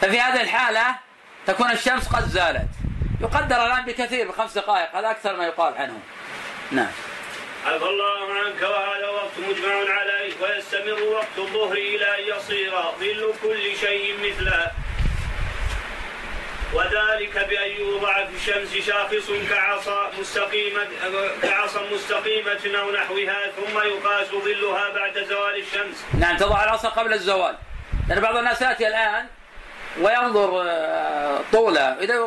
ففي 0.00 0.20
هذه 0.20 0.40
الحالة 0.40 0.94
تكون 1.46 1.70
الشمس 1.70 2.08
قد 2.08 2.24
زالت. 2.24 2.68
يقدر 3.20 3.66
الآن 3.66 3.84
بكثير 3.84 4.28
بخمس 4.28 4.58
دقائق 4.58 4.96
هذا 4.96 5.10
أكثر 5.10 5.36
ما 5.36 5.46
يقال 5.46 5.74
عنه. 5.78 5.98
نعم 6.70 6.92
عفى 7.66 7.84
الله 7.84 8.34
عنك 8.34 8.62
وهذا 8.62 9.08
وقت 9.08 9.38
مجمع 9.48 9.92
عليه 9.92 10.32
ويستمر 10.42 11.02
وقت 11.02 11.38
الظهر 11.38 11.72
إلى 11.72 12.18
أن 12.18 12.36
يصير 12.36 12.72
ظل 13.00 13.34
كل 13.42 13.76
شيء 13.76 14.14
مثله 14.22 14.70
وذلك 16.74 17.46
بأن 17.48 17.70
يوضع 17.70 18.24
في 18.24 18.36
الشمس 18.36 18.86
شاخص 18.86 19.30
كعصا 19.50 20.10
مستقيمة 20.20 20.86
كعصا 21.42 21.80
مستقيمة 21.92 22.80
أو 22.80 22.90
نحوها 22.92 23.50
ثم 23.56 23.78
يقاس 23.78 24.26
ظلها 24.26 24.90
بعد 24.90 25.24
زوال 25.24 25.56
الشمس. 25.56 26.04
نعم 26.18 26.36
تضع 26.36 26.64
العصا 26.64 26.88
قبل 26.88 27.12
الزوال. 27.12 27.56
لأن 28.08 28.20
بعض 28.20 28.36
الناس 28.36 28.62
يأتي 28.62 28.88
الآن 28.88 29.26
وينظر 30.00 30.62
آه، 30.66 31.40
طوله 31.52 31.80
إذا 31.80 32.18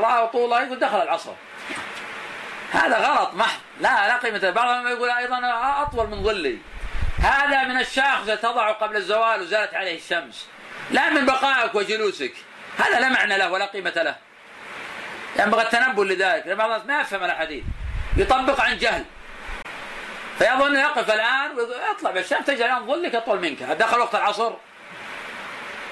رأى 0.00 0.28
طوله 0.32 0.62
يقول 0.62 0.78
دخل 0.78 1.02
العصر. 1.02 1.32
هذا 2.72 2.98
غلط 2.98 3.34
محض 3.34 3.60
لا 3.80 4.08
لا 4.08 4.16
قيمة. 4.16 4.50
بعضهم 4.50 4.88
يقول 4.88 5.10
أيضا 5.10 5.40
أطول 5.82 6.06
من 6.06 6.22
ظلي. 6.22 6.58
هذا 7.22 7.64
من 7.64 7.80
الشاخص 7.80 8.26
تضعه 8.26 8.72
قبل 8.72 8.96
الزوال 8.96 9.42
وزالت 9.42 9.74
عليه 9.74 9.98
الشمس. 9.98 10.46
لا 10.90 11.10
من 11.10 11.26
بقائك 11.26 11.74
وجلوسك. 11.74 12.32
هذا 12.78 13.00
لا 13.00 13.08
معنى 13.08 13.38
له 13.38 13.50
ولا 13.50 13.66
قيمة 13.66 13.92
له. 13.96 14.16
ينبغي 15.38 15.62
التنبؤ 15.62 16.02
لذلك. 16.02 16.46
لأن 16.46 16.56
بعض 16.56 16.70
الناس 16.70 16.86
ما 16.86 17.00
يفهم 17.00 17.24
الأحاديث. 17.24 17.64
يطبق 18.16 18.60
عن 18.60 18.78
جهل. 18.78 19.04
فيظن 20.38 20.76
يقف 20.76 21.10
الآن 21.10 21.50
ويطلع 21.56 22.10
بالشمس 22.10 22.46
تجعل 22.46 22.70
الآن 22.70 22.86
ظلك 22.86 23.14
أطول 23.14 23.40
منك. 23.40 23.62
دخل 23.62 23.98
وقت 23.98 24.14
العصر؟ 24.14 24.52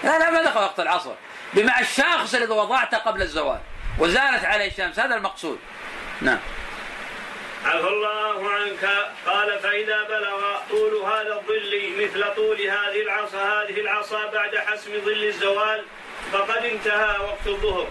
لا 0.05 0.19
لا 0.19 0.31
ما 0.31 0.43
دخل 0.43 0.61
وقت 0.61 0.81
العصر. 0.81 1.15
بمع 1.55 1.81
الشاخص 1.81 2.35
الذي 2.35 2.53
وضعته 2.53 2.99
قبل 2.99 3.23
الزوال 3.23 3.61
وزالت 3.99 4.45
عليه 4.45 4.69
الشمس. 4.69 4.99
هذا 4.99 5.15
المقصود. 5.15 5.59
نعم. 6.21 6.39
عفى 7.69 7.89
الله 7.89 8.51
عنك. 8.51 8.85
قال 9.27 9.59
فإذا 9.59 10.03
بلغ 10.03 10.41
طول 10.71 10.95
هذا 11.13 11.33
الظل 11.39 11.73
مثل 12.03 12.35
طول 12.35 12.61
هذه 12.61 13.01
العصا 13.07 13.43
هذه 13.55 13.81
العصا 13.81 14.27
بعد 14.27 14.57
حسم 14.57 14.93
ظل 15.05 15.25
الزوال 15.25 15.81
فقد 16.33 16.65
انتهى 16.65 17.19
وقت 17.19 17.47
الظهر. 17.47 17.89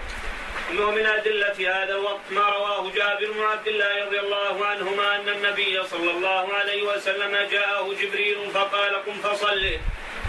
ومن 0.80 1.06
أدلة 1.06 1.58
هذا 1.60 1.96
الوقت 1.96 2.28
ما 2.32 2.46
رواه 2.50 2.92
جابر 2.96 3.32
بن 3.32 3.44
عبد 3.44 3.68
الله 3.68 4.06
رضي 4.06 4.20
الله 4.20 4.66
عنهما 4.66 5.16
أن 5.16 5.30
النبي 5.30 5.84
صلى 5.84 6.12
الله 6.12 6.54
عليه 6.54 6.84
وسلم 6.84 7.34
جاءه 7.52 7.94
جبريل 8.02 8.38
فقال 8.54 8.94
قم 9.06 9.14
فصل. 9.14 9.64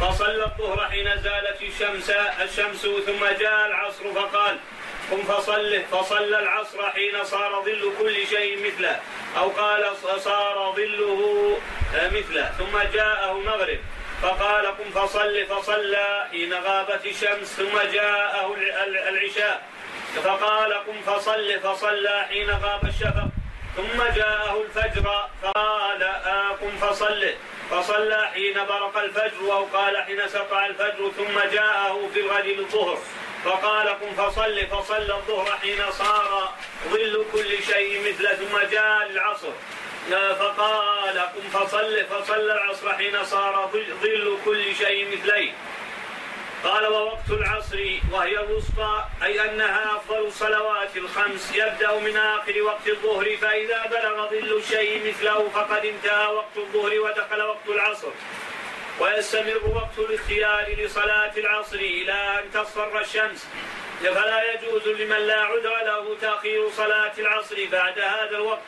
فصلى 0.00 0.44
الظهر 0.44 0.88
حين 0.90 1.08
زالت 1.22 1.62
الشمس 1.62 2.10
الشمس 2.44 2.82
ثم 3.06 3.22
جاء 3.40 3.66
العصر 3.66 4.04
فقال 4.14 4.56
قم 5.10 5.22
فصله 5.22 5.84
فصلى 5.92 6.38
العصر 6.38 6.90
حين 6.90 7.24
صار 7.24 7.62
ظل 7.64 7.92
كل 7.98 8.26
شيء 8.26 8.66
مثله. 8.66 9.00
أو 9.36 9.48
قال 9.48 9.96
صار 10.20 10.74
ظله 10.76 11.20
مثله. 11.94 12.52
ثم 12.58 12.78
جاءه 12.94 13.32
المغرب 13.32 13.78
فقال 14.22 14.66
قم 14.66 14.90
فصل 14.94 15.46
فصلى. 15.46 16.26
حين 16.30 16.54
غابت 16.54 17.06
الشمس 17.06 17.56
ثم 17.56 17.78
جاءه 17.92 18.56
العشاء. 19.08 19.62
فقال 20.24 20.72
قم 20.74 21.02
فصل 21.06 21.60
فصلى. 21.60 22.26
حين 22.30 22.50
غاب 22.50 22.84
الشفق 22.84 23.28
ثم 23.76 24.02
جاءه 24.16 24.62
الفجر. 24.62 25.06
فقال 25.42 26.02
آه 26.02 26.48
قم 26.48 26.76
فصل. 26.80 27.22
فصلى 27.70 28.30
حين 28.34 28.54
برق 28.54 28.98
الفجر 28.98 29.52
أو 29.52 29.64
قال 29.64 29.96
حين 29.96 30.28
سقع 30.28 30.66
الفجر 30.66 31.10
ثم 31.16 31.36
جاءه 31.52 32.08
في 32.14 32.20
الغد 32.20 32.46
الظهر. 32.46 32.98
فقال 33.44 33.88
قم 33.88 34.14
فصل 34.14 34.66
فصلى 34.66 35.14
الظهر 35.14 35.58
حين 35.62 35.90
صار. 35.90 36.54
ظل 36.88 37.24
كل 37.32 37.62
شيء 37.62 38.08
مثله 38.08 38.34
ثم 38.34 38.58
جاء 38.70 39.06
العصر 39.10 39.52
فقال 40.10 41.18
قم 41.18 41.48
فصل 41.52 42.04
فصلى 42.04 42.52
العصر 42.52 42.92
حين 42.92 43.24
صار. 43.24 43.70
ظل 44.02 44.38
كل 44.44 44.74
شيء 44.74 45.16
مثليه. 45.16 45.52
قال 46.64 46.86
ووقت 46.86 47.30
العصر 47.30 47.78
وهي 48.12 48.40
الوسطى 48.40 49.04
أي 49.22 49.50
أنها 49.50 49.96
أفضل 49.96 50.26
الصلوات 50.26 50.96
الخمس. 50.96 51.52
يبدأ 51.54 51.98
من 51.98 52.16
آخر 52.16 52.62
وقت 52.62 52.88
الظهر 52.88 53.36
فإذا 53.36 53.86
بلغ 53.86 54.30
ظل 54.30 54.56
الشيء 54.56 55.08
مثله 55.08 55.48
فقد 55.48 55.86
انتهى 55.86 56.26
وقت 56.26 56.56
الظهر 56.56 57.00
ودخل 57.00 57.42
وقت 57.42 57.68
العصر. 57.68 58.08
ويستمر 59.00 59.60
وقت 59.74 59.98
الاختيار 59.98 60.74
لصلاة 60.78 61.32
العصر 61.36 61.76
إلى 61.76 62.12
أن 62.12 62.50
تصفر 62.54 63.00
الشمس. 63.00 63.48
فلا 64.02 64.52
يجوز 64.52 64.88
لمن 64.88 65.18
لا 65.26 65.40
عذر 65.40 65.76
له 65.84 66.16
تأخير 66.20 66.68
صلاة 66.70 67.12
العصر 67.18 67.56
بعد 67.72 67.98
هذا 67.98 68.36
الوقت. 68.36 68.62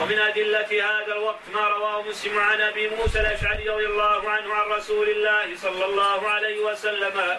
ومن 0.00 0.18
أدلة 0.18 0.70
هذا 0.70 1.12
الوقت 1.12 1.44
ما 1.54 1.68
رواه 1.68 2.02
مسلم 2.02 2.38
عن 2.38 2.60
أبي 2.60 2.88
موسى 2.88 3.20
الأشعري 3.20 3.68
رضي 3.68 3.86
الله 3.86 4.30
عنه 4.30 4.54
عن 4.54 4.70
رسول 4.70 5.08
الله 5.08 5.56
صلى 5.56 5.84
الله 5.84 6.28
عليه 6.28 6.58
وسلم 6.58 7.38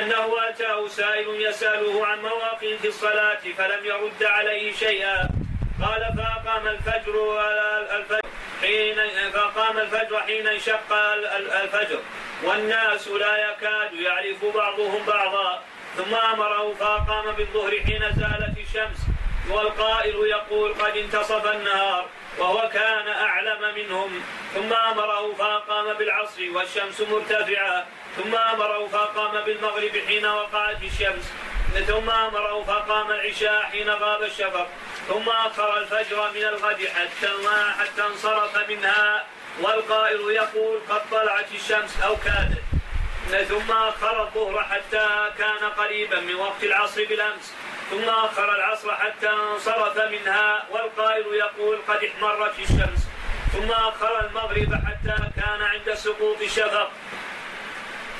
أنه 0.00 0.48
أتاه 0.48 0.88
سائل 0.88 1.28
يسأله 1.28 2.06
عن 2.06 2.22
مواقيت 2.22 2.84
الصلاة 2.84 3.40
فلم 3.58 3.86
يرد 3.86 4.22
عليه 4.22 4.72
شيئا. 4.72 5.28
قال 5.82 6.14
فأقام 6.16 6.66
الفجر 6.66 7.40
الفجر 7.96 8.20
حين 8.60 8.96
فقام 9.32 9.78
الفجر 9.78 10.20
حين 10.20 10.46
انشق 10.46 10.92
الفجر. 11.62 11.98
والناس 12.42 13.08
لا 13.08 13.50
يكاد 13.50 13.92
يعرف 13.92 14.44
بعضهم 14.54 15.06
بعضا. 15.06 15.62
ثم 15.96 16.14
أمره 16.14 16.74
فاقام 16.74 17.32
بالظهر 17.32 17.70
حين 17.70 18.00
زالت 18.00 18.58
الشمس. 18.58 18.98
والقائل 19.50 20.14
يقول 20.14 20.74
قد 20.74 20.96
انتصف 20.96 21.46
النهار 21.46 22.06
وهو 22.38 22.68
كان 22.68 23.08
أعلم 23.08 23.74
منهم. 23.74 24.22
ثم 24.54 24.72
أمره 24.72 25.34
فاقام 25.34 25.94
بالعصر 25.94 26.42
والشمس 26.54 27.00
مرتفعة. 27.00 27.86
ثم 28.16 28.34
أمره 28.34 28.86
فاقام 28.86 29.44
بالمغرب 29.44 29.92
حين 30.06 30.26
وقعت 30.26 30.82
الشمس. 30.82 31.32
ثم 31.82 32.10
امره 32.10 32.64
فقام 32.64 33.10
العشاء 33.10 33.62
حين 33.62 33.90
غاب 33.90 34.22
الشفق 34.22 34.68
ثم 35.08 35.28
أخر 35.28 35.78
الفجر 35.78 36.30
من 36.34 36.42
الغد 36.42 36.88
حتى 36.94 37.28
حتى 37.78 38.02
انصرف 38.06 38.70
منها 38.70 39.24
والقائل 39.60 40.20
يقول 40.30 40.80
قد 40.88 41.00
طلعت 41.10 41.52
الشمس 41.54 42.00
أو 42.02 42.16
كادت. 42.16 42.64
ثم 43.48 43.72
أخر 43.72 44.22
الظهر 44.22 44.62
حتى 44.62 45.30
كان 45.38 45.70
قريبا 45.76 46.20
من 46.20 46.34
وقت 46.34 46.64
العصر 46.64 47.04
بالأمس. 47.04 47.54
ثم 47.90 48.08
أخر 48.08 48.54
العصر 48.54 48.94
حتى 48.94 49.28
انصرف 49.28 49.98
منها 49.98 50.64
والقائل 50.70 51.26
يقول 51.34 51.78
قد 51.88 52.04
احمرت 52.04 52.58
الشمس. 52.58 53.08
ثم 53.52 53.70
أخر 53.70 54.26
المغرب 54.26 54.74
حتى 54.74 55.16
كان 55.36 55.62
عند 55.62 55.94
سقوط 55.94 56.40
الشفق. 56.40 56.90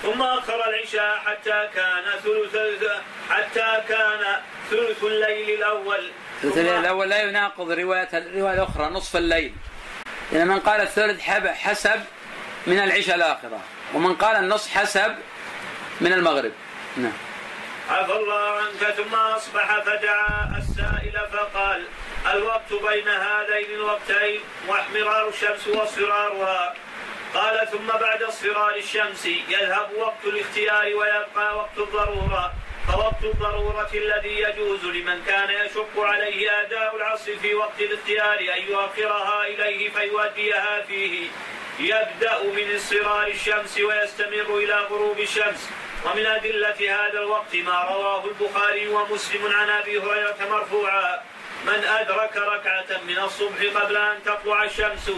ثم 0.04 0.22
أخر 0.22 0.68
العشاء 0.68 1.16
حتى 1.26 1.68
كان 1.74 2.04
ثلث 2.24 2.84
حتى 3.30 3.82
كان 3.88 4.40
ثلث 4.70 5.04
الليل 5.04 5.58
الأول. 5.58 6.10
ثلث 6.42 6.58
الليل 6.58 6.78
الأول 6.78 7.08
لا 7.08 7.22
يناقض 7.22 7.70
رواية 7.70 8.08
الرواية 8.12 8.54
الأخرى 8.54 8.86
نصف 8.86 9.16
الليل. 9.16 9.54
لأن 10.32 10.48
من 10.48 10.60
قال 10.60 10.80
الثلث 10.80 11.20
حسب 11.46 12.00
من 12.66 12.78
العشاء 12.78 13.16
الآخرة 13.16 13.60
ومن 13.94 14.14
قال 14.14 14.36
النصف 14.36 14.76
حسب 14.78 15.14
من 16.00 16.12
المغرب. 16.12 16.52
نعم. 16.96 17.12
عفى 17.90 18.12
الله 18.12 18.50
عنك 18.50 18.94
ثم 18.94 19.14
أصبح 19.14 19.80
فدعا 19.80 20.58
السائل 20.58 21.20
فقال 21.32 21.84
الوقت 22.32 22.72
بين 22.72 23.08
هذين 23.08 23.70
الوقتين 23.70 24.40
واحمرار 24.68 25.28
الشمس 25.28 25.68
واصفرارها 25.68 26.74
قال 27.34 27.68
ثم 27.72 27.86
بعد 27.86 28.22
اصفرار 28.22 28.76
الشمس 28.76 29.26
يذهب 29.26 29.90
وقت 29.96 30.24
الاختيار 30.24 30.84
ويبقى 30.84 31.56
وقت 31.56 31.78
الضرورة 31.78 32.54
فوقت 32.88 33.24
الضرورة 33.24 33.90
الذي 33.94 34.40
يجوز 34.40 34.84
لمن 34.84 35.22
كان 35.26 35.50
يشق 35.50 36.00
عليه 36.00 36.60
أداء 36.60 36.96
العصر 36.96 37.36
في 37.36 37.54
وقت 37.54 37.80
الاختيار 37.80 38.38
أن 38.38 38.62
يؤخرها 38.68 39.46
إليه 39.46 39.90
فيؤديها 39.90 40.82
فيه. 40.88 41.28
يبدأ 41.78 42.42
من 42.42 42.76
اصفرار 42.76 43.26
الشمس 43.26 43.78
ويستمر 43.78 44.58
إلى 44.58 44.74
غروب 44.74 45.20
الشمس. 45.20 45.70
ومن 46.04 46.26
أدلة 46.26 46.80
هذا 46.80 47.18
الوقت 47.18 47.56
ما 47.56 47.82
رواه 47.82 48.24
البخاري 48.24 48.88
ومسلم 48.88 49.46
عن 49.46 49.70
أبي 49.70 49.98
هريرة 49.98 50.36
مرفوعا. 50.50 51.22
من 51.66 51.84
أدرك 51.84 52.36
ركعة 52.36 53.00
من 53.08 53.18
الصبح 53.18 53.60
قبل 53.74 53.96
أن 53.96 54.22
تطلع 54.24 54.64
الشمس 54.64 55.10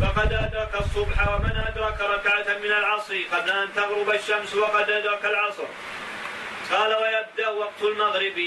فقد 0.00 0.32
أدرك 0.32 0.74
الصبح 0.80 1.28
ومن 1.28 1.56
أدرك 1.68 2.00
ركعة 2.00 2.58
من 2.58 2.72
العصر 2.72 3.14
قبل 3.32 3.50
أن 3.50 3.68
تغرب 3.76 4.10
الشمس 4.10 4.54
وقد 4.54 4.90
أدرك 4.90 5.24
العصر. 5.24 5.64
قال 6.72 6.94
ويبدأ 6.94 7.48
وقت 7.48 7.82
المغرب 7.82 8.38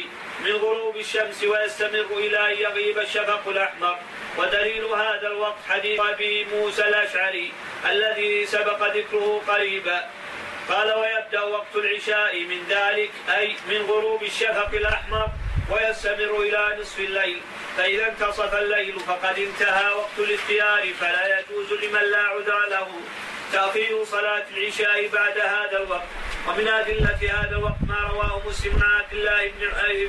من 0.45 0.51
غروب 0.51 0.97
الشمس 0.97 1.43
ويستمر 1.43 2.07
إلى 2.11 2.53
أن 2.53 2.57
يغيب 2.57 2.99
الشفق 2.99 3.47
الأحمر. 3.47 3.97
ودليل 4.37 4.85
هذا 4.85 5.27
الوقت 5.27 5.61
حديث 5.69 5.99
أبي 5.99 6.45
موسى 6.45 6.87
الأشعري 6.87 7.51
الذي 7.89 8.45
سبق 8.45 8.95
ذكره 8.97 9.41
قريبا 9.47 10.05
قال 10.69 10.93
ويبدأ 10.93 11.41
وقت 11.41 11.75
العشاء 11.75 12.43
من 12.43 12.63
ذلك 12.69 13.11
أي 13.37 13.55
من 13.69 13.81
غروب 13.81 14.23
الشفق 14.23 14.69
الأحمر. 14.73 15.27
ويستمر 15.71 16.41
إلى 16.41 16.77
نصف 16.81 16.99
الليل 16.99 17.41
فإذا 17.77 18.07
انتصف 18.07 18.53
الليل 18.53 18.99
فقد 18.99 19.39
انتهى 19.39 19.91
وقت 19.91 20.19
الاختيار 20.19 20.93
فلا 20.93 21.39
يجوز 21.39 21.73
لمن 21.73 22.01
لا 22.11 22.23
عذر 22.23 22.67
له. 22.69 22.87
تأخير 23.53 24.03
صلاة 24.03 24.43
العشاء 24.57 25.07
بعد 25.07 25.37
هذا 25.37 25.77
الوقت. 25.77 26.07
ومن 26.47 26.67
أدلة 26.67 27.19
هذا 27.21 27.55
الوقت 27.57 27.81
ما 27.87 28.09
رواه 28.13 28.41
مسلم 28.47 28.83
عن 28.83 29.01
عبد 29.01 29.13
الله 29.13 29.51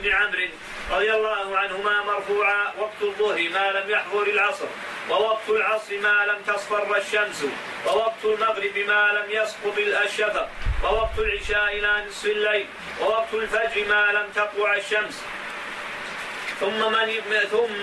بن 0.02 0.12
عمرو 0.12 0.48
رضي 0.90 1.12
الله 1.12 1.58
عنهما 1.58 2.02
مرفوعا 2.02 2.72
وقت 2.78 3.02
الظهر 3.02 3.48
ما 3.48 3.70
لم 3.70 3.90
يحضر 3.90 4.22
العصر 4.22 4.66
ووقت 5.10 5.48
العصر 5.48 5.98
ما 5.98 6.26
لم 6.26 6.54
تصفر 6.54 6.96
الشمس 6.96 7.44
ووقت 7.86 8.24
المغرب 8.24 8.78
ما 8.88 9.10
لم 9.12 9.30
يسقط 9.30 9.78
الشفق 9.78 10.48
ووقت 10.82 11.18
العشاء 11.18 11.78
إلى 11.78 12.04
نصف 12.08 12.26
الليل 12.26 12.66
ووقت 13.00 13.34
الفجر 13.34 13.88
ما 13.88 14.12
لم 14.12 14.26
تطلع 14.34 14.76
الشمس. 14.76 15.22
ثم 16.60 16.92
من 16.92 17.38
ثم 17.50 17.82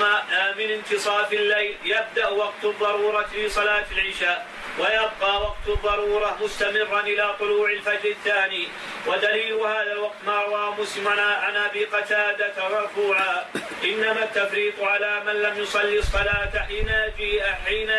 من 0.57 0.71
انتصاف 0.71 1.33
الليل. 1.33 1.75
يبدأ 1.83 2.27
وقت 2.27 2.63
الضرورة 2.63 3.29
لصلاة 3.35 3.85
العشاء 3.91 4.47
ويبقى 4.79 5.41
وقت 5.41 5.67
الضرورة 5.67 6.37
مستمرا 6.41 6.99
إلى 6.99 7.35
طلوع 7.39 7.71
الفجر 7.71 8.09
الثاني. 8.09 8.67
ودليل 9.07 9.53
هذا 9.53 9.91
الوقت 9.91 10.15
ما 10.25 10.41
رواه 10.41 10.81
مسلم 10.81 11.07
عن 11.07 11.55
أبي 11.55 11.85
قتادة 11.85 12.69
مرفوعا 12.69 13.45
إنما 13.83 14.23
التفريط 14.23 14.79
على 14.81 15.21
من 15.25 15.41
لم 15.41 15.59
يصلي 15.63 15.99
الصلاة 15.99 16.65
حين 16.67 16.89
يجيء 16.89 17.43
حين 17.65 17.89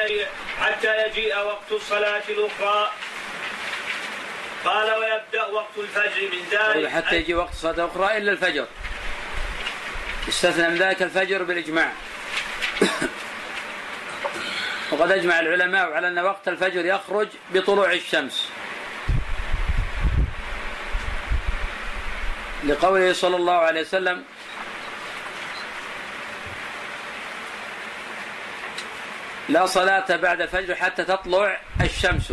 حتى 0.61 1.07
يجيء 1.07 1.39
وقت 1.39 1.73
الصلاة 1.73 2.23
الأخرى. 2.29 2.91
قال 4.65 4.99
ويبدأ 4.99 5.47
وقت 5.47 5.79
الفجر 5.79 6.23
من 6.33 6.43
ذلك 6.51 6.91
حتى 6.91 7.17
يجي 7.17 7.35
وقت 7.35 7.51
الصلاة 7.51 7.75
الأخرى 7.75 8.17
إلا 8.17 8.33
الفجر. 8.33 8.67
استثنى 10.29 10.69
من 10.69 10.77
ذلك 10.77 11.03
الفجر 11.03 11.43
بالإجماع. 11.43 11.93
وقد 14.91 15.11
أجمع 15.11 15.41
العلماء 15.41 15.93
على 15.93 16.09
أن 16.09 16.19
وقت 16.19 16.49
الفجر 16.49 16.85
يخرج 16.85 17.29
بطلوع 17.55 17.93
الشمس. 17.93 18.49
لقوله 22.65 23.13
صلى 23.13 23.37
الله 23.37 23.59
عليه 23.59 23.81
وسلم 23.81 24.25
لا 29.49 29.67
صلاة 29.67 30.17
بعد 30.17 30.41
الفجر 30.41 30.75
حتى 30.75 31.05
تطلع 31.05 31.61
الشمس. 31.81 32.33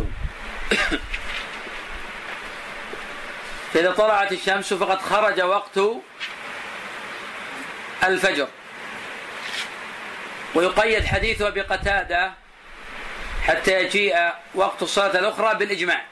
فإذا 3.74 3.90
طلعت 3.90 4.32
الشمس 4.32 4.74
فقد 4.74 5.02
خرج 5.02 5.40
وقت 5.40 5.78
الفجر. 8.06 8.48
ويقيد 10.54 11.04
حديثه 11.04 11.50
بقتادة 11.50 12.32
حتى 13.46 13.82
يجيء 13.82 14.32
وقت 14.54 14.82
الصلاة 14.82 15.18
الأخرى 15.18 15.54
بالإجماع. 15.54 16.04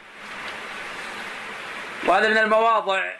وهذا 2.06 2.28
من 2.28 2.38
المواضع 2.38 3.12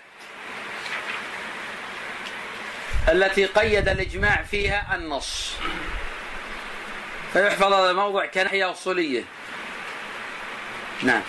التي 3.09 3.47
قيد 3.47 3.89
الإجماع 3.89 4.43
فيها 4.51 4.95
النص. 4.95 5.55
فيحفظ 7.33 7.73
هذا 7.73 7.91
الموضع 7.91 8.27
كناحية 8.27 8.70
أصولية. 8.70 9.25
نعم. 11.03 11.23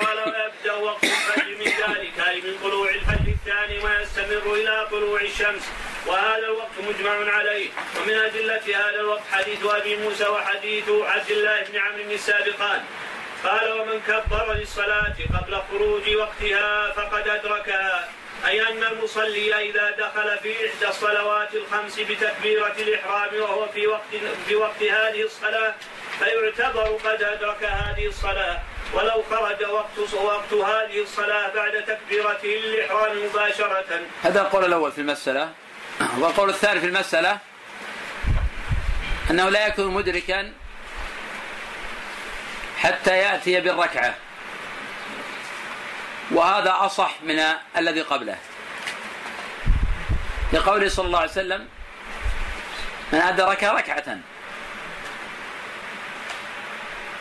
قال 0.00 0.18
ويبدأ 0.18 0.72
وقت 0.72 1.04
الفجر 1.04 1.56
من 1.58 1.64
ذلك 1.64 2.28
أي 2.28 2.40
من 2.40 2.58
طلوع 2.62 2.88
الفجر 2.90 3.28
الثاني 3.28 3.78
ويستمر 3.78 4.54
إلى 4.54 4.88
طلوع 4.90 5.20
الشمس. 5.20 5.62
وهذا 6.06 6.46
الوقت 6.46 6.76
مجمع 6.88 7.32
عليه. 7.32 7.68
ومن 8.00 8.14
أدلة 8.14 8.66
هذا 8.66 9.00
الوقت 9.00 9.22
حديث 9.32 9.64
أبي 9.64 9.96
موسى 9.96 10.28
وحديث 10.28 10.88
عبد 10.88 11.30
الله 11.30 11.62
بن 11.62 11.78
عمرو 11.78 12.10
السابقان. 12.10 12.84
قال 13.44 13.72
ومن 13.72 14.00
كبر 14.08 14.52
للصلاة 14.52 15.16
قبل 15.34 15.62
خروج 15.70 16.16
وقتها 16.16 16.90
فقد 16.90 17.28
أدركها. 17.28 18.08
أي 18.46 18.68
أن 18.68 18.84
المصلي 18.84 19.70
إذا 19.70 19.90
دخل 19.90 20.38
في 20.42 20.66
إحدى 20.66 20.88
الصلوات 20.88 21.54
الخمس 21.54 22.00
بتكبيرة 22.00 22.74
الإحرام 22.78 23.40
وهو 23.40 23.68
في 23.68 23.86
وقت 23.86 24.10
في 24.48 24.54
وقت 24.54 24.82
هذه 24.82 25.22
الصلاة 25.22 25.74
فيعتبر 26.18 26.98
قد 27.04 27.22
أدرك 27.22 27.62
هذه 27.62 28.06
الصلاة. 28.06 28.60
ولو 28.94 29.22
خرج 29.30 29.64
وقت 29.70 30.14
وقت 30.14 30.52
هذه 30.52 31.02
الصلاة 31.02 31.54
بعد 31.54 31.84
تكبيرته 31.84 32.48
للإحرام 32.48 33.24
مباشرة. 33.24 34.00
هذا 34.22 34.40
القول 34.40 34.64
الأول 34.64 34.92
في 34.92 34.98
المسألة. 34.98 35.63
والقول 36.00 36.50
الثاني 36.50 36.80
في 36.80 36.86
المسألة 36.86 37.38
أنه 39.30 39.48
لا 39.48 39.66
يكون 39.66 39.94
مدركا 39.94 40.52
حتى 42.78 43.18
يأتي 43.18 43.60
بالركعة. 43.60 44.14
وهذا 46.30 46.74
أصح 46.78 47.14
من 47.22 47.42
الذي 47.76 48.00
قبله. 48.00 48.36
لقوله 50.52 50.88
صلى 50.88 51.06
الله 51.06 51.18
عليه 51.18 51.30
وسلم 51.30 51.68
من 53.12 53.20
أدرك 53.20 53.64
ركعة 53.64 54.18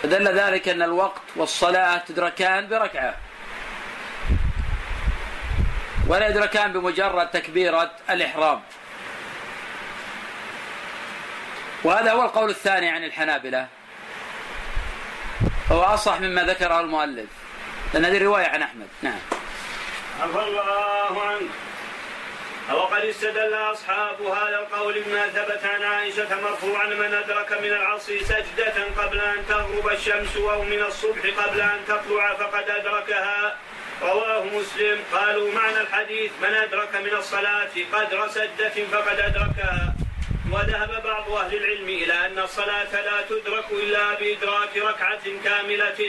فدل 0.04 0.40
ذلك 0.40 0.70
أن 0.70 0.82
الوقت 0.82 1.22
والصلاة 1.36 1.98
تدركان 1.98 2.68
بركعة. 2.68 3.18
ولا 6.14 6.28
يدركان 6.28 6.74
بمجرد 6.74 7.28
تكبيرة 7.28 7.92
الإحرام. 8.10 8.62
وهذا 11.84 12.12
هو 12.12 12.24
القول 12.24 12.50
الثاني 12.50 12.90
عن 12.90 13.04
الحنابلة. 13.04 13.68
هو 15.72 15.82
أصح 15.82 16.20
مما 16.20 16.44
ذكره 16.44 16.80
المؤلف. 16.80 17.30
لأن 17.94 18.06
هذه 18.06 18.24
رواية 18.24 18.48
عن 18.48 18.62
أحمد. 18.62 18.88
نعم. 19.02 19.20
عفى 20.22 20.40
الله 20.40 21.22
عنك. 21.26 21.50
وقد 22.74 23.02
استدل 23.06 23.54
أصحاب 23.54 24.22
هذا 24.22 24.60
القول 24.60 25.02
بما 25.02 25.28
ثبت 25.28 25.64
عن 25.64 25.84
عائشة 25.84 26.42
مرفوعا 26.42 26.88
من 26.88 27.14
أدرك 27.14 27.52
من 27.52 27.74
العصر 27.74 28.14
سجدة 28.22 28.74
قبل 28.98 29.20
أن 29.20 29.46
تغرب 29.50 29.90
الشمس 29.90 30.38
أو 30.38 30.64
من 30.64 30.84
الصبح 30.84 31.22
قبل 31.44 31.62
أن 31.62 31.80
تطلع 31.88 32.34
فقد 32.34 32.70
أدركها 32.70 33.56
رواه 34.04 34.44
مسلم. 34.44 35.00
قالوا 35.14 35.52
معنى 35.52 35.82
الحديث 35.82 36.32
من 36.42 36.54
أدرك 36.54 36.96
من 36.96 37.14
الصلاة 37.18 37.74
قدر 37.94 38.28
سجدة 38.28 38.86
فقد 38.92 39.20
أدركها. 39.20 39.96
وذهب 40.52 41.04
بعض 41.04 41.32
أهل 41.32 41.54
العلم 41.58 41.90
إلى 41.90 42.26
أن 42.26 42.40
الصلاة 42.40 43.02
لا 43.02 43.22
تدرك 43.30 43.66
إلا 43.72 44.14
بإدراك 44.14 44.78
ركعة 44.78 45.26
كاملة. 45.44 46.00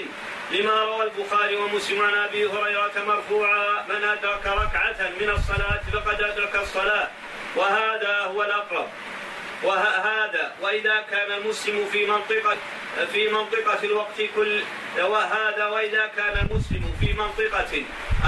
لما 0.50 0.84
روى 0.84 1.02
البخاري 1.04 1.56
ومسلم 1.56 2.02
عن 2.02 2.14
أبي 2.14 2.46
هريرة 2.46 2.92
مرفوعا 3.06 3.84
من 3.88 4.04
أدرك 4.04 4.46
ركعة 4.46 5.00
من 5.20 5.30
الصلاة 5.30 5.82
فقد 5.92 6.22
أدرك 6.22 6.56
الصلاة. 6.56 7.08
وهذا 7.56 8.16
هو 8.18 8.42
الأقرب. 8.42 8.88
وهذا 9.62 10.52
وإذا 10.62 11.04
كان 11.10 11.32
المسلم 11.32 11.86
في 11.92 12.06
منطقة 12.06 12.56
في 13.12 13.28
منطقة 13.28 13.78
الوقت 13.84 14.22
كل 14.36 14.62
وهذا 14.98 15.66
وإذا 15.66 16.10
كان 16.16 16.46
المسلم 16.46 16.94
في 17.00 17.12
منطقة 17.12 17.84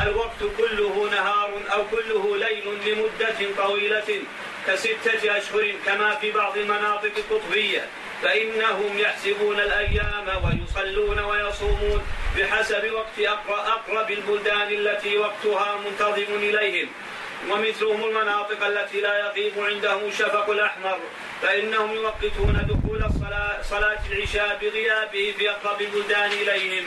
الوقت 0.06 0.40
كله 0.58 1.08
نهار 1.12 1.50
أو 1.72 1.84
كله 1.90 2.36
ليل 2.36 2.64
لمدة 2.86 3.64
طويلة 3.64 4.22
كستة 4.66 5.36
أشهر 5.38 5.72
كما 5.86 6.14
في 6.14 6.30
بعض 6.32 6.58
المناطق 6.58 7.12
القطبية 7.16 7.86
فإنهم 8.22 8.98
يحسبون 8.98 9.60
الأيام 9.60 10.26
ويصلون 10.44 11.18
ويصومون 11.18 12.02
بحسب 12.36 12.90
وقت 12.92 13.38
أقرب 13.48 14.10
البلدان 14.10 14.68
التي 14.72 15.18
وقتها 15.18 15.78
منتظم 15.86 16.34
إليهم. 16.34 16.88
ومثلهم 17.50 18.04
المناطق 18.04 18.66
التي 18.66 19.00
لا 19.00 19.18
يغيب 19.18 19.52
عندهم 19.58 20.04
الشفق 20.04 20.50
الأحمر 20.50 20.98
فإنهم 21.42 21.94
يوقتون 21.94 22.66
دخول 22.68 23.04
الصلاة 23.04 23.62
صلاة 23.62 23.98
العشاء 24.10 24.58
بغيابه 24.62 25.34
في 25.38 25.50
أقرب 25.50 25.80
البلدان 25.80 26.30
إليهم. 26.30 26.84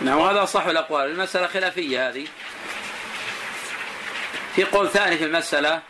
نعم 0.00 0.18
وهذا 0.18 0.44
صح 0.44 0.66
الأقوال. 0.66 1.10
المسألة 1.10 1.46
خلافية 1.46 2.08
هذه. 2.08 2.26
في 4.56 4.64
قول 4.64 4.90
ثاني 4.90 5.16
في 5.16 5.24
المسألة 5.24 5.82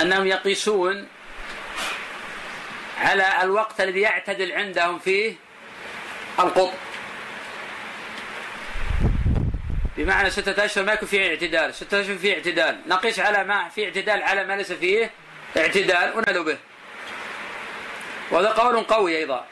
أنهم 0.00 0.26
يقيسون 0.26 1.08
على 2.98 3.42
الوقت 3.42 3.80
الذي 3.80 4.00
يعتدل 4.00 4.52
عندهم 4.52 4.98
فيه 4.98 5.34
القطب. 6.38 6.91
بمعنى 10.02 10.30
ستة 10.30 10.64
أشهر 10.64 10.84
ما 10.84 10.92
يكون 10.92 11.08
فيه 11.08 11.28
اعتدال. 11.28 11.74
ستة 11.74 12.00
أشهر 12.00 12.16
فيه 12.16 12.34
اعتدال. 12.34 12.80
نقيس 12.86 13.20
على 13.20 13.44
ما 13.44 13.68
فيه 13.68 13.84
اعتدال 13.84 14.22
على 14.22 14.44
ما 14.44 14.56
ليس 14.56 14.72
فيه 14.72 15.10
اعتدال. 15.56 16.12
ونلو 16.16 16.44
به. 16.44 16.58
وهذا 18.30 18.48
قول 18.48 18.82
قوي 18.82 19.16
أيضا. 19.16 19.46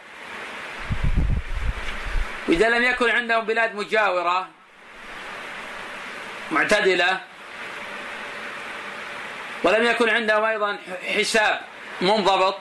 وإذا 2.49 2.69
لم 2.69 2.83
يكن 2.83 3.11
عندهم 3.11 3.45
بلاد 3.45 3.75
مجاورة 3.75 4.49
معتدلة 6.51 7.21
ولم 9.63 9.85
يكن 9.85 10.09
عندهم 10.09 10.45
أيضا 10.45 10.79
حساب 11.17 11.61
منضبط 12.01 12.59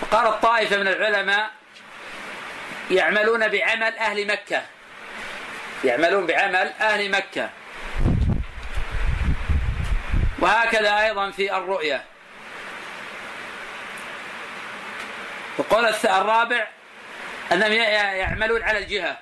فقال 0.00 0.26
الطائفة 0.26 0.76
من 0.76 0.88
العلماء 0.88 1.50
يعملون 2.90 3.48
بعمل 3.48 3.98
أهل 3.98 4.26
مكة. 4.26 4.62
يعملون 5.84 6.26
بعمل 6.26 6.72
أهل 6.80 7.10
مكة. 7.10 7.50
وهكذا 10.38 11.00
أيضا 11.00 11.30
في 11.30 11.56
الرؤية. 11.56 12.04
القول 15.58 15.84
الرابع 16.04 16.68
أنهم 17.52 17.72
يعملون 17.72 18.62
على 18.62 18.78
الجهة. 18.78 19.18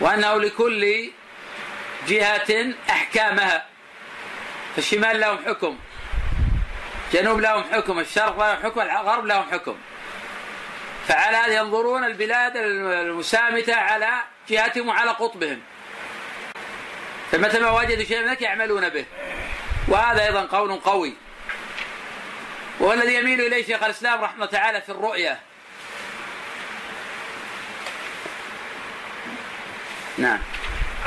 وأنه 0.00 0.40
لكل 0.40 1.10
جهة 2.08 2.74
أحكامها. 2.90 3.66
فالشمال 4.76 5.20
لهم 5.20 5.38
حكم. 5.46 5.78
جنوب 7.12 7.40
لهم 7.40 7.64
حكم 7.72 7.98
الشرق 7.98 8.38
لهم 8.38 8.62
حكم 8.62 8.80
الغرب 8.80 9.26
لهم 9.26 9.50
حكم. 9.50 9.76
فعلى 11.08 11.36
هذا 11.36 11.54
ينظرون 11.54 12.04
البلاد 12.04 12.56
المسامتة 12.56 13.74
على 13.74 14.10
جهتهم 14.48 14.88
وعلى 14.88 15.10
قطبهم. 15.10 15.60
فمتى 17.32 17.60
ما 17.60 17.70
وجدوا 17.70 18.04
شيئا 18.04 18.28
ذلك 18.28 18.42
يعملون 18.42 18.88
به. 18.88 19.04
وهذا 19.88 20.24
أيضا 20.26 20.42
قول 20.42 20.74
قوي. 20.74 21.14
وهو 22.80 22.92
الذي 22.92 23.14
يميل 23.14 23.40
إليه 23.40 23.66
شيخ 23.66 23.82
الإسلام 23.82 24.20
رحمة 24.20 24.46
تعالى 24.46 24.80
في 24.80 24.88
الرؤية. 24.88 25.40
نعم. 30.18 30.38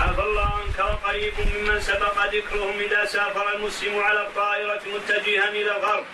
عفى 0.01 0.21
الله 0.21 0.49
عنك 0.61 0.79
وقريب 0.79 1.33
ممن 1.39 1.81
سبق 1.81 2.25
ذكرهم 2.25 2.79
إذا 2.79 3.05
سافر 3.05 3.55
المسلم 3.55 3.99
على 3.99 4.21
الطائرة 4.21 4.81
متجها 4.93 5.49
إلى 5.49 5.71
الغرب. 5.77 6.05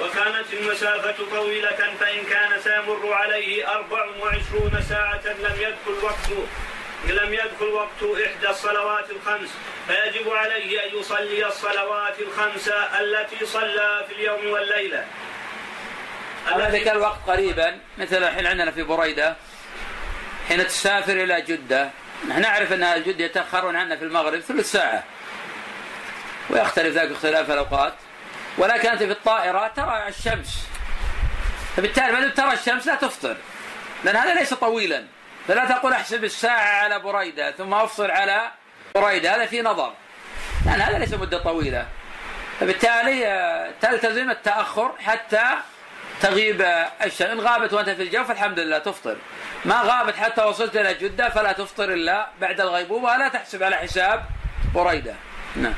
وكانت 0.00 0.52
المسافة 0.52 1.14
طويلة 1.30 1.80
فإن 2.00 2.24
كان 2.24 2.60
سيمر 2.60 3.12
عليه 3.12 3.72
أربع 3.74 4.06
وعشرون 4.20 4.82
ساعة 4.88 5.22
لم 5.26 5.56
يدخل 5.60 6.04
وقت 6.04 6.28
لم 7.08 7.34
يدخل 7.34 7.66
وقت 7.66 8.00
إحدى 8.26 8.48
الصلوات 8.50 9.10
الخمس. 9.10 9.50
فيجب 9.88 10.30
عليه 10.30 10.84
أن 10.84 10.98
يصلي 10.98 11.46
الصلوات 11.46 12.20
الخمسة 12.20 13.00
التي 13.00 13.46
صلى 13.46 14.04
في 14.08 14.14
اليوم 14.14 14.46
والليلة. 14.46 15.04
ذلك 16.58 16.88
الوقت 16.88 17.18
قريبا 17.26 17.78
مثل 17.98 18.16
الحين 18.16 18.46
عندنا 18.46 18.70
في 18.70 18.82
بريدة 18.82 19.36
حين 20.48 20.66
تسافر 20.66 21.12
إلى 21.12 21.40
جدة 21.40 21.90
نحن 22.28 22.40
نعرف 22.40 22.72
أن 22.72 22.82
أهل 22.82 23.04
جدة 23.04 23.24
يتأخرون 23.24 23.76
عنا 23.76 23.96
في 23.96 24.04
المغرب 24.04 24.40
ثلث 24.40 24.72
ساعة. 24.72 25.04
ويختلف 26.50 26.96
ذلك 26.96 27.10
اختلاف 27.10 27.50
الأوقات. 27.50 27.94
ولكن 28.58 28.88
أنت 28.88 29.02
في 29.02 29.12
الطائرة 29.12 29.68
ترى 29.68 30.08
الشمس. 30.08 30.66
فبالتالي 31.76 32.12
ما 32.12 32.28
ترى 32.28 32.52
الشمس 32.52 32.86
لا 32.86 32.94
تفطر. 32.94 33.36
لأن 34.04 34.16
هذا 34.16 34.34
ليس 34.34 34.54
طويلا. 34.54 35.04
فلا 35.48 35.64
تقول 35.64 35.92
احسب 35.92 36.24
الساعة 36.24 36.82
على 36.82 36.98
بريدة 36.98 37.52
ثم 37.52 37.74
أفصل 37.74 38.10
على 38.10 38.50
بريدة. 38.94 39.36
هذا 39.36 39.46
في 39.46 39.62
نظر. 39.62 39.92
لأن 40.66 40.80
هذا 40.80 40.98
ليس 40.98 41.14
مدة 41.14 41.38
طويلة. 41.38 41.86
فبالتالي 42.60 43.26
آه، 43.26 43.72
تلتزم 43.80 44.30
التأخر 44.30 44.94
حتى 44.98 45.42
تغيب 46.22 46.62
الشمس 47.04 47.30
إن 47.30 47.40
غابت 47.40 47.72
وأنت 47.72 47.90
في 47.90 48.02
الجو 48.02 48.24
فالحمد 48.24 48.60
لله 48.60 48.78
تفطر. 48.78 49.16
ما 49.64 49.82
غابت 49.82 50.16
حتى 50.16 50.42
وصلت 50.42 50.76
إلى 50.76 50.94
جدة 50.94 51.28
فلا 51.28 51.52
تفطر 51.52 51.84
إلا 51.84 52.26
بعد 52.40 52.60
الغيبوبة 52.60 53.04
ولا 53.04 53.28
تحسب 53.28 53.62
على 53.62 53.76
حساب 53.76 54.24
بريدة. 54.74 55.14
نعم. 55.56 55.74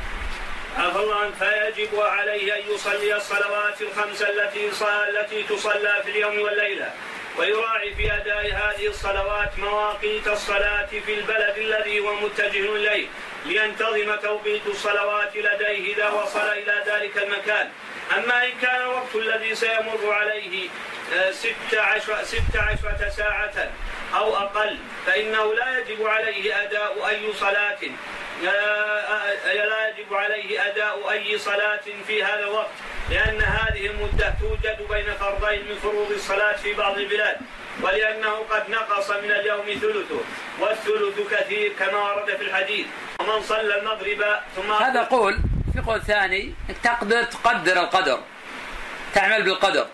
عفى 0.79 0.99
الله 0.99 1.17
عنك. 1.17 1.35
فيجب 1.35 2.01
عليه 2.01 2.57
أن 2.57 2.75
يصلي 2.75 3.17
الصلوات 3.17 3.83
الخمس 3.83 4.23
التي 4.23 4.71
التي 5.09 5.43
تصلى 5.43 6.03
في 6.05 6.11
اليوم 6.11 6.39
والليلة 6.41 6.91
ويراعي 7.39 7.95
في 7.95 8.15
أداء 8.15 8.47
هذه 8.47 8.87
الصلوات 8.87 9.59
مواقيت 9.59 10.29
الصلاة 10.29 10.87
في 10.87 11.15
البلد 11.15 11.59
الذي 11.59 12.01
هو 12.01 12.15
متجه 12.15 12.77
إليه 12.77 13.07
لينتظم 13.47 14.15
توقيت 14.23 14.67
الصلوات 14.67 15.37
لديه 15.37 15.95
إذا 15.95 16.09
وصل 16.09 16.49
إلى 16.49 16.83
ذلك 16.87 17.19
المكان. 17.19 17.69
أما 18.17 18.47
إن 18.47 18.53
كان 18.63 18.81
الوقت 18.81 19.15
الذي 19.15 19.55
سيمر 19.55 20.13
عليه 20.13 20.69
آه، 21.15 21.31
ست 21.31 21.75
عشر 21.75 22.23
ست 22.25 22.57
عشرة 22.57 23.09
ساعة 23.17 23.71
أو 24.15 24.37
أقل 24.37 24.79
فإنه 25.07 25.55
لا 25.55 25.79
يجب 25.79 26.07
عليه 26.07 26.63
أداء 26.63 27.09
أي 27.09 27.33
صلاة 27.33 27.79
لا 29.55 29.89
يجب 29.89 30.15
عليه 30.15 30.67
أداء 30.67 31.11
أي 31.11 31.39
صلاة 31.39 31.81
في 32.07 32.25
هذا 32.25 32.41
الوقت 32.41 32.71
لأن 33.11 33.41
هذه 33.43 33.87
المدة 33.87 34.35
توجد 34.41 34.89
بين 34.91 35.15
فرضين 35.21 35.69
من 35.69 35.75
فروض 35.83 36.11
الصلاة 36.11 36.57
في 36.57 36.73
بعض 36.73 36.99
البلاد 36.99 37.37
ولأنه 37.83 38.35
قد 38.51 38.71
نقص 38.71 39.11
من 39.11 39.31
اليوم 39.31 39.67
ثلثه 39.67 40.21
والثلث 40.61 41.33
كثير 41.33 41.73
كما 41.79 41.99
ورد 41.99 42.37
في 42.37 42.43
الحديث. 42.43 42.87
ومن 43.21 43.43
صلى 43.43 43.79
المغرب 43.79 44.25
ثم 44.57 44.73
هذا 44.73 45.03
قول 45.03 45.39
في 45.73 45.81
قول 45.81 46.03
ثاني 46.03 46.55
تقدر 46.83 47.23
تقدر 47.23 47.81
القدر 47.81 48.21
تعمل 49.15 49.43
بالقدر. 49.43 49.87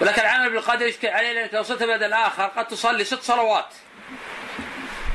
ولكن 0.00 0.22
العمل 0.22 0.50
بالقدر 0.50 0.86
يشكل 0.86 1.08
عليه 1.08 1.32
لأنك 1.32 1.54
لو 1.54 1.60
وصلت 1.60 1.82
البلد 1.82 2.02
الآخر 2.02 2.44
قد 2.44 2.66
تصلي 2.68 3.04
ست 3.04 3.22
صلوات. 3.22 3.68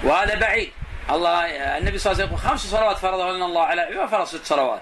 وهذا 0.03 0.35
بعيد. 0.35 0.71
الله 1.09 1.45
النبي 1.77 1.97
صلى 1.97 2.11
الله 2.11 2.23
عليه 2.23 2.33
وسلم 2.33 2.49
خمس 2.49 2.59
صلوات 2.59 2.97
فرضهن 2.97 3.43
الله 3.43 3.63
على 3.63 3.81
عباده 3.81 4.07
فرض 4.07 4.25
ست 4.25 4.45
صلوات. 4.45 4.81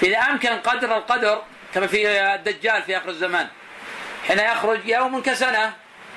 فإذا 0.00 0.18
أمكن 0.18 0.48
قدر 0.48 0.96
القدر 0.96 1.42
كما 1.74 1.86
في 1.86 2.20
الدجال 2.34 2.82
في 2.82 2.96
آخر 2.96 3.08
الزمان 3.08 3.48
حين 4.28 4.38
يخرج 4.38 4.88
يوم 4.88 5.22
كسنة 5.22 5.72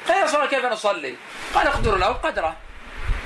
قال 0.08 0.30
صلى 0.30 0.47
كيف 0.47 0.66
نصلي؟ 0.66 1.16
قال 1.54 1.68
أقدر 1.68 1.97
له 1.97 2.08
قدره. 2.08 2.58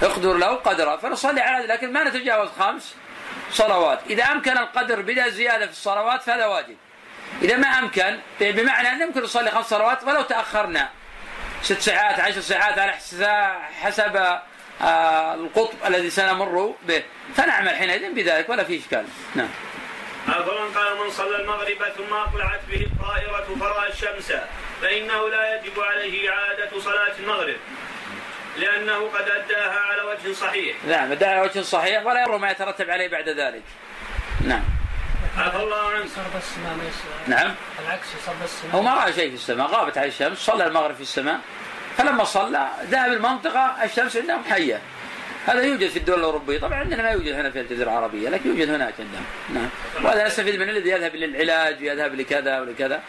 أقدر 0.02 0.34
له 0.34 0.56
قدره 0.56 0.98
فنصلي 0.98 1.42
على 1.42 1.68
لكن 1.68 1.94
ما 1.94 2.04
نتجاوز 2.04 2.50
خمس. 2.60 2.96
صلوات 3.56 4.00
إذا 4.10 4.24
أمكن 4.24 4.58
القدر 4.58 5.02
بلا 5.02 5.30
زيادة 5.30 5.66
في 5.66 5.72
الصلوات 5.72 6.22
فهذا 6.22 6.46
واجب. 6.46 6.78
إذا 7.42 7.58
ما 7.58 7.68
أمكن 7.68 8.20
بمعنى 8.40 8.92
أن 8.92 9.02
يمكن 9.02 9.22
نصلي 9.24 9.52
خمس 9.52 9.66
صلوات 9.66 10.04
ولو 10.04 10.22
تأخرنا. 10.22 10.90
ست 11.62 11.82
ساعات 11.82 12.20
عشر 12.20 12.42
ساعات 12.42 12.80
على 12.80 12.92
حسب 13.82 14.16
آه، 14.82 15.34
القطب 15.34 15.78
الذي 15.86 16.10
سنمر 16.10 16.76
به. 16.88 17.04
فنعمل 17.36 17.76
حينئذ 17.76 18.14
بذلك 18.14 18.50
ولا 18.50 18.64
في 18.64 18.80
إشكال. 18.80 19.06
نعم. 19.36 19.50
فمن 20.26 20.72
قال 20.76 20.98
من 21.04 21.10
صلى 21.12 21.36
المغرب 21.42 21.78
ثم 21.98 22.14
أقلعت 22.14 22.62
به 22.70 22.88
الطائرة 22.92 23.48
فرأى 23.60 23.90
الشمس 23.90 24.34
فإنه 24.82 25.30
لا 25.30 25.56
يجب 25.56 25.80
عليه 25.80 26.30
إعادة 26.30 26.80
صلاة 26.80 27.14
المغرب. 27.20 27.58
لأنه 28.58 29.08
قد 29.08 29.30
أداها 29.30 29.80
على 29.80 30.02
وجه 30.02 30.34
صحيح. 30.34 30.76
نعم 30.88 31.12
أداها 31.12 31.30
على 31.30 31.42
وجه 31.42 31.62
صحيح 31.62 32.06
ولا 32.06 32.22
يرى 32.22 32.38
ما 32.38 32.52
يترتب 32.52 32.90
عليه 32.90 33.08
بعد 33.08 33.30
ذلك. 33.30 33.64
نعم. 34.48 34.64
عفى 35.38 35.58
الله 35.58 35.90
عنك. 35.90 36.06
السماء 36.38 36.78
نعم. 37.28 37.56
العكس 37.86 38.08
صرف 38.26 38.44
السماء. 38.44 38.76
هو 38.76 38.82
ما 38.82 38.94
رأى 38.94 39.14
شيء 39.14 39.30
في 39.30 39.36
السماء 39.36 39.68
غابت 39.68 39.98
عليه 39.98 40.08
الشمس 40.08 40.38
صلى 40.38 40.68
المغرب 40.68 40.96
في 40.96 41.02
السماء. 41.02 41.40
فلما 41.98 42.24
صلى 42.24 42.70
ذهب 42.84 43.14
المنطقة 43.14 43.84
الشمس 43.84 44.18
عندهم 44.18 44.44
حية. 44.44 44.82
هذا 45.48 45.62
يوجد 45.62 45.90
في 45.90 46.00
الدول 46.00 46.20
الأوروبية. 46.20 46.60
طبعا 46.60 46.80
عندنا 46.80 47.04
ما 47.04 47.10
يوجد 47.10 47.34
هنا 47.34 47.52
في 47.52 47.60
الجزيرة 47.60 47.90
العربية 47.90 48.30
لكن 48.30 48.50
يوجد 48.50 48.70
هناك 48.70 48.94
عندهم. 49.00 49.26
نعم. 49.54 49.70
وهذا 50.04 50.28
نستفيد 50.28 50.60
من 50.60 50.70
الذي 50.70 50.90
يذهب 50.90 51.16
للعلاج 51.16 51.82
ويذهب 51.82 52.16
لكذا 52.16 52.60
ولكذا. 52.60 53.02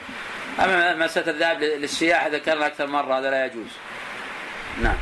أما 0.65 0.95
مسألة 0.95 1.31
الذهاب 1.31 1.63
للسياحة 1.63 2.29
ذكرنا 2.29 2.67
أكثر 2.67 2.87
مرة 2.87 3.19
هذا 3.19 3.31
لا 3.31 3.47
يجوز. 3.47 3.71
نعم. 4.83 4.97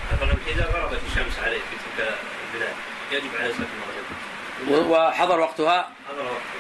إذا 0.49 0.65
غربت 0.75 1.01
الشمس 1.11 1.39
عليه 1.45 1.59
في 1.59 1.77
تلك 1.97 2.15
البلاد 2.55 2.75
يجب 3.13 3.31
عليه 3.41 3.55
صلاة 3.55 3.67
المغرب 4.67 4.91
وحضر 4.91 5.41
وقتها؟ 5.41 5.89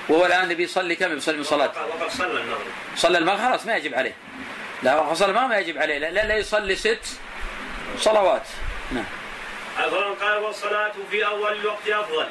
وهو 0.08 0.26
الآن 0.26 0.54
بيصلي 0.54 0.96
كم؟ 0.96 1.14
بيصلي 1.14 1.36
من 1.36 1.42
صلاة؟ 1.44 1.66
وقد- 1.66 2.00
وقد 2.00 2.10
صلى 2.10 2.40
المغرب. 2.40 2.66
صلى 2.96 3.18
المغرب؟ 3.18 3.38
خلاص 3.38 3.66
ما 3.66 3.76
يجب 3.76 3.94
عليه. 3.94 4.14
لا 4.82 4.94
وقت 4.94 5.16
صلى 5.16 5.28
المغرب 5.30 5.48
ما 5.48 5.58
يجب 5.58 5.78
عليه. 5.78 5.98
لا 5.98 6.10
لا 6.26 6.36
يصلي 6.36 6.76
ست 6.76 7.18
صلوات. 7.98 8.42
نعم. 8.92 9.04
أفضل 9.78 10.14
قال 10.14 10.38
والصلاة 10.38 10.92
في 11.10 11.26
أول 11.26 11.52
الوقت 11.52 11.88
أفضل. 11.88 12.26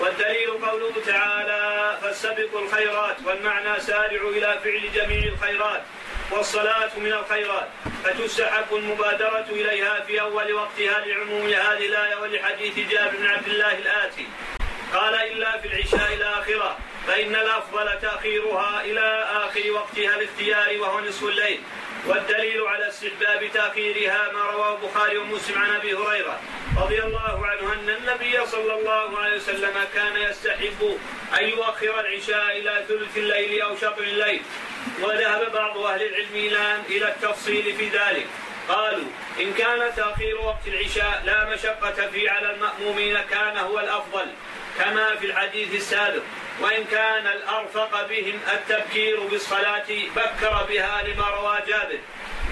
والدليل 0.00 0.50
قوله 0.50 0.92
تعالى 1.06 1.98
فاستبقوا 2.02 2.60
الخيرات 2.60 3.16
والمعنى 3.24 3.80
سارعوا 3.80 4.30
إلى 4.30 4.58
فعل 4.64 4.92
جميع 4.94 5.32
الخيرات. 5.32 5.82
والصلاة 6.30 6.90
من 6.96 7.12
الخيرات 7.12 7.68
فتستحب 8.04 8.74
المبادرة 8.74 9.46
إليها 9.50 10.00
في 10.00 10.20
أول 10.20 10.52
وقتها 10.52 11.06
لعموم 11.06 11.46
هذه 11.46 11.86
الآية 11.86 12.16
ولحديث 12.16 12.78
جابر 12.90 13.16
بن 13.16 13.26
عبد 13.26 13.46
الله 13.46 13.78
الآتي. 13.78 14.26
قال 14.94 15.14
إلا 15.14 15.58
في 15.58 15.68
العشاء 15.68 16.14
الآخرة 16.14 16.78
فإن 17.06 17.34
الأفضل 17.34 17.98
تأخيرها 18.02 18.80
إلى 18.84 19.28
آخر 19.32 19.70
وقتها 19.70 20.16
الاختيار 20.16 20.80
وهو 20.80 21.00
نصف 21.00 21.22
الليل. 21.24 21.60
والدليل 22.06 22.60
على 22.62 22.88
استحباب 22.88 23.50
تأخيرها 23.54 24.32
ما 24.32 24.50
رواه 24.50 24.76
البخاري 24.76 25.18
ومسلم 25.18 25.58
عن 25.58 25.74
أبي 25.74 25.94
هريرة 25.94 26.40
رضي 26.78 27.02
الله 27.02 27.46
عنه 27.46 27.72
أن 27.72 27.88
النبي 27.90 28.46
صلى 28.46 28.74
الله 28.74 29.18
عليه 29.18 29.36
وسلم 29.36 29.74
كان 29.94 30.16
يستحب 30.16 30.98
أن 31.40 31.44
يؤخر 31.44 32.00
العشاء 32.00 32.58
إلى 32.58 32.84
ثلث 32.88 33.16
الليل 33.16 33.62
أو 33.62 33.76
شطر 33.76 34.02
الليل 34.02 34.42
وذهب 35.00 35.52
بعض 35.52 35.78
أهل 35.78 36.02
العلم 36.02 36.34
إلى 36.34 36.76
إلى 36.88 37.08
التفصيل 37.08 37.76
في 37.76 37.88
ذلك. 37.88 38.26
قالوا 38.68 39.04
إن 39.40 39.52
كان 39.52 39.94
تأخير 39.96 40.40
وقت 40.40 40.66
العشاء 40.66 41.22
لا 41.24 41.54
مشقة 41.54 42.08
فيه 42.12 42.30
على 42.30 42.54
المأمومين 42.54 43.18
كان 43.30 43.56
هو 43.56 43.80
الأفضل. 43.80 44.26
كما 44.78 45.16
في 45.16 45.26
الحديث 45.26 45.74
السابق 45.74 46.22
وإن 46.60 46.84
كان 46.84 47.26
الأرفق 47.26 48.06
بهم 48.08 48.40
التبكير 48.52 49.20
بالصلاة 49.20 49.86
بكر 50.16 50.66
بها 50.68 51.02
لما 51.02 51.28
روى 51.30 51.58
جابر. 51.68 51.98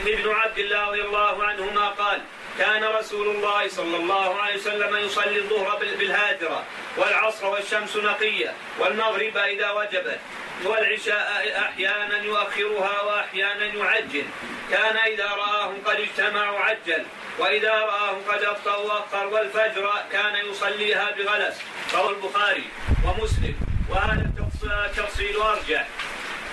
ابن 0.07 0.31
عبد 0.31 0.59
الله 0.59 0.89
رضي 0.89 1.03
الله 1.03 1.45
عنهما 1.45 1.89
قال 1.89 2.21
كان 2.59 2.85
رسول 2.85 3.29
الله 3.37 3.69
صلى 3.69 3.97
الله 3.97 4.41
عليه 4.41 4.57
وسلم 4.57 4.97
يصلي 4.97 5.37
الظهر 5.39 5.77
بال- 5.77 5.97
بالهاجرة 5.97 6.65
والعصر 6.97 7.47
والشمس 7.47 7.97
نقية 7.97 8.53
والمغرب 8.79 9.37
إذا 9.37 9.71
وجبت. 9.71 10.19
والعشاء 10.67 11.59
أحيانا 11.59 12.23
يؤخرها 12.23 13.01
وأحيانا 13.03 13.65
يعجل. 13.65 14.25
كان 14.71 14.97
إذا 14.97 15.27
رآهم 15.27 15.75
قد 15.85 15.97
اجتمعوا 16.01 16.59
عجل 16.59 17.05
وإذا 17.39 17.71
رآهم 17.73 18.23
قد 18.29 18.43
أبطأوا 18.43 18.99
أخر 18.99 19.27
والفجر 19.27 19.93
كان 20.13 20.47
يصليها 20.51 21.11
بغلس. 21.11 21.61
رواه 21.95 22.11
البخاري 22.11 22.65
ومسلم. 23.05 23.55
وهذا 23.91 24.23
التفص- 24.23 24.65
التفصيل 24.65 25.37
أرجح. 25.37 25.87